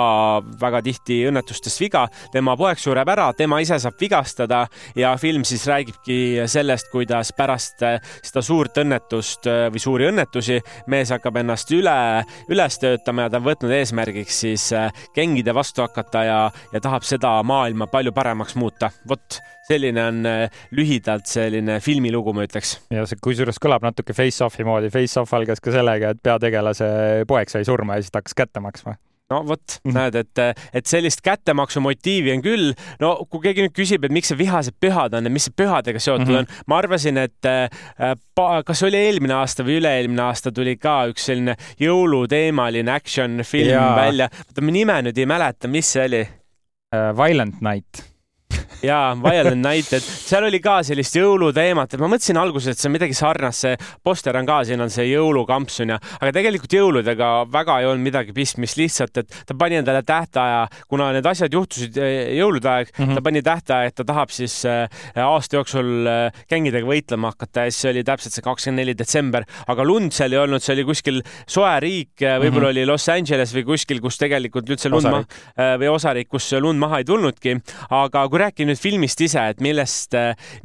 väga 0.61 0.83
tihti 0.83 1.20
õnnetustest 1.29 1.81
viga. 1.81 2.07
tema 2.33 2.57
poeg 2.57 2.79
sureb 2.79 3.09
ära, 3.09 3.33
tema 3.33 3.61
ise 3.61 3.79
saab 3.79 3.98
vigastada 4.01 4.66
ja 4.96 5.16
film 5.16 5.44
siis 5.44 5.66
räägibki 5.66 6.46
sellest, 6.46 6.90
kuidas 6.92 7.33
pärast 7.37 7.83
äh, 7.83 8.01
seda 8.22 8.42
suurt 8.42 8.79
õnnetust 8.79 9.48
äh, 9.51 9.66
või 9.72 9.83
suuri 9.83 10.09
õnnetusi 10.12 10.61
mees 10.87 11.12
hakkab 11.14 11.40
ennast 11.42 11.72
üle, 11.74 12.24
üles 12.48 12.79
töötama 12.79 13.27
ja 13.27 13.33
ta 13.33 13.42
on 13.42 13.48
võtnud 13.48 13.74
eesmärgiks 13.74 14.40
siis 14.44 14.70
gängide 15.14 15.55
vastu 15.55 15.83
hakata 15.83 16.24
ja, 16.24 16.40
ja 16.72 16.81
tahab 16.81 17.07
seda 17.07 17.38
maailma 17.42 17.88
palju 17.90 18.12
paremaks 18.12 18.57
muuta. 18.59 18.90
vot 19.09 19.40
selline 19.68 20.04
on 20.11 20.22
äh, 20.28 20.62
lühidalt 20.74 21.28
selline 21.31 21.81
filmilugu, 21.85 22.35
ma 22.37 22.46
ütleks. 22.48 22.78
ja 22.94 23.04
see 23.09 23.20
kusjuures 23.22 23.61
kõlab 23.62 23.85
natuke 23.87 24.16
Face-Offi 24.16 24.66
moodi, 24.68 24.92
Face-Off 24.94 25.37
algas 25.38 25.62
ka 25.64 25.74
sellega, 25.74 26.14
et 26.14 26.22
peategelase 26.24 26.88
poeg 27.28 27.52
sai 27.52 27.66
surma 27.68 27.98
ja 27.98 28.04
siis 28.04 28.14
ta 28.14 28.22
hakkas 28.22 28.38
kätte 28.38 28.64
maksma 28.64 28.98
no 29.28 29.42
vot 29.46 29.61
-hmm. 29.61 29.92
näed, 29.92 30.14
et, 30.14 30.40
et 30.72 30.87
sellist 30.87 31.20
kättemaksu 31.24 31.81
motiivi 31.81 32.33
on 32.33 32.42
küll. 32.42 32.72
no 33.00 33.14
kui 33.31 33.42
keegi 33.44 33.66
nüüd 33.66 33.76
küsib, 33.76 34.04
et 34.04 34.14
miks 34.14 34.33
see 34.33 34.38
vihased 34.38 34.76
pühad 34.81 35.14
on 35.14 35.28
ja 35.28 35.33
mis 35.33 35.48
see 35.48 35.57
pühadega 35.57 36.00
seotud 36.00 36.26
mm 36.26 36.35
-hmm. 36.35 36.38
on, 36.38 36.64
ma 36.66 36.78
arvasin, 36.78 37.16
et 37.16 37.44
äh, 37.44 38.64
kas 38.64 38.83
oli 38.83 38.96
eelmine 38.96 39.35
aasta 39.35 39.64
või 39.64 39.78
üle-eelmine 39.83 40.22
aasta 40.22 40.52
tuli 40.52 40.76
ka 40.76 41.07
üks 41.12 41.28
selline 41.28 41.57
jõuluteemaline 41.81 42.92
action 42.92 43.40
film 43.44 43.76
ja. 43.76 43.94
välja. 43.96 44.28
ma 44.61 44.70
nime 44.70 45.02
nüüd 45.02 45.18
ei 45.18 45.26
mäleta, 45.26 45.68
mis 45.68 45.92
see 45.92 46.04
oli 46.04 46.22
uh,? 46.22 47.12
Violent 47.16 47.61
Night 47.61 48.08
jaa, 48.83 49.14
Violent 49.18 49.62
Night, 49.62 49.92
et 49.96 50.04
seal 50.04 50.46
oli 50.48 50.61
ka 50.62 50.78
sellist 50.87 51.16
jõuluteemat, 51.18 51.94
et 51.94 52.02
ma 52.02 52.11
mõtlesin 52.11 52.38
alguses, 52.40 52.72
et 52.72 52.81
see 52.81 52.88
on 52.90 52.94
midagi 52.94 53.16
sarnast, 53.16 53.64
see 53.64 53.76
poster 54.04 54.37
on 54.38 54.46
ka, 54.48 54.61
siin 54.68 54.83
on 54.85 54.92
see 54.92 55.09
jõulukampsun 55.11 55.94
ja, 55.94 55.98
aga 56.20 56.33
tegelikult 56.37 56.76
jõuludega 56.78 57.31
väga 57.52 57.78
ei 57.81 57.88
olnud 57.88 58.04
midagi 58.07 58.35
pistmist, 58.37 58.78
lihtsalt, 58.78 59.22
et 59.22 59.38
ta 59.48 59.57
pani 59.59 59.81
endale 59.81 60.02
tähtaja, 60.07 60.66
kuna 60.90 61.11
need 61.16 61.26
asjad 61.28 61.54
juhtusid 61.54 61.98
eh, 62.02 62.35
jõulude 62.38 62.70
aeg 62.70 62.92
mm, 62.92 63.04
-hmm. 63.04 63.18
ta 63.18 63.24
pani 63.24 63.42
tähtaja, 63.42 63.90
et 63.90 63.96
ta 63.98 64.07
tahab 64.09 64.35
siis 64.35 64.61
eh, 64.68 64.87
aasta 65.24 65.59
jooksul 65.59 66.07
eh, 66.07 66.42
gängidega 66.50 66.87
võitlema 66.88 67.33
hakata 67.35 67.66
ja 67.66 67.74
siis 67.74 67.90
oli 67.92 68.04
täpselt 68.07 68.37
see 68.37 68.46
kakskümmend 68.46 68.85
neli 68.85 68.96
detsember, 68.98 69.46
aga 69.66 69.87
lund 69.87 70.14
seal 70.14 70.37
ei 70.37 70.42
olnud, 70.44 70.62
see 70.62 70.76
oli 70.76 70.87
kuskil 70.88 71.22
soe 71.46 71.74
riik, 71.83 72.14
võib-olla 72.20 72.51
mm 72.51 72.55
-hmm. 72.55 72.70
oli 72.70 72.86
Los 72.86 73.09
Angeles 73.09 73.55
või 73.57 73.64
kuskil, 73.72 74.01
kus 74.05 74.18
tegelikult 74.20 74.70
üldse 74.70 74.93
lund 74.93 75.09
maha 75.09 75.76
või 75.78 75.90
osariik, 75.90 76.28
kus 76.28 76.53
lund 76.61 76.78
maha 76.78 77.01
ei 77.03 77.05
tulnudki, 77.09 77.57
aga 77.90 78.28
kui 78.28 78.38
rääkida 78.38 78.57
nüüd 78.66 78.80
filmist 78.80 79.20
ise, 79.22 79.44
et 79.52 79.62
millest, 79.62 80.16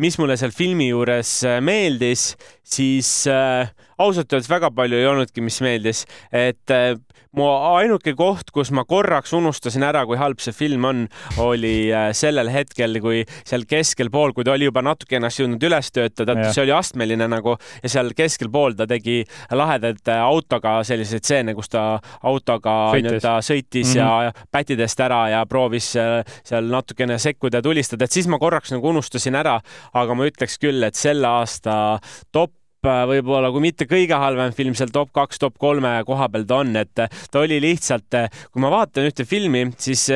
mis 0.02 0.18
mulle 0.18 0.38
seal 0.40 0.54
filmi 0.56 0.90
juures 0.90 1.36
äh, 1.46 1.60
meeldis, 1.62 2.34
siis 2.64 3.10
äh, 3.30 3.70
ausalt 4.04 4.34
öeldes 4.34 4.52
väga 4.52 4.72
palju 4.76 5.00
ei 5.00 5.10
olnudki, 5.10 5.44
mis 5.46 5.60
meeldis, 5.64 6.04
et 6.32 6.74
äh, 6.74 6.94
mu 7.38 7.48
ainuke 7.78 8.14
koht, 8.18 8.52
kus 8.54 8.72
ma 8.76 8.84
korraks 8.88 9.34
unustasin 9.34 9.86
ära, 9.88 10.04
kui 10.10 10.20
halb 10.22 10.42
see 10.44 10.54
film 10.56 10.86
on, 10.90 11.04
oli 11.42 11.90
äh, 11.94 12.12
sellel 12.18 12.52
hetkel, 12.54 13.00
kui 13.04 13.24
seal 13.42 13.66
keskel 13.70 14.12
pool, 14.14 14.36
kui 14.36 14.46
ta 14.46 14.54
oli 14.54 14.68
juba 14.70 14.84
natuke 14.86 15.18
ennast 15.18 15.42
jõudnud 15.42 15.66
üles 15.70 15.92
töötada, 15.96 16.38
see 16.52 16.64
oli 16.66 16.76
astmeline 16.76 17.28
nagu 17.32 17.56
ja 17.82 17.92
seal 17.92 18.14
keskel 18.18 18.52
pool 18.54 18.78
ta 18.78 18.88
tegi 18.90 19.22
lahedaid 19.54 20.14
äh, 20.14 20.22
autoga 20.24 20.80
selliseid 20.88 21.24
stseene, 21.24 21.58
kus 21.58 21.72
ta 21.74 21.86
autoga 22.30 22.78
nii-öelda 22.94 23.38
sõitis 23.46 23.96
mm 23.96 24.02
-hmm. 24.02 24.30
ja 24.30 24.48
pätidest 24.52 25.00
ära 25.04 25.22
ja 25.34 25.46
proovis 25.50 25.94
seal 25.94 26.70
natukene 26.70 27.18
sekkuda 27.20 27.60
ja 27.60 27.66
tulistada, 27.66 28.06
et 28.06 28.12
siis 28.12 28.28
ma 28.28 28.40
korraks 28.40 28.74
nagu 28.74 28.90
unustasin 28.90 29.36
ära, 29.36 29.60
aga 29.94 30.16
ma 30.16 30.28
ütleks 30.30 30.60
küll, 30.62 30.84
et 30.84 30.96
selle 30.96 31.28
aasta 31.28 32.00
top 32.32 32.54
võib-olla, 32.84 33.52
kui 33.54 33.64
mitte 33.64 33.88
kõige 33.90 34.18
halvem 34.20 34.52
film 34.56 34.76
seal 34.76 34.92
top 34.94 35.14
kaks, 35.16 35.40
top 35.40 35.58
kolme 35.62 35.96
koha 36.08 36.28
peal 36.34 36.48
ta 36.50 36.60
on, 36.64 36.76
et 36.76 36.94
ta 36.96 37.40
oli 37.40 37.62
lihtsalt, 37.64 38.20
kui 38.52 38.64
ma 38.64 38.72
vaatan 38.74 39.08
ühte 39.08 39.26
filmi, 39.28 39.70
siis 39.80 40.10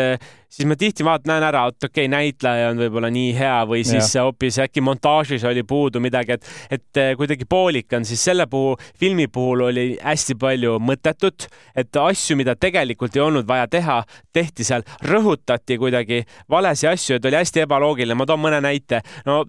siis 0.50 0.68
ma 0.68 0.76
tihti 0.80 1.06
vaatan, 1.06 1.28
näen 1.34 1.45
ära, 1.50 1.66
et 1.68 1.84
okei 1.84 2.06
okay,, 2.06 2.12
näitleja 2.12 2.72
on 2.72 2.80
võib-olla 2.82 3.10
nii 3.14 3.34
hea 3.36 3.58
või 3.68 3.84
siis 3.88 4.14
ja. 4.16 4.24
hoopis 4.26 4.60
äkki 4.64 4.82
montaažis 4.82 5.43
oli 5.48 5.64
puudu 5.68 6.00
midagi, 6.04 6.38
et, 6.38 6.48
et 6.72 7.02
eh, 7.02 7.12
kuidagi 7.20 7.45
poolik 7.50 7.93
on, 7.98 8.06
siis 8.08 8.24
selle 8.30 8.48
puhul, 8.50 8.78
filmi 9.00 9.28
puhul 9.28 9.66
oli 9.68 9.86
hästi 10.02 10.38
palju 10.39 10.78
mõttetut, 10.84 11.50
et 11.76 12.00
asju, 12.02 12.38
mida 12.39 12.56
tegelikult 12.56 13.16
ei 13.18 13.24
olnud 13.26 13.48
vaja 13.48 13.68
teha, 13.72 14.00
tehti 14.34 14.64
seal, 14.68 14.86
rõhutati 15.04 15.78
kuidagi 15.82 16.22
valesi 16.50 16.88
asju, 16.88 17.18
et 17.18 17.28
oli 17.28 17.39
hästi 17.41 17.66
ebaloogiline. 17.66 18.16
ma 18.18 18.26
toon 18.26 18.41
mõne 18.41 18.62
näite. 18.64 19.02
no 19.26 19.43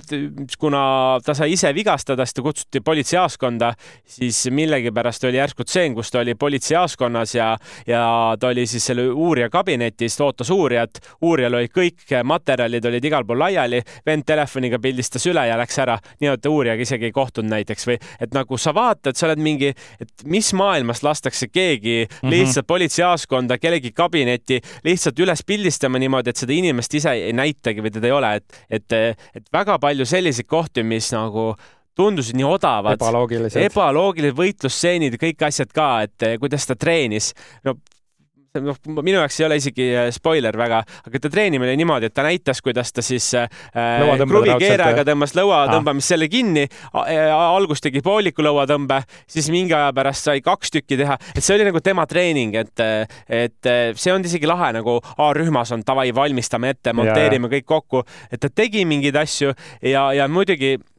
kuna 0.59 0.83
ta 1.25 1.35
sai 1.35 1.53
ise 1.55 1.73
vigastada, 1.75 2.27
siis 2.27 2.35
ta 2.35 2.43
kutsuti 2.43 2.81
politseijaoskonda, 2.81 3.73
siis 4.05 4.43
millegipärast 4.51 5.25
oli 5.25 5.39
järsku 5.39 5.65
tseen, 5.65 5.95
kus 5.95 6.11
ta 6.11 6.21
oli 6.25 6.35
politseijaoskonnas 6.35 7.35
ja, 7.35 7.55
ja 7.87 8.03
ta 8.41 8.51
oli 8.53 8.67
siis 8.67 8.91
selle 8.91 9.09
uurija 9.13 9.49
kabinetis, 9.51 10.21
ootas 10.21 10.51
uurijat 10.51 10.88
et 10.89 11.01
uurijal 11.23 11.59
olid 11.61 11.73
kõik 11.75 12.17
materjalid 12.25 12.89
olid 12.89 13.05
igal 13.05 13.27
pool 13.29 13.43
laiali, 13.45 13.81
vend 14.07 14.27
telefoniga 14.29 14.81
pildistas 14.83 15.27
üle 15.31 15.45
ja 15.49 15.59
läks 15.61 15.79
ära, 15.85 15.99
nii 16.21 16.33
et 16.33 16.49
uurijaga 16.51 16.85
isegi 16.85 17.09
ei 17.09 17.15
kohtunud 17.15 17.53
näiteks 17.53 17.89
või 17.91 17.99
et 18.21 18.35
nagu 18.37 18.59
sa 18.59 18.75
vaatad, 18.77 19.17
sa 19.19 19.29
oled 19.29 19.43
mingi, 19.43 19.73
et 20.01 20.27
mis 20.27 20.51
maailmas 20.57 21.03
lastakse 21.07 21.51
keegi 21.53 21.97
mm 22.05 22.11
-hmm. 22.11 22.31
lihtsalt 22.35 22.67
politseijaoskonda, 22.67 23.59
kellegi 23.59 23.93
kabinetti 23.93 24.61
lihtsalt 24.85 25.19
üles 25.19 25.45
pildistama 25.47 25.99
niimoodi, 25.99 26.31
et 26.31 26.37
seda 26.37 26.53
inimest 26.53 26.95
ise 26.95 27.13
ei 27.13 27.33
näitagi 27.33 27.85
või 27.85 27.95
teda 27.95 28.07
ei 28.07 28.13
ole, 28.13 28.35
et, 28.37 28.63
et, 28.71 28.93
et 29.35 29.53
väga 29.53 29.79
palju 29.79 30.07
selliseid 30.07 30.47
kohti, 30.47 30.83
mis 30.83 31.13
nagu 31.13 31.55
tundusid 31.99 32.37
nii 32.39 32.47
odavad, 32.47 32.99
ebaloogilised, 32.99 33.63
ebaloogilised 33.63 34.39
võitlusstseenid 34.39 35.17
ja 35.17 35.23
kõik 35.27 35.47
asjad 35.49 35.73
ka, 35.75 35.89
et 36.07 36.27
kuidas 36.41 36.67
ta 36.67 36.77
treenis. 36.79 37.33
no 37.67 37.75
noh, 38.57 38.79
minu 39.03 39.19
jaoks 39.19 39.41
ei 39.41 39.47
ole 39.47 39.59
isegi 39.61 39.87
äh, 39.93 40.09
spoiler 40.15 40.57
väga, 40.59 40.81
aga 41.09 41.21
ta 41.23 41.31
treenimine 41.33 41.71
oli 41.73 41.81
niimoodi, 41.81 42.09
et 42.09 42.17
ta 42.17 42.25
näitas, 42.27 42.63
kuidas 42.65 42.93
ta 42.95 43.05
siis 43.05 43.27
äh, 43.39 43.49
kruvikeerajaga 43.75 45.05
tõmbas 45.09 45.35
lõua 45.39 45.63
ah. 45.65 45.73
tõmbamist 45.77 46.15
selle 46.15 46.29
kinni. 46.33 46.67
alguses 46.93 47.85
tegi 47.85 48.03
pooliku 48.05 48.45
lõuatõmbe, 48.47 49.01
siis 49.31 49.51
mingi 49.55 49.77
aja 49.77 49.93
pärast 49.97 50.29
sai 50.29 50.43
kaks 50.45 50.75
tükki 50.79 51.01
teha, 51.01 51.19
et 51.35 51.45
see 51.45 51.57
oli 51.57 51.69
nagu 51.69 51.83
tema 51.85 52.07
treening, 52.09 52.57
et, 52.59 52.85
et 53.29 53.73
see 53.99 54.13
on 54.15 54.25
isegi 54.25 54.49
lahe 54.49 54.73
nagu 54.79 54.99
A-rühmas 55.19 55.73
on 55.77 55.85
davai, 55.87 56.11
valmistame 56.15 56.75
ette, 56.75 56.95
monteerime 56.97 57.49
yeah. 57.49 57.59
kõik 57.59 57.69
kokku, 57.69 58.05
et 58.33 58.41
ta 58.43 58.51
tegi 58.53 58.85
mingeid 58.89 59.17
asju 59.19 59.53
ja, 59.83 60.09
ja 60.17 60.29
muidugi 60.31 60.77
Äh, 60.79 60.98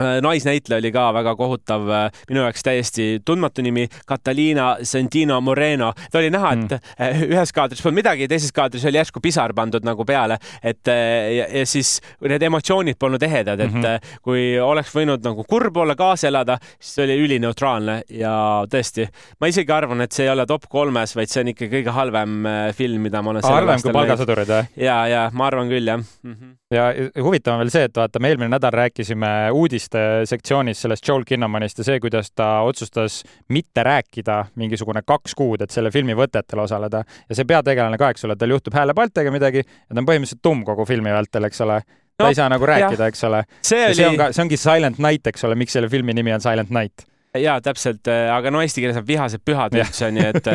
naisnäitleja 0.00 0.78
oli 0.78 0.92
ka 0.92 1.06
väga 1.14 1.32
kohutav, 1.36 1.88
äh, 1.88 2.10
minu 2.28 2.42
jaoks 2.44 2.62
täiesti 2.62 3.06
tundmatu 3.24 3.62
nimi, 3.64 3.86
Catalina 4.08 4.76
Santino 4.82 5.40
Moreno. 5.40 5.92
ta 6.12 6.18
oli 6.18 6.30
näha, 6.30 6.52
et 6.52 6.74
mm. 6.76 7.22
ühes 7.32 7.52
kaadris 7.56 7.80
polnud 7.82 7.96
midagi, 8.02 8.28
teises 8.28 8.52
kaadris 8.52 8.84
oli 8.84 9.00
järsku 9.00 9.22
pisar 9.24 9.54
pandud 9.56 9.86
nagu 9.88 10.04
peale, 10.04 10.36
et 10.62 10.86
ja, 10.86 11.46
ja 11.48 11.64
siis 11.66 11.96
need 12.20 12.42
emotsioonid 12.42 12.98
polnud 13.00 13.22
ehedad, 13.22 13.60
et 13.60 13.72
mm 13.72 13.82
-hmm. 13.82 14.18
kui 14.22 14.58
oleks 14.60 14.92
võinud 14.94 15.24
nagu 15.24 15.44
kurb 15.48 15.76
olla, 15.76 15.94
kaasa 15.96 16.28
elada, 16.28 16.58
siis 16.80 16.98
oli 17.06 17.16
ülineutraalne 17.24 18.02
ja 18.10 18.66
tõesti, 18.68 19.08
ma 19.40 19.46
isegi 19.46 19.72
arvan, 19.72 20.00
et 20.00 20.12
see 20.12 20.26
ei 20.26 20.30
ole 20.30 20.46
top 20.46 20.68
kolmes, 20.68 21.16
vaid 21.16 21.32
see 21.32 21.40
on 21.40 21.48
ikka 21.48 21.70
kõige 21.72 21.90
halvem 21.90 22.44
film, 22.76 23.00
mida 23.00 23.22
ma 23.22 23.30
olen. 23.30 23.42
halvem 23.42 23.82
kui 23.82 23.92
Palgasõdurid 23.92 24.48
või? 24.48 24.68
ja, 24.76 25.06
ja 25.08 25.30
ma 25.32 25.46
arvan 25.46 25.68
küll 25.68 25.88
jah 25.88 25.98
mm. 25.98 26.32
-hmm. 26.34 26.56
ja 26.70 26.92
huvitav 27.22 27.54
on 27.54 27.64
veel 27.64 27.70
see, 27.70 27.84
et 27.84 27.96
vaata, 27.96 28.18
me 28.18 28.28
eelmine 28.28 28.48
nädal 28.48 28.70
rääkisime 28.70 29.50
uudist 29.52 29.85
uudiste 29.86 30.26
sektsioonis 30.26 30.82
sellest 30.82 31.08
Joel 31.08 31.24
Kinnamanist 31.26 31.78
ja 31.78 31.84
see, 31.84 32.00
kuidas 32.00 32.30
ta 32.34 32.60
otsustas 32.66 33.22
mitte 33.48 33.82
rääkida 33.82 34.46
mingisugune 34.56 35.02
kaks 35.06 35.34
kuud, 35.34 35.62
et 35.62 35.70
selle 35.70 35.90
filmi 35.90 36.14
võtetel 36.14 36.58
osaleda. 36.58 37.04
ja 37.28 37.34
see 37.34 37.44
peategelane 37.44 37.98
ka, 37.98 38.10
eks 38.10 38.24
ole, 38.24 38.36
tal 38.36 38.50
juhtub 38.50 38.74
häälepaltega 38.74 39.30
midagi 39.30 39.62
ja 39.62 39.94
ta 39.94 40.00
on 40.00 40.06
põhimõtteliselt 40.06 40.42
tumm 40.42 40.64
kogu 40.64 40.84
filmi 40.86 41.12
vältel, 41.12 41.44
eks 41.44 41.60
ole 41.60 41.80
ta 42.16 42.24
no, 42.24 42.28
ei 42.28 42.34
saa 42.34 42.48
nagu 42.48 42.66
rääkida, 42.66 43.06
eks 43.06 43.24
ole. 43.24 43.44
see, 43.62 43.84
oli... 43.86 43.94
see 43.94 44.08
on 44.08 44.16
ka, 44.16 44.32
see 44.32 44.42
ongi 44.42 44.56
Silent 44.56 44.98
Night, 44.98 45.26
eks 45.26 45.44
ole, 45.44 45.54
miks 45.54 45.76
selle 45.76 45.88
filmi 45.88 46.14
nimi 46.16 46.32
on 46.34 46.40
Silent 46.40 46.70
Night 46.70 47.06
ja 47.40 47.56
täpselt, 47.64 48.06
äh, 48.10 48.26
aga 48.32 48.52
no 48.52 48.62
eesti 48.64 48.82
keeles 48.82 48.98
on 49.00 49.06
vihased 49.08 49.42
pühad 49.46 49.74
üldse, 49.76 50.10
nii 50.14 50.26
et 50.30 50.48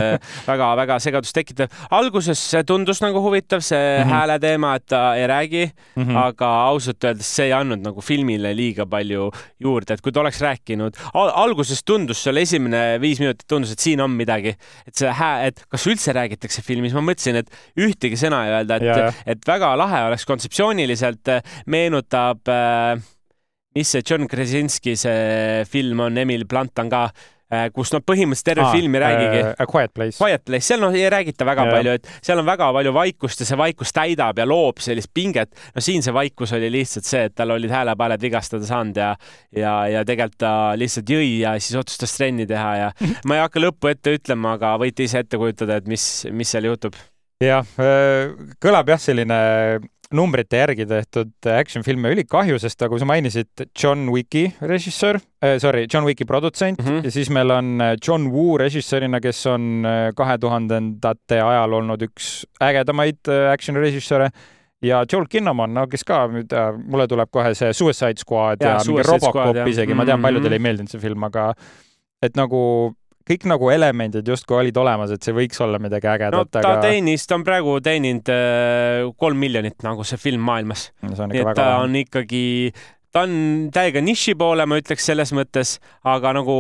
väga-väga 0.48 0.98
äh, 0.98 1.04
segadust 1.06 1.36
tekitav. 1.36 1.72
alguses 1.94 2.42
tundus 2.68 3.02
nagu 3.04 3.22
huvitav, 3.24 3.64
see 3.66 3.78
mm 3.78 4.04
-hmm. 4.04 4.14
hääle 4.14 4.40
teema, 4.40 4.76
et 4.76 4.86
ta 4.86 5.16
ei 5.16 5.28
räägi 5.28 5.66
mm, 5.68 6.04
-hmm. 6.04 6.18
aga 6.18 6.50
ausalt 6.72 7.04
öeldes 7.04 7.36
see 7.36 7.46
ei 7.46 7.54
andnud 7.54 7.84
nagu 7.84 8.02
filmile 8.02 8.56
liiga 8.56 8.86
palju 8.86 9.32
juurde, 9.60 9.94
et 9.94 10.02
kui 10.02 10.12
ta 10.12 10.20
oleks 10.20 10.42
rääkinud 10.42 10.98
al, 11.14 11.32
alguses 11.36 11.84
tundus 11.84 12.24
seal 12.24 12.38
esimene 12.38 13.00
viis 13.02 13.20
minutit 13.20 13.48
tundus, 13.48 13.72
et 13.72 13.80
siin 13.80 14.02
on 14.02 14.12
midagi, 14.12 14.56
et 14.88 14.96
see 14.96 15.12
hää, 15.12 15.46
et 15.48 15.64
kas 15.70 15.88
üldse 15.88 16.14
räägitakse 16.14 16.62
filmis, 16.62 16.94
ma 16.94 17.02
mõtlesin, 17.02 17.36
et 17.36 17.50
ühtegi 17.78 18.18
sõna 18.20 18.46
ei 18.48 18.54
öelda, 18.60 18.76
et, 18.76 19.24
et 19.26 19.48
väga 19.48 19.76
lahe 19.78 20.04
oleks 20.10 20.26
kontseptsiooniliselt, 20.26 21.36
meenutab 21.66 22.48
äh, 22.50 23.02
mis 23.76 23.92
see 23.96 24.04
John 24.08 24.28
Krasinski 24.28 24.96
see 25.00 25.68
film 25.70 26.02
on, 26.08 26.18
Emil 26.18 26.48
Blunt 26.50 26.80
on 26.82 26.90
ka 26.92 27.06
äh, 27.52 27.68
kus 27.76 27.92
noh, 27.94 28.02
põhimõtteliselt 28.04 28.50
terve 28.52 28.66
ah, 28.66 28.74
film 28.76 28.96
ei 28.98 29.04
räägigi 29.04 29.44
uh,. 29.44 29.68
Quiet 29.70 29.94
Place. 29.96 30.18
Quiet 30.20 30.44
Place, 30.48 30.66
seal 30.68 30.82
noh 30.84 30.96
ei 30.96 31.06
räägita 31.12 31.48
väga 31.48 31.66
yeah. 31.68 31.76
palju, 31.78 31.94
et 32.00 32.10
seal 32.28 32.42
on 32.42 32.48
väga 32.48 32.72
palju 32.78 32.94
vaikust 32.96 33.44
ja 33.44 33.48
see 33.50 33.60
vaikus 33.60 33.96
täidab 33.96 34.42
ja 34.42 34.48
loob 34.48 34.82
sellist 34.84 35.12
pinget. 35.14 35.54
no 35.76 35.84
siin 35.84 36.04
see 36.04 36.16
vaikus 36.16 36.56
oli 36.58 36.72
lihtsalt 36.74 37.08
see, 37.08 37.24
et 37.30 37.38
tal 37.38 37.56
olid 37.56 37.72
häälepaaled 37.72 38.24
vigastada 38.24 38.68
saanud 38.68 39.00
ja, 39.00 39.14
ja, 39.56 39.76
ja 39.98 40.04
tegelikult 40.08 40.42
ta 40.42 40.54
lihtsalt 40.80 41.12
jõi 41.12 41.32
ja 41.44 41.56
siis 41.60 41.80
otsustas 41.80 42.16
trenni 42.18 42.48
teha 42.50 42.76
ja 42.80 42.92
ma 43.28 43.40
ei 43.40 43.46
hakka 43.46 43.64
lõppu 43.64 43.92
ette 43.92 44.16
ütlema, 44.20 44.58
aga 44.60 44.76
võite 44.82 45.08
ise 45.08 45.24
ette 45.24 45.40
kujutada, 45.40 45.80
et 45.82 45.90
mis, 45.92 46.08
mis 46.32 46.52
seal 46.52 46.68
juhtub. 46.72 46.98
Jah, 47.42 47.74
äh, 47.82 48.32
kõlab 48.62 48.94
jah, 48.94 49.02
selline 49.02 49.42
numbrite 50.16 50.60
järgi 50.60 50.86
tehtud 50.88 51.48
action 51.54 51.86
filme 51.86 52.12
ülikahju, 52.12 52.58
sest 52.62 52.82
nagu 52.84 53.00
sa 53.00 53.08
mainisid, 53.08 53.50
John 53.78 54.10
Wicki 54.12 54.50
režissöör 54.60 55.22
äh,, 55.44 55.58
sorry, 55.64 55.86
John 55.92 56.06
Wicki 56.08 56.28
produtsent 56.28 56.80
mm 56.80 56.88
-hmm. 56.88 57.06
ja 57.06 57.12
siis 57.12 57.30
meil 57.30 57.52
on 57.52 57.82
äh, 57.82 57.96
John 58.08 58.28
Woo 58.32 58.58
režissöörina, 58.58 59.22
kes 59.22 59.46
on 59.46 59.86
äh, 59.86 60.14
kahe 60.16 60.38
tuhandendate 60.38 61.42
ajal 61.42 61.74
olnud 61.74 62.02
üks 62.02 62.46
ägedamaid 62.62 63.28
äh, 63.28 63.52
action 63.52 63.76
režissööre 63.76 64.30
ja 64.82 65.06
Joel 65.12 65.26
Kinnaman, 65.30 65.74
no 65.74 65.88
kes 65.88 66.04
ka, 66.04 66.28
mulle 66.84 67.08
tuleb 67.08 67.30
kohe 67.32 67.54
see 67.56 67.74
Suicide 67.74 68.18
Squad 68.18 68.58
ja, 68.62 68.70
ja 68.70 68.78
mingi 68.88 69.04
Robocop 69.04 69.68
isegi, 69.68 69.94
ma 69.94 70.06
tean, 70.06 70.20
mhm. 70.20 70.24
paljudele 70.24 70.56
ei 70.56 70.60
meeldinud 70.60 70.90
see 70.90 71.00
film, 71.00 71.24
aga 71.24 71.54
et 72.22 72.36
nagu 72.36 72.94
kõik 73.28 73.46
nagu 73.50 73.70
elemendid 73.74 74.28
justkui 74.28 74.58
olid 74.60 74.78
olemas, 74.82 75.14
et 75.14 75.26
see 75.26 75.36
võiks 75.36 75.62
olla 75.64 75.80
midagi 75.82 76.10
ägedat 76.12 76.50
no,. 76.50 76.50
ta 76.52 76.64
aga... 76.64 76.88
teenis, 76.88 77.28
ta 77.28 77.38
on 77.38 77.46
praegu 77.48 77.78
teeninud 77.84 78.32
äh, 78.34 79.06
kolm 79.22 79.40
miljonit 79.42 79.86
nagu 79.86 80.06
see 80.08 80.20
film 80.22 80.44
maailmas 80.48 80.90
no,. 81.04 81.14
nii 81.32 81.44
et 81.44 81.54
ta 81.56 81.68
vähe. 81.68 81.86
on 81.86 81.98
ikkagi, 82.02 82.44
ta 83.14 83.26
on 83.28 83.40
täiega 83.74 84.04
niši 84.04 84.36
poole, 84.40 84.68
ma 84.70 84.82
ütleks 84.82 85.08
selles 85.12 85.34
mõttes, 85.38 85.78
aga 86.08 86.36
nagu 86.42 86.58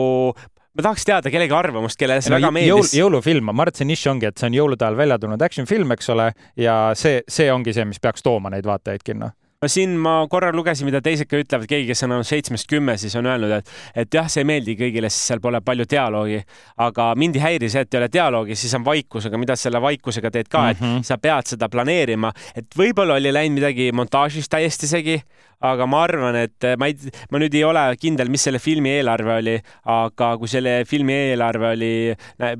ma 0.71 0.85
tahaks 0.87 1.05
teada 1.07 1.33
kellegi 1.33 1.55
arvamust, 1.55 1.99
kellele 1.99 2.23
see 2.23 2.33
no, 2.33 2.39
väga 2.39 2.53
meeldis 2.55 2.95
jõul,. 2.95 3.03
jõulufilm, 3.03 3.51
ma 3.51 3.57
arvan, 3.57 3.73
et 3.73 3.81
see 3.81 3.91
nišš 3.91 4.07
ongi, 4.13 4.31
et 4.31 4.41
see 4.41 4.51
on 4.51 4.57
jõulude 4.61 4.87
ajal 4.87 4.99
välja 5.03 5.19
tulnud 5.21 5.45
action 5.47 5.69
film, 5.69 5.93
eks 5.97 6.11
ole, 6.13 6.31
ja 6.59 6.79
see, 6.97 7.21
see 7.27 7.51
ongi 7.53 7.75
see, 7.75 7.87
mis 7.89 8.01
peaks 8.03 8.23
tooma 8.25 8.53
neid 8.53 8.67
vaatajaid 8.69 9.05
kinno 9.05 9.33
no 9.61 9.69
siin 9.69 9.91
ma 10.01 10.15
korra 10.29 10.49
lugesin, 10.55 10.87
mida 10.89 11.03
teised 11.05 11.29
ka 11.29 11.37
ütlevad, 11.37 11.69
keegi, 11.69 11.91
kes 11.91 12.01
on 12.07 12.15
olnud 12.15 12.25
seitsmest 12.25 12.65
kümme, 12.69 12.95
siis 12.97 13.13
on 13.19 13.27
öelnud, 13.29 13.51
et, 13.59 13.67
et 14.03 14.17
jah, 14.17 14.25
see 14.31 14.41
ei 14.41 14.47
meeldi 14.49 14.73
kõigile, 14.79 15.11
sest 15.13 15.29
seal 15.29 15.43
pole 15.43 15.61
palju 15.61 15.85
dialoogi, 15.91 16.39
aga 16.81 17.11
mind 17.21 17.37
ei 17.37 17.43
häiri 17.43 17.69
see, 17.69 17.83
et 17.85 17.93
ei 17.93 18.01
ole 18.01 18.09
dialoogi, 18.09 18.57
siis 18.57 18.73
on 18.79 18.85
vaikus, 18.87 19.27
aga 19.29 19.37
mida 19.41 19.57
selle 19.59 19.81
vaikusega 19.83 20.33
teed 20.33 20.49
ka, 20.49 20.63
et 20.73 20.81
mm 20.81 20.87
-hmm. 20.87 21.05
sa 21.05 21.19
pead 21.21 21.53
seda 21.53 21.69
planeerima, 21.69 22.33
et 22.57 22.73
võib-olla 22.77 23.19
oli 23.21 23.33
läinud 23.33 23.59
midagi 23.61 23.91
montaažis 23.93 24.49
täiesti 24.49 24.89
segi, 24.89 25.19
aga 25.61 25.87
ma 25.89 26.03
arvan, 26.07 26.37
et 26.41 26.67
ma 26.79 26.89
ei, 26.89 27.11
ma 27.31 27.41
nüüd 27.41 27.55
ei 27.57 27.63
ole 27.67 27.85
kindel, 28.01 28.31
mis 28.33 28.47
selle 28.47 28.61
filmi 28.61 28.95
eelarve 28.97 29.37
oli, 29.37 29.55
aga 29.93 30.33
kui 30.41 30.51
selle 30.51 30.81
filmi 30.89 31.15
eelarve 31.31 31.73
oli 31.75 31.93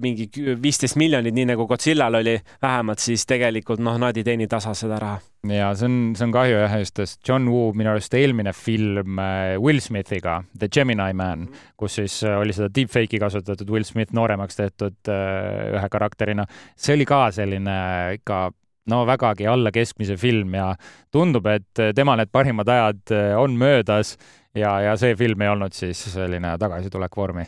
mingi 0.01 0.29
viisteist 0.61 0.99
miljonit, 1.01 1.35
nii 1.35 1.51
nagu 1.53 1.67
Godzillal 1.69 2.21
oli 2.21 2.37
vähemalt, 2.61 3.01
siis 3.03 3.25
tegelikult 3.29 3.81
noh, 3.83 3.99
nad 4.01 4.17
ei 4.17 4.25
teeni 4.27 4.49
tasa 4.51 4.75
seda 4.77 4.99
raha. 5.01 5.21
Ja 5.49 5.71
see 5.73 5.87
on, 5.89 5.93
see 6.13 6.27
on 6.27 6.33
kahju 6.35 6.57
jah, 6.59 6.73
just, 6.83 6.99
sest 7.01 7.21
John 7.25 7.47
Woo 7.49 7.71
minu 7.73 7.89
arust 7.89 8.13
eelmine 8.13 8.53
film 8.53 9.17
äh, 9.17 9.55
Will 9.57 9.81
Smithiga, 9.81 10.43
The 10.53 10.69
Gemini 10.69 11.15
Man, 11.17 11.47
kus 11.79 11.97
siis 11.97 12.19
äh, 12.27 12.37
oli 12.37 12.53
seda 12.53 12.69
deepfake'i 12.69 13.17
kasutatud, 13.21 13.69
Will 13.73 13.87
Smith 13.87 14.13
nooremaks 14.13 14.59
tehtud 14.59 15.09
äh, 15.09 15.71
ühe 15.73 15.89
karakterina, 15.89 16.45
see 16.77 16.93
oli 16.93 17.09
ka 17.09 17.23
selline 17.33 17.77
ikka 18.19 18.43
no 18.89 19.03
vägagi 19.05 19.47
alla 19.47 19.71
keskmise 19.71 20.17
film 20.17 20.55
ja 20.57 20.71
tundub, 21.13 21.45
et 21.51 21.83
tema 21.95 22.15
need 22.17 22.31
parimad 22.31 22.69
ajad 22.69 23.15
on 23.37 23.57
möödas 23.59 24.17
ja, 24.55 24.79
ja 24.81 24.97
see 24.97 25.15
film 25.15 25.41
ei 25.41 25.53
olnud 25.53 25.75
siis 25.77 26.01
selline 26.13 26.57
tagasitulek 26.59 27.17
vormi 27.17 27.45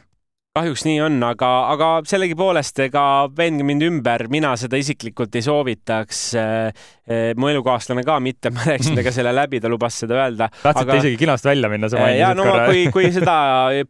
kahjuks 0.53 0.83
nii 0.85 0.99
on, 1.01 1.15
aga, 1.25 1.47
aga 1.73 1.87
sellegipoolest 2.05 2.83
ega 2.85 3.03
veenge 3.37 3.65
mind 3.65 3.85
ümber, 3.87 4.27
mina 4.29 4.51
seda 4.61 4.77
isiklikult 4.77 5.33
ei 5.33 5.41
soovitaks. 5.41 6.19
Eh, 6.37 6.83
eh, 7.09 7.23
mu 7.41 7.49
elukaaslane 7.49 8.03
ka 8.05 8.19
mitte, 8.21 8.51
ma 8.53 8.67
rääkisin 8.67 8.93
temaga 8.93 9.13
selle 9.15 9.31
läbi, 9.33 9.61
ta 9.63 9.71
lubas 9.73 9.97
seda 10.03 10.19
öelda. 10.19 10.51
tahtsite 10.53 10.85
aga... 10.85 10.99
isegi 11.01 11.17
kinost 11.23 11.49
välja 11.49 11.71
minna, 11.73 11.89
sa 11.89 11.97
eh, 11.97 12.03
mainisid 12.03 12.21
ja, 12.21 12.29
no, 12.37 12.45
korra. 12.45 12.67
kui, 12.69 12.83
kui 12.93 13.09
seda 13.17 13.37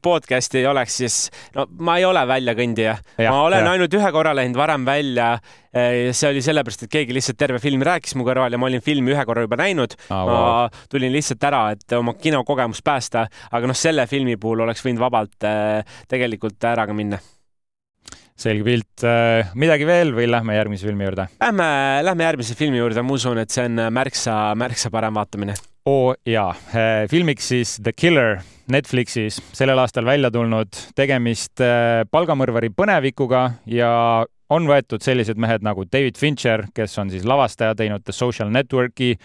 podcast'i 0.08 0.62
ei 0.62 0.70
oleks, 0.72 1.02
siis 1.04 1.18
no 1.58 1.68
ma 1.84 1.98
ei 2.00 2.08
ole 2.08 2.24
väljakõndija. 2.32 2.96
ma 3.26 3.42
olen 3.42 3.68
ja. 3.68 3.76
ainult 3.76 4.00
ühe 4.00 4.14
korra 4.16 4.32
läinud 4.40 4.64
varem 4.64 4.88
välja 4.88 5.34
see 5.74 6.30
oli 6.30 6.42
sellepärast, 6.46 6.86
et 6.86 6.94
keegi 6.94 7.16
lihtsalt 7.18 7.40
terve 7.40 7.60
filmi 7.62 7.86
rääkis 7.88 8.14
mu 8.20 8.26
kõrval 8.28 8.54
ja 8.54 8.60
ma 8.62 8.70
olin 8.70 8.84
filmi 8.84 9.14
ühe 9.14 9.26
korra 9.26 9.46
juba 9.46 9.58
näinud 9.64 9.96
ah,. 10.06 10.24
ma 10.24 10.40
wow. 10.40 10.82
tulin 10.92 11.14
lihtsalt 11.14 11.44
ära, 11.50 11.64
et 11.74 11.98
oma 11.98 12.14
kinokogemust 12.20 12.86
päästa, 12.86 13.26
aga 13.52 13.70
noh, 13.70 13.78
selle 13.78 14.06
filmi 14.10 14.38
puhul 14.38 14.68
oleks 14.68 14.84
võinud 14.86 15.02
vabalt 15.02 15.48
äh, 15.50 15.82
tegelikult 16.10 16.62
ära 16.70 16.86
ka 16.90 16.94
minna 16.98 17.18
selge 18.44 18.66
pilt. 18.66 19.04
Äh, 19.06 19.50
midagi 19.58 19.86
veel 19.88 20.14
või 20.14 20.28
lähme 20.30 20.56
järgmise 20.58 20.88
filmi 20.90 21.06
juurde? 21.08 21.28
Lähme, 21.42 21.68
lähme 22.06 22.26
järgmise 22.28 22.58
filmi 22.58 22.82
juurde, 22.82 23.02
ma 23.06 23.18
usun, 23.18 23.42
et 23.42 23.54
see 23.54 23.66
on 23.70 23.86
märksa, 23.94 24.38
märksa 24.60 24.94
parem 24.94 25.18
vaatamine. 25.18 25.58
oo 25.90 26.14
jaa, 26.26 26.54
filmiks 27.12 27.50
siis 27.52 27.76
The 27.82 27.92
Killer 27.98 28.38
Netflixis 28.72 29.42
sellel 29.52 29.82
aastal 29.82 30.06
välja 30.08 30.30
tulnud, 30.32 30.70
tegemist 30.96 31.60
palgamõrvari 32.14 32.70
põnevikuga 32.72 33.42
ja 33.68 33.92
on 34.54 34.70
võetud 34.70 35.04
sellised 35.04 35.40
mehed 35.42 35.66
nagu 35.66 35.86
David 35.90 36.20
Fincher, 36.20 36.68
kes 36.76 36.98
on 37.02 37.12
siis 37.14 37.26
lavastaja, 37.28 37.78
teinud 37.78 38.06
The 38.06 38.16
Social 38.16 38.52
Networki, 38.54 39.16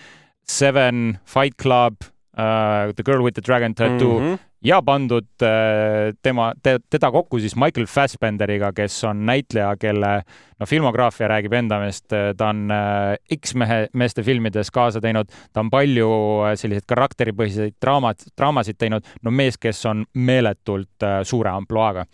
Seven, 0.49 1.19
Fight 1.29 1.59
Club 1.61 2.01
uh,, 2.39 2.95
The 2.97 3.05
Girl 3.05 3.25
with 3.25 3.37
the 3.37 3.45
Dragon 3.45 3.75
Tattoo 3.75 4.19
mm 4.19 4.27
-hmm. 4.27 4.39
ja 4.65 4.81
pandud 4.83 5.29
uh, 5.43 6.15
tema 6.23 6.53
te,, 6.63 6.79
teda 6.91 7.11
kokku 7.11 7.39
siis 7.39 7.57
Michael 7.57 7.87
Fassbenderiga, 7.87 8.73
kes 8.73 9.05
on 9.05 9.27
näitleja, 9.27 9.77
kelle 9.77 10.23
no 10.61 10.67
filmograafia 10.67 11.29
räägib 11.29 11.53
enda 11.53 11.79
meest, 11.79 12.09
ta 12.37 12.49
on 12.49 12.71
uh, 12.71 13.37
X-mehe, 13.37 13.89
meeste 13.93 14.23
filmides 14.23 14.71
kaasa 14.71 15.01
teinud, 15.01 15.29
ta 15.53 15.61
on 15.61 15.71
palju 15.71 16.11
selliseid 16.55 16.87
karakteripõhiseid 16.89 17.77
draamad, 17.83 18.17
draamasid 18.37 18.79
teinud, 18.79 19.05
no 19.23 19.31
mees, 19.31 19.59
kes 19.59 19.87
on 19.87 20.05
meeletult 20.15 21.03
uh, 21.03 21.23
suure 21.23 21.51
ampluaaga 21.51 22.07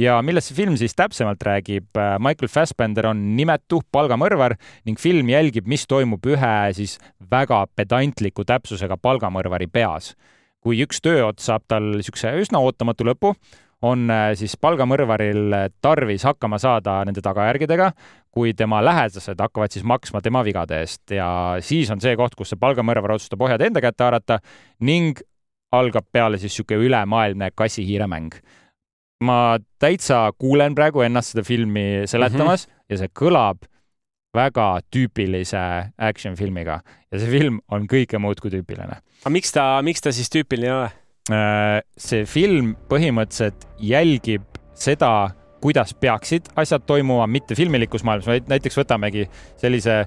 ja 0.00 0.18
millest 0.24 0.50
see 0.50 0.58
film 0.58 0.76
siis 0.80 0.94
täpsemalt 0.96 1.42
räägib? 1.46 1.88
Michael 2.22 2.50
Fassbender 2.50 3.10
on 3.10 3.22
nimetu 3.36 3.82
palgamõrvar 3.92 4.56
ning 4.88 5.00
film 5.00 5.30
jälgib, 5.32 5.68
mis 5.70 5.86
toimub 5.90 6.26
ühe 6.30 6.54
siis 6.76 6.98
väga 7.30 7.64
pedantliku 7.76 8.46
täpsusega 8.48 8.98
palgamõrvari 9.00 9.68
peas. 9.72 10.14
kui 10.60 10.82
üks 10.84 10.98
tööots 11.00 11.46
saab 11.48 11.62
tal 11.72 11.86
niisuguse 11.96 12.34
üsna 12.36 12.60
ootamatu 12.60 13.06
lõpu, 13.08 13.30
on 13.80 14.10
äh, 14.12 14.34
siis 14.36 14.58
palgamõrvaril 14.60 15.54
tarvis 15.80 16.26
hakkama 16.28 16.58
saada 16.60 16.98
nende 17.08 17.22
tagajärgedega, 17.24 17.86
kui 18.28 18.52
tema 18.52 18.82
lähedased 18.84 19.40
hakkavad 19.40 19.72
siis 19.72 19.86
maksma 19.88 20.20
tema 20.20 20.44
vigade 20.44 20.82
eest 20.82 21.16
ja 21.16 21.56
siis 21.64 21.88
on 21.90 22.04
see 22.04 22.12
koht, 22.16 22.36
kus 22.36 22.52
see 22.52 22.60
palgamõrvar 22.60 23.16
otsustab 23.16 23.40
ohjad 23.40 23.64
enda 23.64 23.80
kätte 23.80 24.04
haarata 24.04 24.38
ning 24.84 25.24
algab 25.72 26.04
peale 26.12 26.36
siis 26.36 26.52
niisugune 26.52 26.90
ülemaailmne 26.90 27.50
kassi-hiiremäng 27.56 28.36
ma 29.20 29.58
täitsa 29.78 30.30
kuulen 30.38 30.74
praegu 30.74 31.04
ennast 31.04 31.34
seda 31.34 31.44
filmi 31.44 32.06
seletamas 32.10 32.66
mm 32.66 32.72
-hmm. 32.72 32.84
ja 32.88 32.98
see 32.98 33.12
kõlab 33.20 33.66
väga 34.34 34.80
tüüpilise 34.94 35.90
action 35.98 36.36
filmiga 36.36 36.80
ja 37.12 37.18
see 37.18 37.30
film 37.30 37.60
on 37.68 37.86
kõike 37.90 38.18
muud 38.18 38.40
kui 38.40 38.50
tüüpiline. 38.50 39.00
aga 39.24 39.30
miks 39.30 39.52
ta, 39.52 39.82
miks 39.82 40.00
ta 40.00 40.12
siis 40.12 40.30
tüüpiline 40.30 40.66
ei 40.66 40.72
ole? 40.72 40.90
Äh, 41.30 41.82
see 41.96 42.24
film 42.24 42.74
põhimõtteliselt 42.88 43.66
jälgib 43.78 44.42
seda, 44.74 45.30
kuidas 45.60 45.94
peaksid 45.94 46.48
asjad 46.56 46.86
toimuma, 46.86 47.26
mitte 47.26 47.54
filmilikus 47.54 48.04
maailmas, 48.04 48.26
vaid 48.26 48.48
näiteks 48.48 48.78
võtamegi 48.78 49.26
sellise 49.60 50.06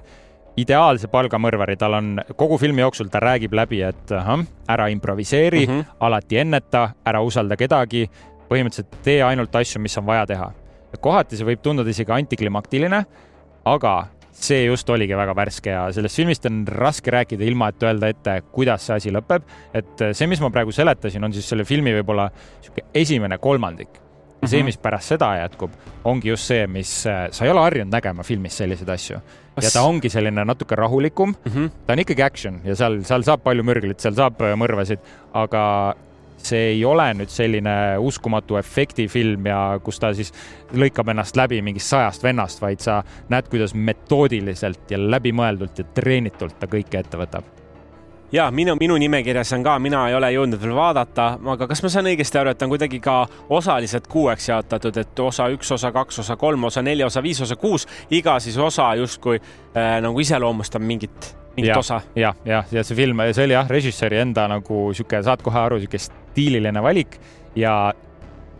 ideaalse 0.60 1.08
palgamõrvari, 1.10 1.76
tal 1.78 1.96
on 1.98 2.10
kogu 2.38 2.58
filmi 2.62 2.82
jooksul, 2.82 3.08
ta 3.10 3.22
räägib 3.22 3.54
läbi, 3.56 3.80
et 3.86 4.12
ahah, 4.14 4.44
ära 4.70 4.88
improviseeri 4.92 5.66
mm, 5.66 5.72
-hmm. 5.72 5.96
alati 6.00 6.38
enneta, 6.42 6.88
ära 7.06 7.22
usalda 7.22 7.56
kedagi, 7.56 8.04
põhimõtteliselt 8.50 8.98
tee 9.04 9.22
ainult 9.22 9.54
asju, 9.54 9.80
mis 9.82 9.96
on 9.98 10.06
vaja 10.06 10.26
teha. 10.26 10.52
kohati 11.00 11.36
see 11.36 11.46
võib 11.46 11.62
tunduda 11.62 11.90
isegi 11.90 12.12
antiklimaktiline, 12.14 13.00
aga 13.66 13.94
see 14.34 14.64
just 14.66 14.88
oligi 14.90 15.16
väga 15.16 15.34
värske 15.36 15.72
ja 15.72 15.82
sellest 15.94 16.18
filmist 16.18 16.46
on 16.50 16.64
raske 16.66 17.12
rääkida 17.14 17.46
ilma, 17.46 17.70
et 17.70 17.82
öelda 17.86 18.10
ette, 18.10 18.38
kuidas 18.54 18.86
see 18.86 18.96
asi 18.98 19.12
lõpeb. 19.14 19.44
et 19.74 20.06
see, 20.12 20.26
mis 20.30 20.42
ma 20.42 20.50
praegu 20.54 20.74
seletasin, 20.74 21.24
on 21.24 21.32
siis 21.32 21.48
selle 21.48 21.66
filmi 21.68 21.94
võib-olla 22.00 22.28
niisugune 22.30 22.88
esimene 22.94 23.38
kolmandik. 23.38 24.00
ja 24.42 24.48
see, 24.48 24.58
mhm. 24.58 24.66
mis 24.72 24.78
pärast 24.78 25.14
seda 25.14 25.30
jätkub, 25.38 25.74
ongi 26.04 26.32
just 26.32 26.50
see, 26.50 26.66
mis, 26.66 26.92
sa 27.06 27.46
ei 27.46 27.50
ole 27.50 27.62
harjunud 27.64 27.94
nägema 27.94 28.26
filmis 28.26 28.58
selliseid 28.58 28.90
asju. 28.96 29.20
ja 29.62 29.70
ta 29.70 29.84
ongi 29.86 30.10
selline 30.10 30.44
natuke 30.44 30.76
rahulikum 30.76 31.34
mm. 31.34 31.52
-hmm. 31.52 31.70
ta 31.86 31.92
on 31.92 31.98
ikkagi 32.02 32.22
action 32.22 32.60
ja 32.64 32.74
seal, 32.76 33.02
seal 33.06 33.22
saab 33.22 33.42
palju 33.42 33.62
mürglit, 33.62 34.00
seal 34.00 34.14
saab 34.18 34.42
mõrvasid, 34.58 34.98
aga 35.32 35.94
see 36.36 36.70
ei 36.74 36.84
ole 36.84 37.08
nüüd 37.18 37.32
selline 37.32 37.74
uskumatu 37.98 38.58
efektifilm 38.60 39.46
ja 39.50 39.60
kus 39.84 40.00
ta 40.02 40.12
siis 40.14 40.32
lõikab 40.74 41.12
ennast 41.14 41.36
läbi 41.36 41.62
mingist 41.64 41.92
sajast 41.94 42.24
vennast, 42.24 42.62
vaid 42.62 42.84
sa 42.84 43.02
näed, 43.32 43.50
kuidas 43.52 43.74
metoodiliselt 43.74 44.90
ja 44.90 45.00
läbimõeldult 45.00 45.78
ja 45.78 45.90
treenitult 45.94 46.58
ta 46.60 46.70
kõike 46.70 47.00
ette 47.00 47.20
võtab 47.20 47.54
ja 48.34 48.50
minu, 48.50 48.76
minu 48.80 48.96
nimekirjas 48.96 49.52
on 49.52 49.62
ka, 49.62 49.76
mina 49.78 50.08
ei 50.08 50.14
ole 50.14 50.30
jõudnud 50.34 50.62
veel 50.62 50.74
vaadata, 50.74 51.26
aga 51.54 51.68
kas 51.70 51.82
ma 51.84 51.90
saan 51.92 52.08
õigesti 52.10 52.40
aru, 52.40 52.50
et 52.50 52.58
ta 52.58 52.66
on 52.66 52.72
kuidagi 52.72 52.98
ka 53.02 53.16
osaliselt 53.54 54.08
kuueks 54.10 54.48
jaotatud, 54.48 54.98
et 55.02 55.22
osa 55.22 55.46
üks, 55.54 55.70
osa 55.76 55.92
kaks, 55.94 56.18
osa 56.24 56.36
kolm, 56.40 56.66
osa 56.70 56.82
neli, 56.82 57.04
osa 57.06 57.22
viis, 57.22 57.40
osa 57.46 57.56
kuus, 57.60 57.86
iga 58.10 58.38
siis 58.42 58.58
osa 58.58 58.90
justkui 58.98 59.38
äh, 59.38 59.96
nagu 60.02 60.20
iseloomustab 60.20 60.82
mingit, 60.82 61.30
mingit 61.56 61.74
ja, 61.74 61.78
osa. 61.78 62.00
ja, 62.16 62.34
ja, 62.44 62.64
ja 62.72 62.84
see 62.84 62.98
film, 62.98 63.22
see 63.30 63.46
oli 63.46 63.56
jah, 63.56 63.70
režissööri 63.70 64.22
enda 64.24 64.48
nagu 64.50 64.88
sihuke, 64.94 65.22
saad 65.22 65.44
kohe 65.44 65.60
aru, 65.60 65.80
sihuke 65.84 66.02
stiililine 66.34 66.82
valik 66.82 67.18
ja 67.56 67.94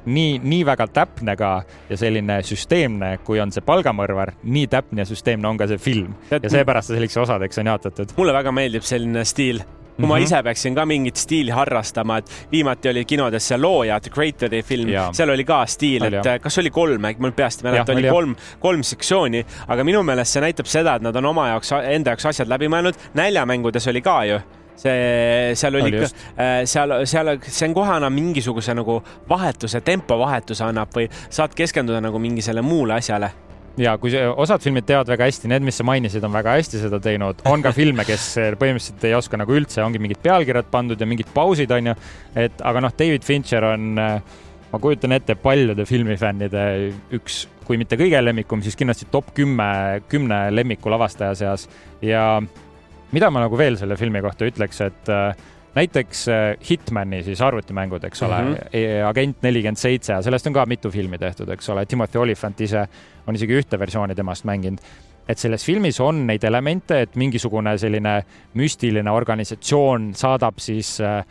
nii, 0.07 0.41
nii 0.43 0.65
väga 0.67 0.89
täpne 0.95 1.37
ka 1.37 1.53
ja 1.91 1.99
selline 1.99 2.41
süsteemne, 2.47 3.17
kui 3.27 3.41
on 3.43 3.53
see 3.55 3.65
palgamõrvar, 3.65 4.35
nii 4.43 4.67
täpne 4.73 5.05
ja 5.05 5.09
süsteemne 5.09 5.49
on 5.49 5.61
ka 5.61 5.69
see 5.71 5.81
film 5.81 6.15
ja 6.31 6.51
seepärast 6.51 6.93
ta 6.93 6.99
selliseks 6.99 7.25
osadeks 7.27 7.63
on 7.63 7.73
jaotatud. 7.73 8.19
mulle 8.19 8.37
väga 8.37 8.53
meeldib 8.53 8.87
selline 8.87 9.25
stiil 9.25 9.65
kui 9.95 10.03
mm 10.03 10.05
-hmm. 10.05 10.09
ma 10.09 10.15
mhm. 10.17 10.25
ise 10.25 10.43
peaksin 10.43 10.75
ka 10.75 10.87
mingit 10.87 11.17
stiili 11.17 11.51
harrastama, 11.51 12.17
et 12.19 12.31
viimati 12.53 12.89
oli 12.89 13.05
kinodes 13.05 13.49
see 13.49 13.59
Looja, 13.59 14.01
The 14.01 14.11
Creator'i 14.11 14.63
film, 14.63 14.91
seal 15.13 15.31
oli 15.31 15.45
ka 15.45 15.67
stiil, 15.67 16.03
et 16.03 16.43
kas 16.43 16.59
oli 16.59 16.71
kolm, 16.71 17.03
mul 17.19 17.31
peast 17.31 17.65
ei 17.65 17.71
mäleta, 17.71 17.93
oli 17.93 18.09
kolm, 18.09 18.35
kolm 18.59 18.83
sektsiooni, 18.83 19.45
aga 19.69 19.85
minu 19.85 20.03
meelest 20.03 20.33
see 20.33 20.43
näitab 20.43 20.67
seda, 20.67 20.95
et 20.95 21.03
nad 21.03 21.17
on 21.17 21.25
oma 21.25 21.49
jaoks, 21.49 21.73
enda 21.73 22.11
jaoks 22.11 22.27
asjad 22.27 22.49
läbi 22.49 22.67
mõelnud. 22.67 22.95
näljamängudes 23.15 23.89
oli 23.89 24.01
ka 24.01 24.25
ju 24.25 24.41
see, 24.81 25.55
seal 25.59 25.79
oli, 25.79 25.89
oli 25.89 26.03
ikka, 26.03 26.11
äh, 26.35 26.59
seal, 26.71 26.99
seal, 27.09 27.35
see 27.47 27.69
on 27.69 27.77
kohe 27.77 27.95
annab 27.97 28.15
mingisuguse 28.15 28.75
nagu 28.77 29.01
vahetuse, 29.31 29.81
tempovahetuse 29.87 30.67
annab 30.67 30.93
või 30.95 31.09
saad 31.29 31.57
keskenduda 31.57 32.03
nagu 32.05 32.21
mingisele 32.23 32.65
muule 32.65 32.99
asjale. 32.99 33.33
Ja 33.81 33.97
kui 33.99 34.13
see, 34.13 34.23
osad 34.23 34.63
filmid 34.63 34.87
teevad 34.87 35.09
väga 35.11 35.27
hästi, 35.27 35.49
need, 35.51 35.65
mis 35.67 35.81
sa 35.81 35.87
mainisid, 35.87 36.23
on 36.23 36.35
väga 36.35 36.53
hästi 36.61 36.85
seda 36.85 37.01
teinud, 37.03 37.41
on 37.51 37.63
ka 37.65 37.73
filme, 37.75 38.05
kes 38.07 38.29
põhimõtteliselt 38.61 39.07
ei 39.09 39.17
oska 39.19 39.41
nagu 39.41 39.57
üldse, 39.57 39.83
ongi 39.83 39.99
mingid 40.03 40.21
pealkirjad 40.23 40.69
pandud 40.71 41.01
ja 41.01 41.09
mingid 41.11 41.33
pausid 41.35 41.75
onju, 41.75 41.97
et 42.39 42.63
aga 42.63 42.85
noh, 42.85 42.95
David 42.95 43.27
Fincher 43.27 43.67
on, 43.73 43.89
ma 43.99 44.81
kujutan 44.83 45.17
ette, 45.17 45.35
paljude 45.43 45.89
filmifännide 45.91 46.63
üks, 47.19 47.41
kui 47.67 47.81
mitte 47.81 47.99
kõige 47.99 48.21
lemmikum, 48.23 48.63
siis 48.63 48.79
kindlasti 48.79 49.09
top 49.11 49.33
kümme, 49.35 49.67
kümne 50.07 50.45
lemmiku 50.55 50.93
lavastaja 50.95 51.35
seas. 51.39 51.67
Ja 52.05 52.43
mida 53.15 53.31
ma 53.31 53.45
nagu 53.45 53.59
veel 53.59 53.79
selle 53.81 53.99
filmi 54.01 54.23
kohta 54.25 54.49
ütleks, 54.49 54.81
et 54.85 55.11
äh, 55.13 55.45
näiteks 55.75 56.27
äh, 56.33 56.43
Hitmani 56.69 57.23
siis 57.27 57.41
arvutimängud, 57.45 58.05
eks 58.05 58.23
ole 58.27 58.43
mm, 58.43 58.55
-hmm. 58.55 59.09
Agent 59.09 59.43
nelikümmend 59.43 59.79
seitse 59.79 60.13
ja 60.13 60.23
sellest 60.23 60.47
on 60.47 60.53
ka 60.53 60.67
mitu 60.67 60.91
filmi 60.91 61.19
tehtud, 61.19 61.49
eks 61.49 61.69
ole, 61.69 61.87
Timothy 61.87 62.19
Olyphant 62.19 62.61
ise 62.61 62.87
on 63.27 63.35
isegi 63.35 63.59
ühte 63.61 63.79
versiooni 63.79 64.15
temast 64.15 64.45
mänginud. 64.45 64.79
et 65.29 65.39
selles 65.39 65.65
filmis 65.65 66.01
on 66.01 66.27
neid 66.27 66.45
elemente, 66.45 67.01
et 67.01 67.15
mingisugune 67.17 67.79
selline 67.79 68.23
müstiline 68.55 69.11
organisatsioon 69.11 70.11
saadab 70.15 70.59
siis 70.59 71.01
äh, 71.01 71.25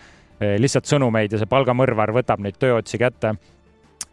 lihtsalt 0.58 0.86
sõnumeid 0.86 1.32
ja 1.32 1.38
see 1.38 1.46
palgamõrvar 1.46 2.12
võtab 2.12 2.40
neid 2.40 2.58
tööotsi 2.60 2.98
kätte 2.98 3.36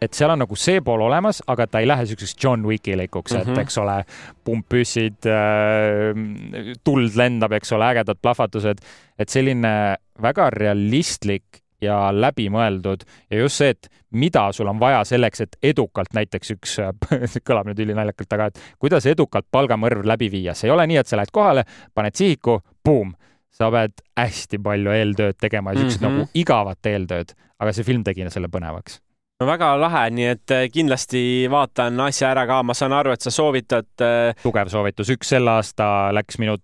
et 0.01 0.17
seal 0.17 0.33
on 0.33 0.41
nagu 0.41 0.57
see 0.57 0.81
pool 0.85 1.03
olemas, 1.05 1.43
aga 1.51 1.67
ta 1.69 1.81
ei 1.81 1.87
lähe 1.89 2.05
siukseks 2.09 2.35
John 2.43 2.65
Wickilikuks 2.65 3.33
mm, 3.33 3.37
-hmm. 3.37 3.41
et 3.41 3.47
mhm. 3.47 3.59
eks 3.59 3.77
ole, 3.77 3.97
pumppüssid 4.43 5.29
äh,, 5.29 6.77
tuld 6.83 7.15
lendab, 7.15 7.51
eks 7.51 7.71
ole, 7.77 7.85
ägedad 7.93 8.21
plahvatused, 8.21 8.81
et 9.19 9.29
selline 9.29 9.73
väga 10.21 10.49
realistlik 10.49 11.61
ja 11.81 12.11
läbimõeldud 12.13 13.05
ja 13.29 13.39
just 13.39 13.61
see, 13.61 13.69
et 13.69 13.89
mida 14.11 14.51
sul 14.53 14.67
on 14.69 14.79
vaja 14.79 15.03
selleks, 15.05 15.41
et 15.41 15.57
edukalt 15.63 16.13
näiteks 16.13 16.53
üks, 16.57 16.77
kõlab 17.47 17.69
nüüd 17.69 17.79
ülinaljakalt, 17.85 18.33
aga 18.37 18.49
et 18.51 18.59
kuidas 18.79 19.05
edukalt 19.05 19.47
palgamõrv 19.51 20.05
läbi 20.05 20.31
viia, 20.31 20.53
see 20.57 20.69
ei 20.69 20.75
ole 20.75 20.87
nii, 20.87 20.97
et 21.01 21.09
sa 21.09 21.17
lähed 21.17 21.33
kohale, 21.33 21.65
paned 21.93 22.17
sihiku, 22.17 22.59
buum, 22.85 23.13
sa 23.51 23.69
pead 23.73 24.01
hästi 24.17 24.61
palju 24.63 24.93
eeltööd 24.97 25.37
tegema 25.41 25.73
ja 25.73 25.81
siukest 25.81 26.01
mm 26.01 26.07
-hmm. 26.07 26.19
nagu 26.25 26.29
igavat 26.33 26.85
eeltööd, 26.85 27.33
aga 27.59 27.73
see 27.73 27.83
film 27.83 28.03
tegi 28.03 28.29
selle 28.29 28.47
põnevaks 28.47 29.01
no 29.41 29.49
väga 29.49 29.73
lahe, 29.81 30.07
nii 30.13 30.27
et 30.35 30.53
äh, 30.53 30.67
kindlasti 30.73 31.21
vaatan 31.51 31.99
asja 32.07 32.31
ära 32.31 32.45
ka, 32.49 32.61
ma 32.65 32.77
saan 32.77 32.93
aru, 32.93 33.15
et 33.15 33.25
sa 33.25 33.33
soovitad. 33.33 33.89
Äh, 34.05 34.35
tugev 34.43 34.69
soovitus, 34.73 35.09
üks 35.15 35.33
sel 35.33 35.49
aasta 35.49 36.11
läks 36.15 36.39
minu 36.41 36.59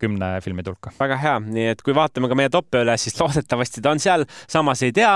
kümne 0.00 0.28
filmi 0.40 0.64
hulka. 0.66 0.92
väga 0.96 1.16
hea, 1.20 1.34
nii 1.44 1.66
et 1.74 1.82
kui 1.84 1.94
vaatame 1.96 2.30
ka 2.30 2.36
meie 2.38 2.50
top'e 2.52 2.82
üle, 2.84 2.94
siis 3.00 3.16
loodetavasti 3.20 3.82
ta 3.84 3.92
on 3.92 4.00
seal. 4.02 4.24
samas 4.48 4.82
ei 4.86 4.94
tea, 4.96 5.12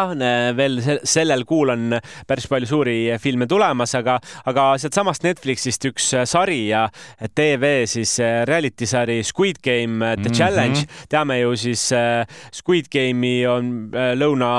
veel 0.56 0.80
sellel 1.08 1.44
kuul 1.48 1.72
on 1.74 1.96
päris 2.28 2.48
palju 2.50 2.68
suuri 2.68 2.96
filme 3.22 3.48
tulemas, 3.50 3.94
aga, 3.96 4.18
aga 4.50 4.66
sealtsamast 4.82 5.24
Netflixist 5.24 5.88
üks 5.90 6.10
sari 6.28 6.60
ja 6.68 6.86
tv 7.34 7.74
siis 7.90 8.18
reality 8.50 8.88
sari 8.90 9.22
Squid 9.24 9.62
Game 9.64 10.04
The 10.04 10.16
mm 10.16 10.24
-hmm. 10.28 10.36
Challenge. 10.36 10.86
teame 11.08 11.40
ju 11.40 11.56
siis 11.56 11.90
Squid 12.52 12.92
Game'i 12.92 13.46
on 13.46 13.90
äh, 13.94 14.12
lõuna 14.18 14.52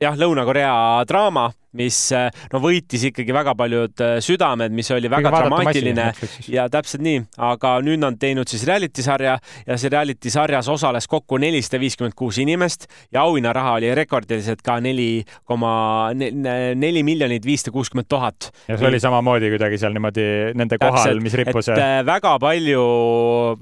jah, 0.00 0.16
Lõuna-Korea 0.16 1.04
draama 1.04 1.50
mis 1.78 1.98
eh, 2.16 2.28
no 2.52 2.60
võitis 2.62 3.04
ikkagi 3.10 3.34
väga 3.34 3.54
paljud 3.58 4.02
eh, 4.02 4.16
südamed, 4.24 4.74
mis 4.74 4.90
oli 4.94 5.10
väga 5.10 5.32
dramaatiline 5.34 6.08
ja 6.56 6.66
täpselt 6.72 7.04
nii, 7.06 7.22
aga 7.50 7.76
nüüd 7.84 8.02
nad 8.02 8.18
teinud 8.20 8.50
siis 8.50 8.64
reality 8.68 9.04
sarja 9.06 9.36
ja 9.66 9.78
see 9.80 9.92
reality 9.92 10.32
sarjas 10.32 10.68
osales 10.72 11.06
kokku 11.10 11.38
nelisada 11.42 11.80
viiskümmend 11.82 12.16
kuus 12.18 12.40
inimest 12.42 12.88
ja 13.14 13.24
auhinnaraha 13.26 13.76
oli 13.78 13.92
rekordiliselt 13.94 14.64
ka 14.66 14.78
neli 14.82 15.22
koma 15.48 16.10
neli 16.14 17.04
miljonit 17.06 17.46
viissada 17.46 17.74
kuuskümmend 17.74 18.08
tuhat. 18.10 18.50
ja 18.68 18.78
see 18.78 18.88
oli 18.90 19.00
samamoodi 19.02 19.52
kuidagi 19.54 19.78
seal 19.80 19.94
niimoodi 19.94 20.26
nende 20.58 20.78
kohal, 20.80 21.22
mis 21.22 21.36
rippus. 21.38 21.70
et 21.70 21.78
äh, 21.78 22.00
väga 22.06 22.36
palju, 22.42 22.84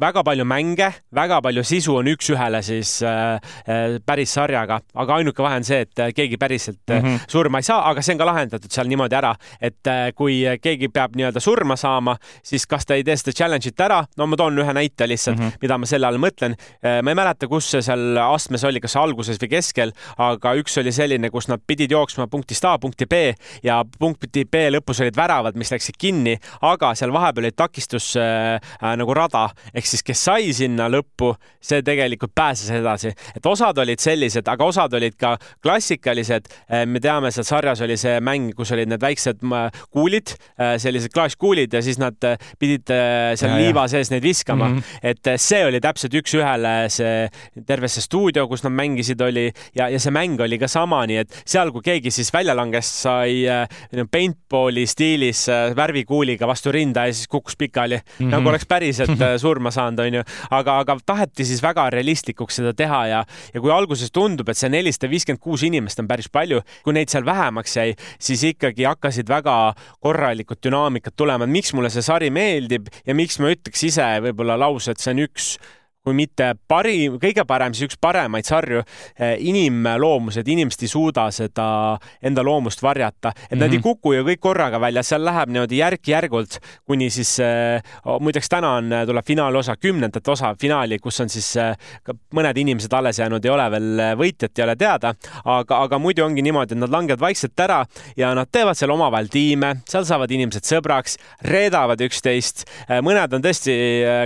väga 0.00 0.24
palju 0.24 0.48
mänge, 0.48 0.90
väga 1.14 1.40
palju 1.44 1.64
sisu 1.66 1.98
on 2.00 2.10
üks-ühele 2.14 2.62
siis 2.64 2.98
äh, 3.06 3.98
päris 4.06 4.32
sarjaga, 4.38 4.80
aga 4.94 5.20
ainuke 5.20 5.44
vahe 5.44 5.60
on 5.60 5.66
see, 5.68 5.84
et 5.86 6.04
keegi 6.16 6.38
päriselt 6.40 6.80
mm 6.88 7.04
-hmm. 7.04 7.28
surma 7.28 7.60
ei 7.62 7.68
saa, 7.68 7.82
aga 7.90 7.97
aga 7.98 8.06
see 8.06 8.14
on 8.14 8.20
ka 8.20 8.28
lahendatud 8.28 8.72
seal 8.72 8.88
niimoodi 8.90 9.16
ära, 9.18 9.32
et 9.60 9.90
äh, 9.90 10.08
kui 10.16 10.40
keegi 10.62 10.90
peab 10.94 11.16
nii-öelda 11.18 11.42
surma 11.42 11.76
saama, 11.78 12.14
siis 12.46 12.66
kas 12.70 12.86
ta 12.86 12.96
ei 12.98 13.04
tee 13.06 13.16
seda 13.18 13.34
challenge'it 13.34 13.82
ära, 13.82 14.00
no 14.18 14.28
ma 14.30 14.38
toon 14.38 14.58
ühe 14.62 14.74
näite 14.76 15.08
lihtsalt 15.08 15.38
mm, 15.38 15.48
-hmm. 15.48 15.62
mida 15.62 15.78
ma 15.78 15.88
selle 15.90 16.06
all 16.06 16.20
mõtlen. 16.22 16.54
Äh, 16.78 17.00
ma 17.02 17.12
ei 17.12 17.18
mäleta, 17.18 17.48
kus 17.50 17.70
see 17.74 17.82
seal 17.82 18.20
astmes 18.22 18.64
oli, 18.68 18.80
kas 18.80 18.96
alguses 19.00 19.40
või 19.42 19.50
keskel, 19.56 19.92
aga 20.18 20.54
üks 20.60 20.78
oli 20.80 20.92
selline, 20.94 21.30
kus 21.34 21.48
nad 21.50 21.62
pidid 21.66 21.90
jooksma 21.90 22.28
punktist 22.30 22.64
A 22.68 22.76
punkti 22.78 23.06
B 23.06 23.34
ja 23.64 23.82
punkti 23.98 24.44
B 24.44 24.68
lõpus 24.70 25.02
olid 25.02 25.16
väravad, 25.16 25.56
mis 25.58 25.72
läksid 25.72 25.98
kinni, 25.98 26.36
aga 26.62 26.94
seal 26.94 27.12
vahepeal 27.12 27.48
oli 27.48 27.56
takistus 27.56 28.14
äh, 28.16 28.60
äh, 28.82 28.96
nagu 28.96 29.14
rada 29.14 29.48
ehk 29.74 29.86
siis, 29.86 30.02
kes 30.02 30.24
sai 30.30 30.52
sinna 30.52 30.88
lõppu, 30.92 31.34
see 31.60 31.82
tegelikult 31.82 32.34
pääses 32.34 32.70
edasi, 32.70 33.12
et 33.36 33.46
osad 33.46 33.78
olid 33.78 34.00
sellised, 34.00 34.46
aga 34.48 34.64
osad 34.64 34.94
olid 34.94 35.16
ka 35.18 35.36
klassikalised. 35.62 36.48
me 36.86 37.00
teame, 37.00 37.30
seal 37.32 37.44
sarjas 37.44 37.80
oli 37.84 37.87
oli 37.88 37.96
see 38.00 38.18
mäng, 38.24 38.52
kus 38.56 38.72
olid 38.76 38.90
need 38.92 39.02
väiksed 39.02 39.42
kuulid, 39.94 40.34
äh, 40.60 40.76
sellised 40.80 41.12
klaaskuulid 41.14 41.74
ja 41.74 41.82
siis 41.84 41.98
nad 42.00 42.16
äh, 42.26 42.36
pidid 42.60 42.90
äh, 42.92 43.32
seal 43.38 43.54
ja, 43.54 43.60
liiva 43.62 43.86
sees 43.90 44.12
neid 44.12 44.24
viskama 44.24 44.68
mm. 44.68 44.78
-hmm. 44.78 45.08
et 45.10 45.40
see 45.40 45.64
oli 45.66 45.80
täpselt 45.80 46.14
üks-ühele 46.20 46.74
see 46.92 47.28
terve 47.66 47.88
see 47.88 48.04
stuudio, 48.04 48.46
kus 48.48 48.64
nad 48.66 48.74
mängisid, 48.76 49.20
oli 49.24 49.48
ja, 49.74 49.88
ja 49.88 50.00
see 50.00 50.12
mäng 50.14 50.40
oli 50.40 50.58
ka 50.58 50.68
sama, 50.68 51.04
nii 51.06 51.20
et 51.22 51.40
seal, 51.44 51.72
kui 51.72 51.82
keegi 51.84 52.12
siis 52.14 52.32
välja 52.34 52.56
langes, 52.56 52.90
sai 53.02 53.46
paintball'i 54.10 54.86
stiilis 54.86 55.46
värvikuuliga 55.76 56.46
vastu 56.48 56.72
rinda 56.72 57.06
ja 57.06 57.14
siis 57.14 57.28
kukkus 57.28 57.56
pikali 57.56 57.96
mm, 57.96 58.02
-hmm. 58.18 58.30
nagu 58.30 58.48
oleks 58.48 58.66
päriselt 58.66 59.18
surma 59.40 59.70
saanud, 59.70 59.98
onju. 59.98 60.22
aga, 60.50 60.78
aga 60.78 60.98
taheti 61.06 61.44
siis 61.44 61.62
väga 61.62 61.90
realistlikuks 61.90 62.60
seda 62.60 62.72
teha 62.74 63.06
ja, 63.06 63.24
ja 63.54 63.60
kui 63.60 63.72
alguses 63.72 64.12
tundub, 64.12 64.48
et 64.48 64.58
see 64.58 64.68
nelisada 64.72 65.10
viiskümmend 65.10 65.40
kuus 65.40 65.62
inimest 65.62 66.00
on 66.00 66.08
päris 66.08 66.28
palju, 66.28 66.60
kui 66.84 66.96
neid 66.96 67.08
seal 67.12 67.24
vähemaks 67.24 67.77
jäi, 67.78 67.94
siis 68.18 68.44
ikkagi 68.52 68.86
hakkasid 68.88 69.28
väga 69.30 69.56
korralikud 70.04 70.60
dünaamikad 70.64 71.16
tulema, 71.16 71.46
et 71.48 71.54
miks 71.54 71.74
mulle 71.76 71.90
see 71.92 72.04
sari 72.04 72.30
meeldib 72.34 72.90
ja 73.06 73.16
miks 73.16 73.40
ma 73.42 73.52
ütleks 73.54 73.84
ise 73.88 74.08
võib-olla 74.28 74.58
lause, 74.60 74.92
et 74.92 75.02
see 75.02 75.14
on 75.14 75.24
üks 75.26 75.52
kui 76.08 76.16
mitte 76.16 76.52
parim, 76.68 77.18
kõige 77.20 77.44
parem, 77.48 77.74
siis 77.76 77.90
üks 77.90 77.98
paremaid 78.00 78.48
sarju. 78.48 78.82
Eh, 79.18 79.36
inimloomused, 79.50 80.48
inimesed 80.48 80.84
ei 80.86 80.90
suuda 80.90 81.26
seda 81.34 81.68
enda 82.24 82.44
loomust 82.46 82.82
varjata, 82.82 83.32
et 83.34 83.34
mm 83.34 83.56
-hmm. 83.56 83.60
nad 83.60 83.72
ei 83.72 83.78
mhm. 83.78 83.82
kuku 83.82 84.12
ju 84.14 84.24
kõik 84.24 84.40
korraga 84.40 84.80
välja, 84.80 85.02
seal 85.02 85.24
läheb 85.24 85.48
niimoodi 85.48 85.78
järk-järgult, 85.78 86.58
kuni 86.86 87.10
siis 87.10 87.38
äh,, 87.40 87.82
muideks 88.20 88.48
täna 88.48 88.72
on, 88.78 88.90
tuleb 89.06 89.26
finaaliosa, 89.26 89.76
kümnendat 89.76 90.28
osa 90.28 90.54
finaali, 90.60 90.98
kus 90.98 91.20
on 91.20 91.28
siis 91.28 91.56
mõned 92.34 92.56
inimesed 92.56 92.92
alles 92.92 93.18
jäänud, 93.18 93.44
ei 93.44 93.50
ole 93.50 93.70
veel 93.70 94.00
võitjat, 94.16 94.58
ei 94.58 94.64
ole 94.64 94.76
teada, 94.76 95.14
aga, 95.44 95.82
aga 95.82 95.98
muidu 95.98 96.24
ongi 96.24 96.42
niimoodi, 96.42 96.74
et 96.74 96.80
nad 96.80 96.90
langevad 96.90 97.20
vaikselt 97.20 97.60
ära 97.60 97.84
ja 98.16 98.34
nad 98.34 98.48
teevad 98.52 98.76
seal 98.76 98.90
omavahel 98.90 99.28
tiime, 99.28 99.74
seal 99.88 100.04
saavad 100.04 100.30
inimesed 100.30 100.64
sõbraks, 100.64 101.18
reedavad 101.42 102.00
üksteist, 102.00 102.64
mõned 103.02 103.34
on 103.34 103.42
tõesti 103.42 103.74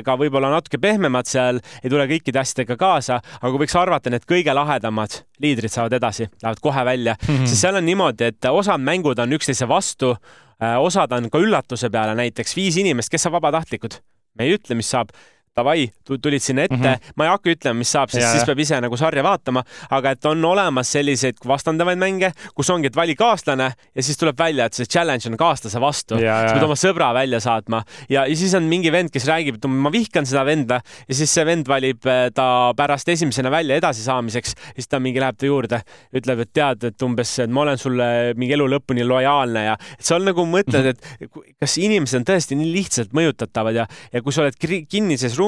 ka 0.05 0.17
võib-olla 0.17 0.51
natuke 0.53 0.79
pehmemad 0.79 1.27
seal 1.27 1.61
ei 1.83 1.91
tule 1.91 2.07
kõikide 2.11 2.43
asjadega 2.43 2.77
kaasa, 2.81 3.21
aga 3.41 3.61
võiks 3.65 3.77
arvata, 3.79 4.13
need 4.13 4.27
kõige 4.29 4.55
lahedamad 4.55 5.23
liidrid 5.43 5.73
saavad 5.73 5.99
edasi, 5.99 6.29
lähevad 6.43 6.63
kohe 6.63 6.85
välja 6.85 7.17
mm, 7.19 7.35
-hmm. 7.35 7.51
sest 7.51 7.67
seal 7.67 7.81
on 7.81 7.87
niimoodi, 7.87 8.31
et 8.33 8.51
osad 8.51 8.81
mängud 8.81 9.19
on 9.19 9.33
üksteise 9.33 9.69
vastu, 9.69 10.17
äh, 10.63 10.79
osad 10.79 11.13
on 11.13 11.31
ka 11.31 11.39
üllatuse 11.39 11.91
peale, 11.91 12.15
näiteks 12.15 12.57
viis 12.57 12.77
inimest, 12.77 13.11
kes 13.11 13.27
on 13.27 13.33
vabatahtlikud. 13.33 14.01
me 14.39 14.45
ei 14.45 14.55
ütle, 14.57 14.75
mis 14.75 14.91
saab 14.91 15.11
davai, 15.57 15.85
tulid 16.09 16.41
sinna 16.41 16.65
ette 16.65 16.77
mm, 16.77 16.83
-hmm. 16.83 17.13
ma 17.17 17.27
ei 17.27 17.31
hakka 17.31 17.53
ütlema, 17.53 17.77
mis 17.83 17.91
saab, 17.93 18.09
sest 18.13 18.25
ja, 18.25 18.31
siis 18.33 18.47
peab 18.49 18.61
ise 18.65 18.79
nagu 18.81 18.97
sarja 18.97 19.23
vaatama, 19.25 19.63
aga 19.93 20.15
et 20.17 20.25
on 20.29 20.45
olemas 20.49 20.93
selliseid 20.95 21.43
vastandavaid 21.47 22.01
mänge, 22.01 22.31
kus 22.57 22.71
ongi, 22.73 22.89
et 22.89 22.97
vali 22.97 23.15
kaaslane 23.19 23.69
ja 23.69 24.03
siis 24.03 24.17
tuleb 24.21 24.39
välja, 24.39 24.67
et 24.67 24.79
see 24.79 24.89
challenge 24.89 25.29
on 25.29 25.37
kaaslase 25.37 25.81
vastu. 25.81 26.17
sa 26.17 26.55
pead 26.55 26.65
oma 26.65 26.77
sõbra 26.79 27.11
välja 27.15 27.41
saatma 27.41 27.83
ja, 28.09 28.25
ja 28.25 28.37
siis 28.37 28.55
on 28.57 28.65
mingi 28.71 28.93
vend, 28.93 29.13
kes 29.13 29.29
räägib, 29.29 29.59
et 29.61 29.69
ma 29.69 29.93
vihkan 29.93 30.27
seda 30.29 30.47
venda 30.49 30.81
ja 31.09 31.19
siis 31.21 31.35
see 31.35 31.45
vend 31.45 31.69
valib 31.69 32.09
äh, 32.09 32.31
ta 32.35 32.73
pärast 32.77 33.13
esimesena 33.13 33.53
välja 33.53 33.77
edasisaamiseks, 33.77 34.57
siis 34.75 34.89
ta 34.89 35.03
mingi 35.05 35.21
läheb 35.21 35.37
ta 35.37 35.47
juurde, 35.47 35.83
ütleb, 36.17 36.47
et 36.47 36.53
tead, 36.57 36.89
et 36.89 37.05
umbes, 37.05 37.35
et 37.45 37.53
ma 37.53 37.67
olen 37.67 37.79
sulle 37.81 38.09
mingi 38.41 38.57
elu 38.57 38.71
lõpuni 38.79 39.05
lojaalne 39.05 39.67
ja 39.69 39.77
et 39.99 40.09
sa 40.09 40.17
nagu 40.17 40.49
mõtled, 40.49 40.97
mhm. 40.97 41.29
et 41.29 41.61
kas 41.61 41.77
inimesed 41.77 42.23
on 42.23 42.29
tõesti 42.33 42.57
nii 42.57 42.73
lihtsalt 42.73 43.13
mõjutatavad 43.13 43.83
ja, 43.83 43.87
ja 44.13 44.25
kui 44.25 44.33
sa 44.33 44.47
oled 44.47 44.57
kinnises 44.89 45.37
ruumis 45.37 45.42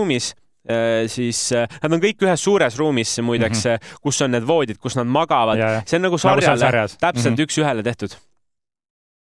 äh, 0.68 1.06
siis 1.12 1.46
äh, 1.52 1.68
nad 1.82 1.96
on 1.96 2.02
kõik 2.02 2.26
ühes 2.26 2.44
suures 2.44 2.78
ruumis 2.80 3.16
muideks 3.22 3.64
mm, 3.64 3.80
-hmm. 3.80 4.04
kus 4.04 4.22
on 4.22 4.36
need 4.36 4.46
voodid, 4.48 4.78
kus 4.82 4.96
nad 4.96 5.06
magavad. 5.06 5.60
see 5.86 6.00
on 6.00 6.08
nagu, 6.10 6.18
sarjale 6.18 6.70
täpselt 6.98 7.00
mm 7.00 7.36
-hmm. 7.36 7.44
üks-ühele 7.44 7.82
tehtud 7.82 8.16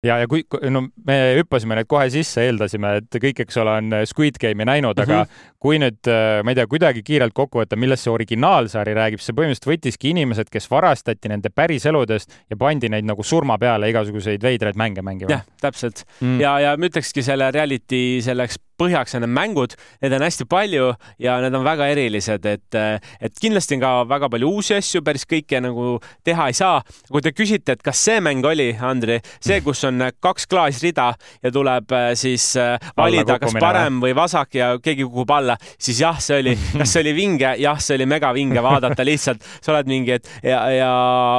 ja, 0.05 0.19
ja 0.23 0.27
kui, 0.31 0.45
no 0.71 0.85
me 1.07 1.17
hüppasime 1.39 1.79
need 1.79 1.89
kohe 1.91 2.07
sisse, 2.13 2.45
eeldasime, 2.47 2.93
et 3.01 3.19
kõik, 3.23 3.43
eks 3.45 3.57
ole, 3.63 3.75
on 3.81 3.97
Squid 4.07 4.39
Game'i 4.41 4.67
näinud 4.69 4.99
mm, 4.99 5.05
-hmm. 5.05 5.25
aga 5.25 5.59
kui 5.59 5.79
nüüd, 5.83 6.11
ma 6.45 6.53
ei 6.53 6.59
tea, 6.59 6.67
kuidagi 6.71 7.03
kiirelt 7.03 7.35
kokku 7.35 7.63
võtta, 7.63 7.77
millest 7.77 8.07
see 8.07 8.13
originaalsari 8.13 8.95
räägib, 8.95 9.23
see 9.23 9.35
põhimõtteliselt 9.35 9.71
võttiski 9.73 10.13
inimesed, 10.15 10.51
kes 10.51 10.71
varastati 10.71 11.29
nende 11.29 11.51
päriseludest 11.51 12.39
ja 12.51 12.57
pandi 12.57 12.89
neid 12.89 13.09
nagu 13.09 13.23
surma 13.23 13.59
peale 13.59 13.91
igasuguseid 13.91 14.43
veidraid 14.43 14.79
mänge 14.79 15.03
mängima. 15.03 15.31
jah, 15.31 15.45
täpselt 15.61 16.05
mm. 16.21 16.41
ja, 16.41 16.59
ja 16.61 16.77
ma 16.77 16.91
ütlekski 16.91 17.23
selle 17.23 17.51
reality 17.51 18.23
selleks 18.23 18.59
põhjaks 18.79 19.17
on 19.19 19.25
need 19.25 19.35
mängud, 19.35 19.75
neid 20.03 20.15
on 20.17 20.25
hästi 20.25 20.47
palju 20.51 20.91
ja 21.23 21.39
need 21.43 21.57
on 21.59 21.67
väga 21.67 21.89
erilised, 21.93 22.47
et, 22.47 22.79
et 23.21 23.41
kindlasti 23.43 23.79
on 23.79 23.83
ka 23.83 23.93
väga 24.11 24.31
palju 24.33 24.51
uusi 24.59 24.77
asju, 24.79 25.03
päris 25.07 25.27
kõike 25.29 25.61
nagu 25.65 25.97
teha 26.27 26.49
ei 26.51 26.57
saa. 26.57 26.81
kui 27.11 27.25
te 27.25 27.33
küsite, 27.35 27.75
et 27.75 27.83
kas 27.85 28.01
see 28.09 28.23
mäng 28.25 28.45
oli, 28.47 28.71
Andri, 28.85 29.19
see, 29.45 29.61
kus 29.65 29.83
on 29.89 30.09
kaks 30.23 30.47
klaasrida 30.51 31.11
ja 31.43 31.53
tuleb 31.55 31.93
äh, 31.97 32.11
siis 32.19 32.51
äh, 32.61 32.77
valida, 32.97 33.39
kas 33.43 33.57
parem 33.59 34.01
või 34.03 34.15
vasak 34.17 34.59
ja 34.59 34.71
keegi 34.83 35.07
kukub 35.07 35.35
alla, 35.35 35.59
siis 35.79 36.03
jah, 36.05 36.21
see 36.23 36.41
oli, 36.43 36.55
kas 36.81 36.95
see 36.95 37.05
oli 37.07 37.17
vinge, 37.19 37.55
jah, 37.63 37.83
see 37.83 37.99
oli 37.99 38.09
megavinge 38.11 38.63
vaadata 38.65 39.07
lihtsalt, 39.07 39.45
sa 39.59 39.75
oled 39.75 39.91
mingi, 39.91 40.19
et 40.19 40.33
ja, 40.47 40.63
ja 40.75 40.91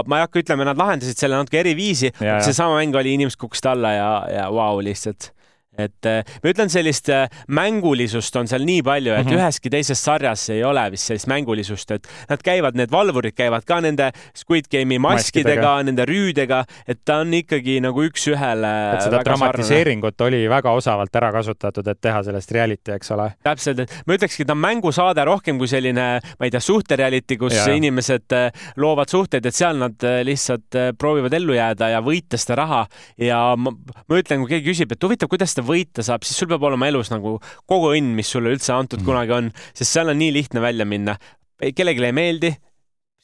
ma 0.08 0.20
ei 0.20 0.28
hakka 0.28 0.44
ütlema, 0.44 0.68
nad 0.68 0.80
lahendasid 0.80 1.20
selle 1.20 1.40
natuke 1.40 1.62
eri 1.64 1.76
viisi. 1.78 2.12
seesama 2.20 2.80
mäng 2.80 2.96
oli, 3.00 3.16
inimesed 3.18 3.40
kukkusid 3.40 3.72
alla 3.72 3.96
ja, 3.96 4.14
ja 4.34 4.48
vau 4.52 4.76
wow, 4.76 4.84
lihtsalt 4.84 5.32
et 5.80 6.10
äh, 6.10 6.24
ma 6.44 6.52
ütlen, 6.52 6.72
sellist 6.72 7.10
äh, 7.14 7.28
mängulisust 7.48 8.36
on 8.40 8.50
seal 8.50 8.66
nii 8.68 8.84
palju, 8.86 9.14
et 9.14 9.26
mm 9.26 9.32
-hmm. 9.32 9.40
üheski 9.40 9.72
teises 9.72 10.02
sarjas 10.04 10.50
ei 10.54 10.64
ole 10.64 10.84
vist 10.92 11.10
sellist 11.10 11.30
mängulisust, 11.32 11.92
et 11.92 12.08
nad 12.30 12.44
käivad, 12.44 12.76
need 12.76 12.92
valvurid 12.92 13.36
käivad 13.38 13.66
ka 13.66 13.80
nende 13.82 14.12
Squid 14.36 14.70
Game'i 14.72 15.00
maskidega, 15.00 15.56
maskidega., 15.56 15.74
nende 15.84 16.06
rüüdega, 16.10 16.64
et 16.88 17.00
ta 17.06 17.20
on 17.24 17.34
ikkagi 17.34 17.80
nagu 17.84 18.04
üks-ühele. 18.04 18.74
et 18.96 19.08
seda 19.08 19.24
dramatiseeringut 19.24 20.18
sarnane. 20.18 20.36
oli 20.36 20.50
väga 20.50 20.72
osavalt 20.72 21.16
ära 21.16 21.32
kasutatud, 21.32 21.88
et 21.88 22.02
teha 22.02 22.24
sellest 22.24 22.52
reality, 22.52 22.92
eks 22.92 23.12
ole. 23.12 23.32
täpselt, 23.44 23.80
et 23.80 23.96
ma 24.06 24.18
ütlekski, 24.18 24.46
ta 24.46 24.54
on 24.54 24.64
mängusaade 24.64 25.26
rohkem 25.26 25.58
kui 25.58 25.68
selline, 25.68 26.08
ma 26.40 26.46
ei 26.46 26.52
tea, 26.52 26.60
suhtereality, 26.60 27.38
kus 27.38 27.56
ja. 27.56 27.68
inimesed 27.74 28.36
äh, 28.36 28.52
loovad 28.78 29.10
suhteid, 29.10 29.46
et 29.46 29.56
seal 29.56 29.78
nad 29.78 29.96
lihtsalt 30.24 30.76
proovivad 30.98 31.34
ellu 31.34 31.54
jääda 31.54 31.90
ja 31.90 32.02
võita 32.02 32.38
seda 32.38 32.60
raha 32.64 32.86
ja 33.18 33.40
ma, 33.58 33.74
ma 33.74 34.20
ütlen, 34.20 34.44
kui 34.44 34.56
keegi 34.56 34.72
küsib, 34.72 34.94
et 34.94 35.04
huvitav, 35.04 35.30
kuidas 35.32 35.54
seda 35.54 35.66
võita 35.70 36.06
saab, 36.06 36.26
siis 36.28 36.40
sul 36.42 36.50
peab 36.52 36.66
olema 36.70 36.90
elus 36.90 37.12
nagu 37.14 37.38
kogu 37.70 37.94
õnn, 37.96 38.16
mis 38.18 38.32
sulle 38.34 38.54
üldse 38.56 38.74
antud 38.76 39.02
mm. 39.02 39.10
kunagi 39.10 39.36
on, 39.36 39.52
sest 39.72 39.94
seal 39.94 40.12
on 40.12 40.20
nii 40.20 40.34
lihtne 40.36 40.64
välja 40.64 40.88
minna. 40.90 41.18
kellelegi 41.62 42.06
ei 42.10 42.16
meeldi, 42.16 42.54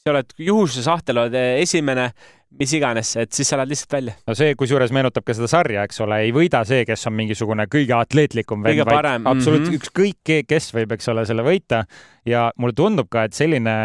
sa 0.03 0.13
oled 0.13 0.35
juhuse 0.47 0.83
sahtel, 0.85 1.23
oled 1.23 1.37
esimene, 1.63 2.09
mis 2.59 2.71
iganes, 2.77 3.15
et 3.19 3.33
siis 3.35 3.49
sa 3.49 3.57
lähed 3.59 3.73
lihtsalt 3.73 3.95
välja. 3.97 4.13
no 4.27 4.35
see, 4.37 4.53
kusjuures 4.59 4.93
meenutab 4.95 5.25
ka 5.25 5.35
seda 5.35 5.49
sarja, 5.51 5.87
eks 5.87 5.99
ole, 6.05 6.21
ei 6.27 6.35
võida 6.35 6.61
see, 6.67 6.85
kes 6.87 7.09
on 7.09 7.17
mingisugune 7.17 7.65
kõige 7.71 7.97
atleetlikum 7.97 8.63
vend, 8.63 8.85
vaid 8.85 9.09
absoluutselt 9.09 9.65
mm 9.65 9.73
-hmm. 9.73 9.81
ükskõik 9.81 10.45
kes 10.47 10.69
võib, 10.77 10.95
eks 10.95 11.11
ole, 11.11 11.25
selle 11.25 11.43
võita 11.43 11.83
ja 12.25 12.51
mulle 12.57 12.77
tundub 12.77 13.09
ka, 13.11 13.25
et 13.25 13.33
selline 13.33 13.75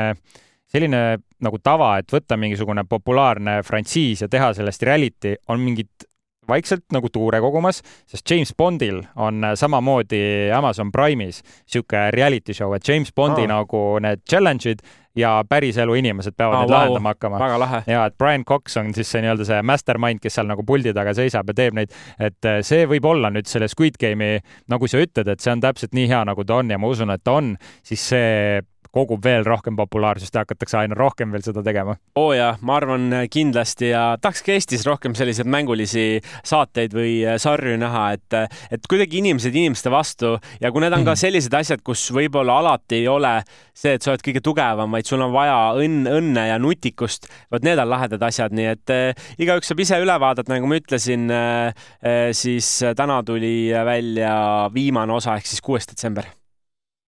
selline 0.71 1.01
nagu 1.43 1.59
tava, 1.63 1.95
et 1.99 2.13
võtta 2.13 2.37
mingisugune 2.39 2.85
populaarne 2.89 3.61
frantsiis 3.67 4.23
ja 4.23 4.29
teha 4.31 4.53
sellest 4.55 4.83
reality, 4.87 5.35
on 5.49 5.61
mingit 5.61 6.07
vaikselt 6.51 6.87
nagu 6.95 7.11
tuure 7.13 7.41
kogumas, 7.43 7.83
sest 8.11 8.31
James 8.31 8.55
Bondil 8.57 9.03
on 9.17 9.45
äh, 9.45 9.57
samamoodi 9.59 10.23
Amazon 10.57 10.93
Prime'is 10.95 11.43
sihuke 11.67 12.09
reality 12.15 12.57
show, 12.57 12.75
et 12.77 12.87
James 12.87 13.13
Bondi 13.15 13.47
oh. 13.47 13.53
nagu 13.55 13.85
need 14.03 14.25
challenge'id 14.29 14.83
ja 15.17 15.45
päriselu 15.49 15.95
inimesed 15.95 16.37
peavad 16.37 16.55
oh, 16.55 16.61
neid 16.61 16.71
wow. 16.71 16.79
lahendama 16.79 17.15
hakkama. 17.15 17.83
ja 17.87 18.05
et 18.07 18.19
Brian 18.19 18.45
Cox 18.45 18.77
on 18.77 18.95
siis 18.95 19.11
see 19.11 19.23
nii-öelda 19.25 19.47
see 19.47 19.63
mastermind, 19.67 20.23
kes 20.23 20.39
seal 20.39 20.51
nagu 20.51 20.65
puldi 20.67 20.95
taga 20.97 21.15
seisab 21.17 21.51
ja 21.51 21.57
teeb 21.63 21.79
neid, 21.79 21.95
et 22.19 22.49
äh, 22.49 22.61
see 22.67 22.87
võib 22.91 23.09
olla 23.11 23.33
nüüd 23.35 23.51
selle 23.51 23.69
Squid 23.71 23.99
Game'i, 24.01 24.41
nagu 24.71 24.91
sa 24.91 25.03
ütled, 25.03 25.31
et 25.31 25.43
see 25.43 25.55
on 25.55 25.65
täpselt 25.65 25.97
nii 25.97 26.11
hea, 26.11 26.23
nagu 26.29 26.47
ta 26.47 26.61
on 26.63 26.71
ja 26.71 26.79
ma 26.79 26.91
usun, 26.93 27.15
et 27.15 27.25
ta 27.27 27.39
on, 27.41 27.55
siis 27.87 28.07
see 28.13 28.61
kogub 28.95 29.23
veel 29.25 29.45
rohkem 29.47 29.77
populaarsust 29.79 30.35
ja 30.35 30.45
hakatakse 30.45 30.79
aina 30.81 30.97
rohkem 30.99 31.31
veel 31.33 31.45
seda 31.47 31.63
tegema. 31.67 31.97
oo 32.17 32.31
oh 32.31 32.33
jaa, 32.37 32.55
ma 32.67 32.77
arvan 32.81 33.07
kindlasti 33.31 33.93
ja 33.93 34.05
tahaks 34.21 34.43
ka 34.47 34.55
Eestis 34.57 34.87
rohkem 34.87 35.15
selliseid 35.19 35.49
mängulisi 35.51 36.07
saateid 36.47 36.95
või 36.97 37.21
äh, 37.25 37.39
sarju 37.41 37.77
näha, 37.81 38.05
et, 38.19 38.39
et 38.75 38.89
kuidagi 38.91 39.21
inimesed 39.23 39.55
inimeste 39.55 39.93
vastu 39.93 40.37
ja 40.61 40.73
kui 40.73 40.83
need 40.85 40.97
on 40.97 41.05
ka 41.05 41.15
mhm. 41.15 41.23
sellised 41.23 41.55
asjad, 41.61 41.85
kus 41.87 42.09
võib-olla 42.15 42.59
alati 42.63 43.01
ei 43.01 43.09
ole 43.11 43.37
see, 43.75 43.95
et 43.95 44.03
sa 44.03 44.13
oled 44.13 44.25
kõige 44.27 44.43
tugevam, 44.45 44.91
vaid 44.93 45.09
sul 45.09 45.23
on 45.25 45.33
vaja 45.35 45.59
õnn, 45.81 46.09
õnne 46.11 46.49
ja 46.51 46.59
nutikust, 46.63 47.31
vot 47.53 47.65
need 47.67 47.81
on 47.81 47.91
lahedad 47.91 48.23
asjad, 48.27 48.55
nii 48.57 48.69
et 48.75 48.95
äh, 48.95 49.31
igaüks 49.41 49.71
saab 49.71 49.85
ise 49.87 50.01
üle 50.03 50.19
vaadata, 50.21 50.51
nagu 50.53 50.71
ma 50.71 50.81
ütlesin 50.81 51.31
äh,, 51.31 51.87
äh 52.03 52.19
siis 52.37 52.67
täna 52.97 53.21
tuli 53.27 53.71
välja 53.87 54.35
viimane 54.75 55.15
osa 55.15 55.39
ehk 55.39 55.49
siis 55.49 55.65
kuues 55.65 55.89
detsember 55.89 56.29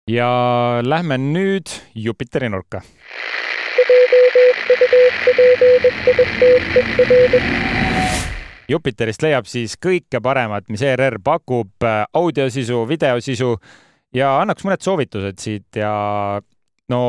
ja 0.09 0.31
lähme 0.83 1.19
nüüd 1.19 1.67
Jupiteri 1.95 2.49
nurka. 2.49 2.83
Jupiterist 8.69 9.23
leiab 9.23 9.49
siis 9.51 9.75
kõike 9.83 10.21
paremat, 10.23 10.69
mis 10.71 10.83
ERR 10.87 11.19
pakub, 11.25 11.73
äh, 11.83 12.05
audiosisu, 12.15 12.85
videosisu 12.89 13.57
ja 14.15 14.37
annaks 14.41 14.65
mõned 14.67 14.83
soovitused 14.85 15.43
siit 15.43 15.77
ja 15.77 15.93
no 16.89 17.03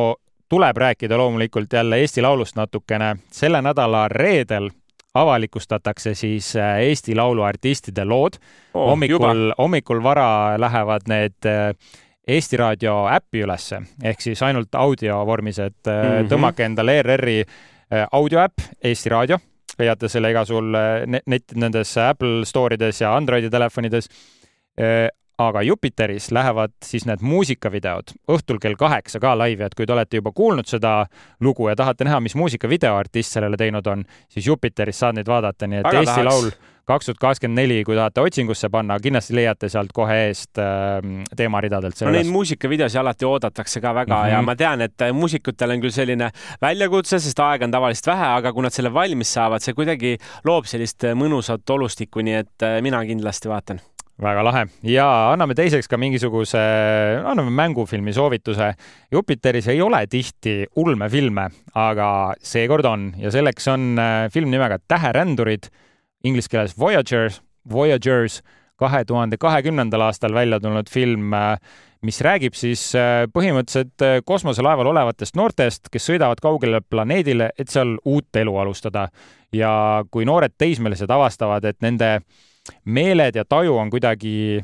tuleb 0.49 0.77
rääkida 0.77 1.17
loomulikult 1.17 1.73
jälle 1.73 2.01
Eesti 2.01 2.21
Laulust 2.21 2.55
natukene. 2.55 3.15
selle 3.31 3.61
nädala 3.61 4.07
reedel 4.07 4.69
avalikustatakse 5.13 6.13
siis 6.13 6.55
äh, 6.55 6.79
Eesti 6.79 7.15
Laulu 7.15 7.43
artistide 7.43 8.05
lood 8.05 8.33
oh,. 8.73 8.89
hommikul, 8.89 9.53
hommikul 9.57 10.03
vara 10.03 10.59
lähevad 10.59 11.07
need 11.07 11.45
äh, 11.45 11.75
Eesti 12.28 12.57
Raadio 12.57 13.07
äppi 13.09 13.41
ülesse 13.45 13.82
ehk 14.03 14.22
siis 14.22 14.41
ainult 14.45 14.76
audio 14.76 15.24
vormis, 15.26 15.59
et 15.59 15.88
mm 15.88 16.09
-hmm. 16.09 16.28
tõmmake 16.30 16.65
endale 16.65 16.99
ERR-i 16.99 17.39
äh, 17.41 18.07
audioäpp 18.11 18.61
Eesti 18.84 19.09
Raadio, 19.09 19.38
leiate 19.80 20.09
selle 20.09 20.32
igasul 20.32 20.76
net, 21.07 21.55
nendes 21.55 21.97
Apple 21.97 22.45
Store 22.45 22.76
ides 22.76 23.01
ja 23.01 23.15
Androidi 23.15 23.49
telefonides. 23.49 24.09
Aga 25.41 25.61
Jupiteris 25.65 26.31
lähevad 26.31 26.73
siis 26.85 27.05
need 27.09 27.23
muusikavideod 27.25 28.15
õhtul 28.31 28.59
kell 28.61 28.77
kaheksa 28.79 29.19
ka 29.23 29.33
laivi, 29.37 29.65
et 29.65 29.75
kui 29.77 29.87
te 29.87 29.93
olete 29.95 30.21
juba 30.21 30.33
kuulnud 30.35 30.67
seda 30.69 31.05
lugu 31.41 31.69
ja 31.69 31.75
tahate 31.75 32.07
näha, 32.07 32.19
mis 32.23 32.35
muusikavideo 32.39 32.95
artist 32.97 33.37
sellele 33.37 33.57
teinud 33.57 33.87
on, 33.87 34.03
siis 34.29 34.47
Jupiteris 34.47 34.99
saad 35.01 35.17
neid 35.17 35.31
vaadata, 35.31 35.67
nii 35.67 35.81
et 35.81 35.89
Väga 35.89 36.03
Eesti 36.03 36.13
tahaks. 36.13 36.29
Laul 36.29 36.51
kaks 36.91 37.07
tuhat 37.07 37.19
kakskümmend 37.21 37.61
neli, 37.61 37.83
kui 37.87 37.95
tahate 37.95 38.23
otsingusse 38.23 38.69
panna, 38.73 38.97
kindlasti 39.01 39.35
leiate 39.37 39.69
sealt 39.71 39.93
kohe 39.95 40.17
eest 40.27 40.59
äh, 40.61 40.97
teemaridadelt. 41.37 42.01
no 42.05 42.13
neid 42.15 42.31
muusikavideosi 42.31 42.99
alati 43.01 43.27
oodatakse 43.27 43.81
ka 43.81 43.93
väga 43.95 44.15
mm 44.15 44.23
-hmm. 44.23 44.33
ja 44.33 44.41
ma 44.41 44.55
tean, 44.55 44.81
et 44.81 45.01
äh, 45.01 45.13
muusikutel 45.13 45.77
on 45.77 45.81
küll 45.81 45.95
selline 45.95 46.31
väljakutse, 46.61 47.19
sest 47.19 47.39
aega 47.39 47.65
on 47.65 47.71
tavaliselt 47.71 48.07
vähe, 48.07 48.25
aga 48.39 48.53
kui 48.53 48.63
nad 48.63 48.73
selle 48.73 48.93
valmis 48.93 49.33
saavad, 49.33 49.61
see 49.61 49.73
kuidagi 49.73 50.17
loob 50.43 50.65
sellist 50.65 51.03
äh, 51.03 51.15
mõnusat 51.15 51.69
olustikku, 51.69 52.21
nii 52.21 52.35
et 52.43 52.67
äh, 52.67 52.81
mina 52.81 53.05
kindlasti 53.05 53.49
vaatan 53.49 53.81
väga 54.22 54.43
lahe 54.43 54.66
ja 54.86 55.05
anname 55.32 55.55
teiseks 55.57 55.88
ka 55.89 55.97
mingisuguse, 55.97 56.59
anname 57.26 57.53
mängufilmi 57.55 58.14
soovituse. 58.14 58.74
Jupiteris 59.12 59.68
ei 59.72 59.82
ole 59.82 60.03
tihti 60.07 60.66
ulmefilme, 60.76 61.47
aga 61.76 62.09
seekord 62.41 62.86
on 62.86 63.14
ja 63.18 63.32
selleks 63.32 63.68
on 63.72 63.95
film 64.34 64.51
nimega 64.51 64.80
Täherändurid 64.88 65.72
inglise 66.24 66.49
keeles 66.49 66.76
Voyagers, 66.80 67.41
Voyagers, 67.72 68.41
kahe 68.82 69.05
tuhande 69.05 69.38
kahekümnendal 69.41 70.07
aastal 70.07 70.34
välja 70.34 70.59
tulnud 70.59 70.89
film, 70.89 71.34
äh, 71.34 71.57
mis 72.05 72.22
räägib 72.26 72.57
siis 72.57 72.88
äh, 72.97 73.26
põhimõtteliselt 73.34 74.05
äh, 74.05 74.20
kosmoselaeval 74.26 74.89
olevatest 74.93 75.38
noortest, 75.38 75.91
kes 75.93 76.09
sõidavad 76.09 76.41
kaugele 76.41 76.82
planeedile, 76.82 77.51
et 77.57 77.70
seal 77.70 77.97
uut 78.05 78.41
elu 78.41 78.57
alustada. 78.57 79.09
ja 79.51 80.03
kui 80.12 80.24
noored 80.26 80.53
teismelised 80.57 81.12
avastavad, 81.12 81.66
et 81.68 81.82
nende 81.84 82.22
meeled 82.86 83.36
ja 83.36 83.45
taju 83.45 83.78
on 83.78 83.89
kuidagi 83.89 84.62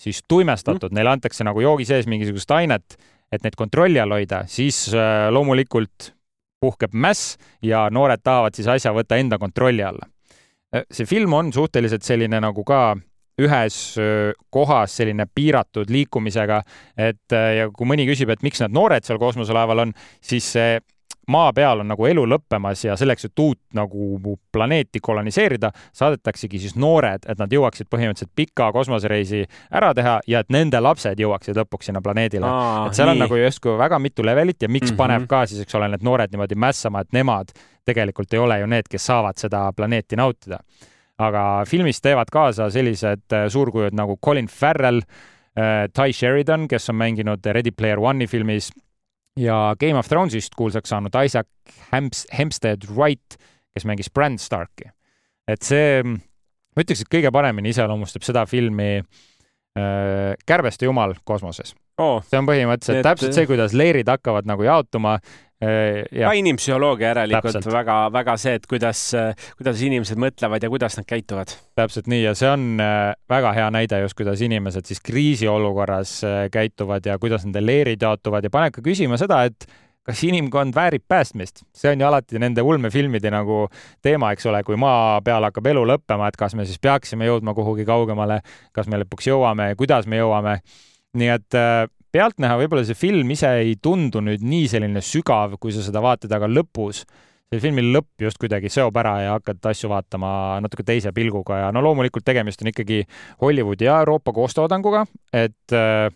siis 0.00 0.22
tuimestatud. 0.28 0.90
Mm., 0.90 0.96
neile 0.96 1.12
antakse 1.14 1.44
nagu 1.44 1.60
joogi 1.60 1.84
sees 1.88 2.08
mingisugust 2.08 2.50
ainet, 2.56 2.96
et 3.32 3.44
neid 3.44 3.56
kontrolli 3.58 4.00
all 4.00 4.16
hoida, 4.16 4.44
siis 4.48 4.88
loomulikult 5.30 6.14
puhkeb 6.60 6.94
mäss 6.94 7.36
ja 7.62 7.86
noored 7.92 8.20
tahavad 8.24 8.56
siis 8.56 8.68
asja 8.68 8.92
võtta 8.96 9.18
enda 9.20 9.38
kontrolli 9.40 9.84
alla. 9.84 10.08
Äh, 10.74 10.84
see 10.92 11.08
film 11.08 11.32
on 11.34 11.52
suhteliselt 11.52 12.04
selline 12.06 12.40
nagu 12.42 12.64
ka 12.64 12.96
ühes 13.40 13.76
kohas 14.52 14.94
selline 15.00 15.24
piiratud 15.34 15.88
liikumisega, 15.90 16.60
et 16.98 17.36
äh, 17.36 17.50
ja 17.62 17.70
kui 17.72 17.88
mõni 17.88 18.04
küsib, 18.08 18.32
et 18.32 18.42
miks 18.44 18.60
need 18.60 18.74
noored 18.76 19.06
seal 19.06 19.20
kosmoselaeval 19.22 19.86
on, 19.86 19.94
siis 20.20 20.50
see 20.56 20.80
maa 21.30 21.52
peal 21.56 21.82
on 21.82 21.90
nagu 21.92 22.06
elu 22.06 22.24
lõppemas 22.34 22.84
ja 22.84 22.96
selleks, 22.98 23.28
et 23.28 23.42
uut 23.42 23.60
nagu 23.76 24.36
planeeti 24.52 25.00
koloniseerida, 25.02 25.70
saadetaksegi 25.96 26.60
siis 26.62 26.76
noored, 26.80 27.26
et 27.28 27.40
nad 27.40 27.52
jõuaksid 27.52 27.88
põhimõtteliselt 27.90 28.32
pika 28.36 28.70
kosmosereisi 28.74 29.44
ära 29.70 29.92
teha 29.96 30.18
ja 30.30 30.42
et 30.44 30.50
nende 30.52 30.80
lapsed 30.82 31.20
jõuaksid 31.20 31.58
lõpuks 31.62 31.90
sinna 31.90 32.02
planeedile. 32.04 32.50
et 32.86 32.98
seal 32.98 33.10
nii. 33.10 33.16
on 33.16 33.24
nagu 33.26 33.40
justkui 33.40 33.78
väga 33.78 33.98
mitu 33.98 34.26
levelit 34.26 34.62
ja 34.62 34.68
miks 34.68 34.90
mm 34.90 34.94
-hmm. 34.94 34.96
paneb 34.96 35.28
ka 35.28 35.46
siis, 35.46 35.62
eks 35.62 35.74
ole, 35.74 35.88
need 35.88 36.02
noored 36.02 36.32
niimoodi 36.32 36.54
mässama, 36.54 37.00
et 37.00 37.12
nemad 37.12 37.54
tegelikult 37.84 38.32
ei 38.32 38.38
ole 38.38 38.60
ju 38.60 38.66
need, 38.66 38.88
kes 38.90 39.06
saavad 39.06 39.38
seda 39.38 39.72
planeeti 39.76 40.16
nautida. 40.16 40.58
aga 41.20 41.64
filmis 41.68 42.00
teevad 42.00 42.30
kaasa 42.32 42.70
sellised 42.70 43.32
äh, 43.32 43.48
suurkujud 43.48 43.92
nagu 43.92 44.16
Colin 44.24 44.46
Farrell, 44.48 45.02
äh, 45.52 45.88
Ty 45.92 46.12
Sheridan, 46.12 46.68
kes 46.68 46.88
on 46.88 46.96
mänginud 46.96 47.44
Ready 47.44 47.70
Player 47.70 47.98
One'i 47.98 48.26
filmis 48.26 48.70
ja 49.40 49.58
Game 49.80 49.98
of 49.98 50.08
Thrones'ist 50.08 50.56
kuulsaks 50.58 50.92
saanud 50.92 51.16
Isaac 51.24 51.48
Hemps-, 51.92 52.26
Hempstead 52.36 52.86
Wright, 52.90 53.38
kes 53.74 53.86
mängis 53.88 54.10
Bran 54.12 54.38
Starki. 54.38 54.90
et 55.48 55.62
see, 55.66 56.02
ma 56.04 56.84
ütleks, 56.84 57.04
et 57.04 57.12
kõige 57.12 57.32
paremini 57.34 57.72
iseloomustab 57.74 58.26
seda 58.26 58.46
filmi 58.46 58.98
äh, 59.00 60.34
Kärbeste 60.46 60.86
jumal 60.86 61.16
kosmoses 61.24 61.74
oh,. 61.98 62.20
see 62.26 62.38
on 62.38 62.48
põhimõtteliselt 62.48 63.00
et... 63.00 63.06
täpselt 63.08 63.36
see, 63.36 63.48
kuidas 63.50 63.76
leerid 63.76 64.08
hakkavad 64.12 64.48
nagu 64.50 64.66
jaotuma 64.68 65.18
Äh, 65.18 65.49
ka 65.60 66.32
inimpsühholoogia 66.40 67.10
järelikult 67.10 67.66
väga-väga 67.72 68.36
see, 68.40 68.54
et 68.56 68.66
kuidas, 68.70 69.02
kuidas 69.58 69.82
inimesed 69.84 70.20
mõtlevad 70.20 70.64
ja 70.64 70.70
kuidas 70.72 70.96
nad 70.96 71.08
käituvad. 71.08 71.52
täpselt 71.76 72.08
nii 72.08 72.22
ja 72.22 72.32
see 72.38 72.48
on 72.48 72.80
äh, 72.80 73.12
väga 73.28 73.52
hea 73.56 73.68
näide 73.74 74.00
just, 74.00 74.16
kuidas 74.16 74.40
inimesed 74.40 74.88
siis 74.88 75.02
kriisiolukorras 75.04 76.16
äh, 76.24 76.40
käituvad 76.52 77.06
ja 77.06 77.18
kuidas 77.20 77.44
nende 77.44 77.60
leerid 77.64 78.02
jaotuvad. 78.02 78.44
Ja 78.44 78.50
paneb 78.50 78.74
ka 78.74 78.84
küsima 78.84 79.20
seda, 79.20 79.42
et 79.44 79.68
kas 80.06 80.24
inimkond 80.24 80.74
väärib 80.74 81.04
päästmist, 81.08 81.62
see 81.76 81.92
on 81.92 82.00
ju 82.00 82.08
alati 82.08 82.40
nende 82.40 82.64
ulmefilmide 82.64 83.30
nagu 83.30 83.66
teema, 84.02 84.32
eks 84.32 84.48
ole, 84.48 84.62
kui 84.64 84.78
maa 84.80 85.20
peal 85.24 85.44
hakkab 85.44 85.68
elu 85.74 85.84
lõppema, 85.92 86.30
et 86.30 86.40
kas 86.40 86.56
me 86.56 86.64
siis 86.64 86.80
peaksime 86.80 87.28
jõudma 87.28 87.54
kuhugi 87.54 87.84
kaugemale, 87.88 88.40
kas 88.72 88.88
me 88.88 89.02
lõpuks 89.04 89.28
jõuame, 89.28 89.74
kuidas 89.76 90.08
me 90.08 90.22
jõuame. 90.22 90.60
nii 91.20 91.28
et 91.36 91.58
äh, 91.58 91.84
pealtnäha 92.12 92.58
võib-olla 92.60 92.84
see 92.86 92.98
film 92.98 93.30
ise 93.34 93.50
ei 93.62 93.76
tundu 93.82 94.22
nüüd 94.24 94.44
nii 94.46 94.68
selline 94.70 95.02
sügav, 95.04 95.56
kui 95.60 95.74
sa 95.74 95.84
seda 95.86 96.02
vaatad, 96.04 96.32
aga 96.34 96.48
lõpus 96.50 97.04
see 97.50 97.62
filmi 97.62 97.82
lõpp 97.82 98.22
just 98.22 98.38
kuidagi 98.38 98.70
seob 98.70 98.96
ära 99.02 99.16
ja 99.24 99.34
hakkad 99.34 99.64
asju 99.72 99.90
vaatama 99.90 100.32
natuke 100.62 100.84
teise 100.86 101.10
pilguga 101.14 101.64
ja 101.64 101.70
no 101.74 101.82
loomulikult 101.82 102.24
tegemist 102.26 102.62
on 102.62 102.70
ikkagi 102.70 103.02
Hollywoodi 103.42 103.88
ja 103.88 103.98
Euroopa 104.04 104.34
koostoodanguga, 104.36 105.02
et 105.34 105.74
äh, 105.74 106.06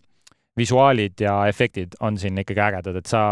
visuaalid 0.57 1.19
ja 1.21 1.41
efektid 1.51 1.99
on 2.01 2.19
siin 2.19 2.39
ikkagi 2.39 2.63
ägedad, 2.63 3.01
et 3.01 3.11
sa 3.11 3.25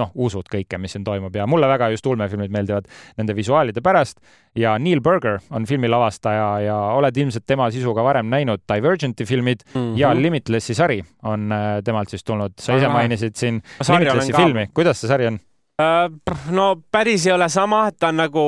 noh, 0.00 0.12
usud 0.14 0.48
kõike, 0.52 0.78
mis 0.80 0.92
siin 0.96 1.04
toimub. 1.06 1.34
Ja 1.36 1.46
mulle 1.48 1.68
väga 1.70 1.88
just 1.94 2.06
ulmefilmid 2.06 2.52
meeldivad 2.52 2.88
nende 3.16 3.36
visuaalide 3.36 3.82
pärast. 3.84 4.20
Ja 4.56 4.76
Neil 4.78 5.00
Burger 5.04 5.40
on 5.50 5.66
filmi 5.68 5.88
lavastaja 5.88 6.46
ja 6.64 6.76
oled 6.96 7.16
ilmselt 7.16 7.46
tema 7.46 7.70
sisu 7.72 7.94
ka 7.96 8.04
varem 8.04 8.30
näinud, 8.32 8.64
Divergenti 8.68 9.24
filmid 9.24 9.64
mm 9.66 9.80
-hmm. 9.80 9.98
ja 9.98 10.14
Limitlessi 10.14 10.74
sari 10.74 11.02
on 11.22 11.52
äh, 11.52 11.82
temalt 11.84 12.08
siis 12.08 12.24
tulnud, 12.24 12.52
sa 12.60 12.76
ise 12.76 12.88
mainisid 12.88 13.36
siin 13.36 13.62
Limitlessi 13.88 14.32
filmi, 14.32 14.68
kuidas 14.74 15.00
see 15.00 15.08
sari 15.08 15.26
on? 15.26 15.40
Äh, 15.76 16.08
no 16.56 16.76
päris 16.92 17.26
ei 17.26 17.32
ole 17.34 17.48
sama, 17.52 17.82
et 17.90 17.98
ta 18.00 18.08
on 18.08 18.16
nagu 18.16 18.42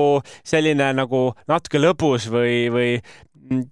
selline 0.49 0.86
nagu 0.96 1.18
natuke 1.51 1.76
lõbus 1.76 2.30
või, 2.32 2.70
või 2.72 2.94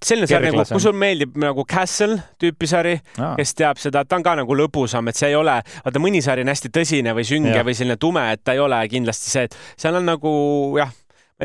selline 0.05 0.29
sari 0.31 0.51
nagu, 0.51 0.67
kui 0.71 0.83
sul 0.83 0.97
meeldib 0.99 1.39
nagu 1.41 1.65
Castle 1.69 2.19
tüüpi 2.41 2.69
sari, 2.71 2.97
kes 3.17 3.57
teab 3.59 3.81
seda, 3.83 4.05
ta 4.05 4.19
on 4.19 4.27
ka 4.27 4.37
nagu 4.41 4.59
lõbusam, 4.59 5.09
et 5.11 5.19
see 5.19 5.33
ei 5.33 5.39
ole, 5.39 5.57
vaata 5.87 6.03
mõni 6.03 6.23
sari 6.25 6.45
on 6.47 6.53
hästi 6.53 6.73
tõsine 6.75 7.17
või 7.17 7.27
sünge 7.29 7.57
ja. 7.57 7.65
või 7.67 7.77
selline 7.79 7.99
tume, 8.01 8.25
et 8.33 8.45
ta 8.45 8.57
ei 8.57 8.63
ole 8.63 8.81
kindlasti 8.93 9.33
see, 9.33 9.51
et 9.51 9.59
seal 9.77 9.99
on 10.01 10.09
nagu 10.09 10.33
jah, 10.81 10.93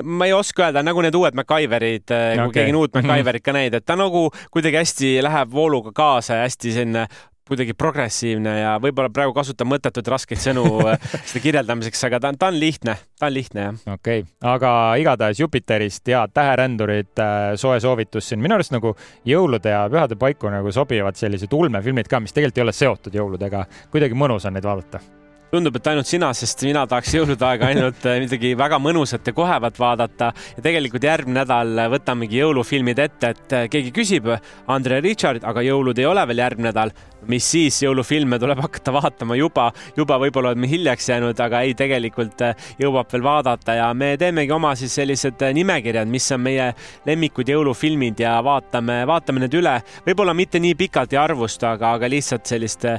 ma 0.04 0.28
ei 0.30 0.34
oska 0.34 0.68
öelda, 0.68 0.84
nagu 0.86 1.04
need 1.04 1.16
uued 1.20 1.36
MacGyverid 1.36 2.06
okay., 2.08 2.38
kui 2.40 2.56
keegi 2.56 2.74
on 2.74 2.80
uut 2.80 2.96
MacGyverit 2.96 3.44
ka 3.44 3.56
näinud, 3.56 3.80
et 3.82 3.88
ta 3.88 3.98
nagu 4.00 4.28
kuidagi 4.54 4.80
hästi 4.80 5.12
läheb 5.26 5.52
vooluga 5.52 5.92
kaasa 5.96 6.40
ja 6.40 6.48
hästi 6.48 6.76
selline 6.78 7.08
kuidagi 7.52 7.76
progressiivne 7.78 8.56
ja 8.62 8.74
võib-olla 8.82 9.12
praegu 9.14 9.36
kasutan 9.36 9.70
mõttetuid 9.72 10.10
raskeid 10.14 10.42
sõnu 10.42 10.66
äh, 10.92 11.08
seda 11.20 11.44
kirjeldamiseks, 11.44 12.04
aga 12.08 12.22
ta 12.24 12.32
on, 12.32 12.40
ta 12.42 12.52
on 12.52 12.60
lihtne, 12.62 12.98
ta 13.20 13.30
on 13.30 13.36
lihtne 13.36 13.68
jah. 13.68 13.80
okei 13.98 14.26
okay., 14.26 14.36
aga 14.54 14.74
igatahes 15.02 15.44
Jupiterist 15.44 16.08
ja 16.12 16.26
Täherändurid 16.32 17.14
äh, 17.22 17.40
soe 17.62 17.80
soovitus 17.84 18.32
siin, 18.32 18.44
minu 18.44 18.58
arust 18.58 18.76
nagu 18.76 18.96
jõulude 19.28 19.76
ja 19.76 19.86
pühade 19.92 20.20
paiku 20.20 20.52
nagu 20.54 20.72
sobivad 20.76 21.20
sellised 21.20 21.54
ulmefilmid 21.54 22.12
ka, 22.12 22.24
mis 22.24 22.36
tegelikult 22.36 22.62
ei 22.62 22.70
ole 22.70 22.78
seotud 22.78 23.18
jõuludega, 23.22 23.66
kuidagi 23.92 24.18
mõnus 24.18 24.48
on 24.48 24.58
neid 24.58 24.68
vaadata 24.68 25.21
tundub, 25.52 25.76
et 25.78 25.92
ainult 25.92 26.08
sina, 26.08 26.32
sest 26.38 26.64
mina 26.68 26.86
tahaks 26.90 27.16
jõulude 27.18 27.48
aega 27.48 27.70
ainult 27.72 28.06
äh, 28.08 28.22
midagi 28.24 28.54
väga 28.58 28.80
mõnusat 28.82 29.28
ja 29.28 29.36
kohevat 29.36 29.80
vaadata. 29.80 30.32
Ja 30.58 30.66
tegelikult 30.66 31.08
järgmine 31.08 31.42
nädal 31.42 31.86
võtamegi 31.92 32.42
jõulufilmid 32.42 33.00
ette, 33.04 33.34
et 33.36 33.56
keegi 33.72 33.94
küsib, 33.96 34.30
Andre 34.72 35.02
Richard, 35.04 35.46
aga 35.48 35.64
jõulud 35.66 36.00
ei 36.00 36.08
ole 36.10 36.26
veel 36.30 36.46
järgmine 36.46 36.72
nädal. 36.72 36.94
Mis 37.30 37.46
siis, 37.46 37.76
jõulufilme 37.84 38.40
tuleb 38.42 38.58
hakata 38.64 38.92
vaatama 38.96 39.36
juba, 39.38 39.68
juba 39.98 40.18
võib-olla 40.24 40.56
oleme 40.56 40.66
hiljaks 40.70 41.10
jäänud, 41.12 41.38
aga 41.44 41.60
ei, 41.62 41.76
tegelikult 41.78 42.42
äh, 42.42 42.70
jõuab 42.82 43.12
veel 43.14 43.22
vaadata 43.22 43.76
ja 43.78 43.90
me 43.94 44.16
teemegi 44.18 44.54
oma 44.56 44.72
siis 44.80 44.96
sellised 44.98 45.44
äh, 45.46 45.54
nimekirjad, 45.54 46.10
mis 46.10 46.26
on 46.34 46.42
meie 46.42 46.72
lemmikud 47.06 47.52
jõulufilmid 47.54 48.24
ja 48.24 48.40
vaatame, 48.46 49.04
vaatame 49.10 49.44
need 49.44 49.58
üle. 49.60 49.76
võib-olla 50.08 50.34
mitte 50.34 50.60
nii 50.64 50.74
pikalt 50.80 51.14
ei 51.14 51.22
arvusta, 51.22 51.76
aga, 51.76 51.94
aga 52.00 52.10
lihtsalt 52.10 52.50
sellist 52.50 52.88
äh, 52.90 52.98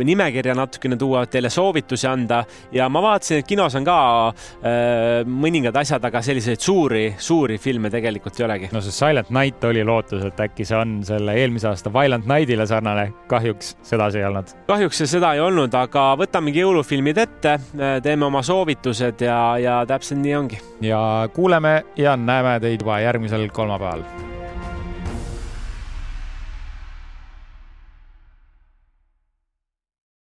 nimekirja 0.00 0.56
natukene 0.56 0.96
tuua, 0.96 1.26
teile 1.28 1.52
soovitusi 1.72 2.06
anda 2.06 2.42
ja 2.72 2.88
ma 2.92 3.02
vaatasin, 3.02 3.42
et 3.42 3.48
kinos 3.48 3.74
on 3.78 3.86
ka 3.86 3.96
äh, 4.28 5.22
mõningad 5.26 5.76
asjad, 5.80 6.04
aga 6.04 6.22
selliseid 6.24 6.60
suuri, 6.60 7.04
suuri 7.18 7.58
filme 7.62 7.90
tegelikult 7.92 8.40
ei 8.40 8.46
olegi. 8.46 8.70
no 8.72 8.82
see 8.84 8.94
Silent 8.94 9.30
Night 9.30 9.64
oli 9.64 9.84
lootus, 9.84 10.24
et 10.28 10.40
äkki 10.40 10.66
see 10.68 10.78
on 10.78 11.00
selle 11.06 11.36
eelmise 11.40 11.70
aasta 11.70 11.92
Violent 11.92 12.28
Nightile 12.30 12.66
sarnane 12.66 13.08
kahjuks 13.30 13.76
sedasi 13.82 14.20
ei 14.22 14.28
olnud. 14.28 14.52
kahjuks 14.68 15.04
seda 15.06 15.34
ei 15.36 15.44
olnud, 15.44 15.74
aga 15.74 16.12
võtamegi 16.20 16.62
jõulufilmid 16.64 17.22
ette, 17.22 17.56
teeme 18.02 18.28
oma 18.28 18.42
soovitused 18.46 19.24
ja, 19.24 19.38
ja 19.62 19.80
täpselt 19.88 20.22
nii 20.22 20.36
ongi. 20.36 20.60
ja 20.84 21.00
kuuleme 21.34 21.80
ja 21.96 22.16
näeme 22.16 22.58
teid 22.60 22.82
juba 22.82 23.00
järgmisel 23.00 23.48
kolmapäeval 23.54 24.31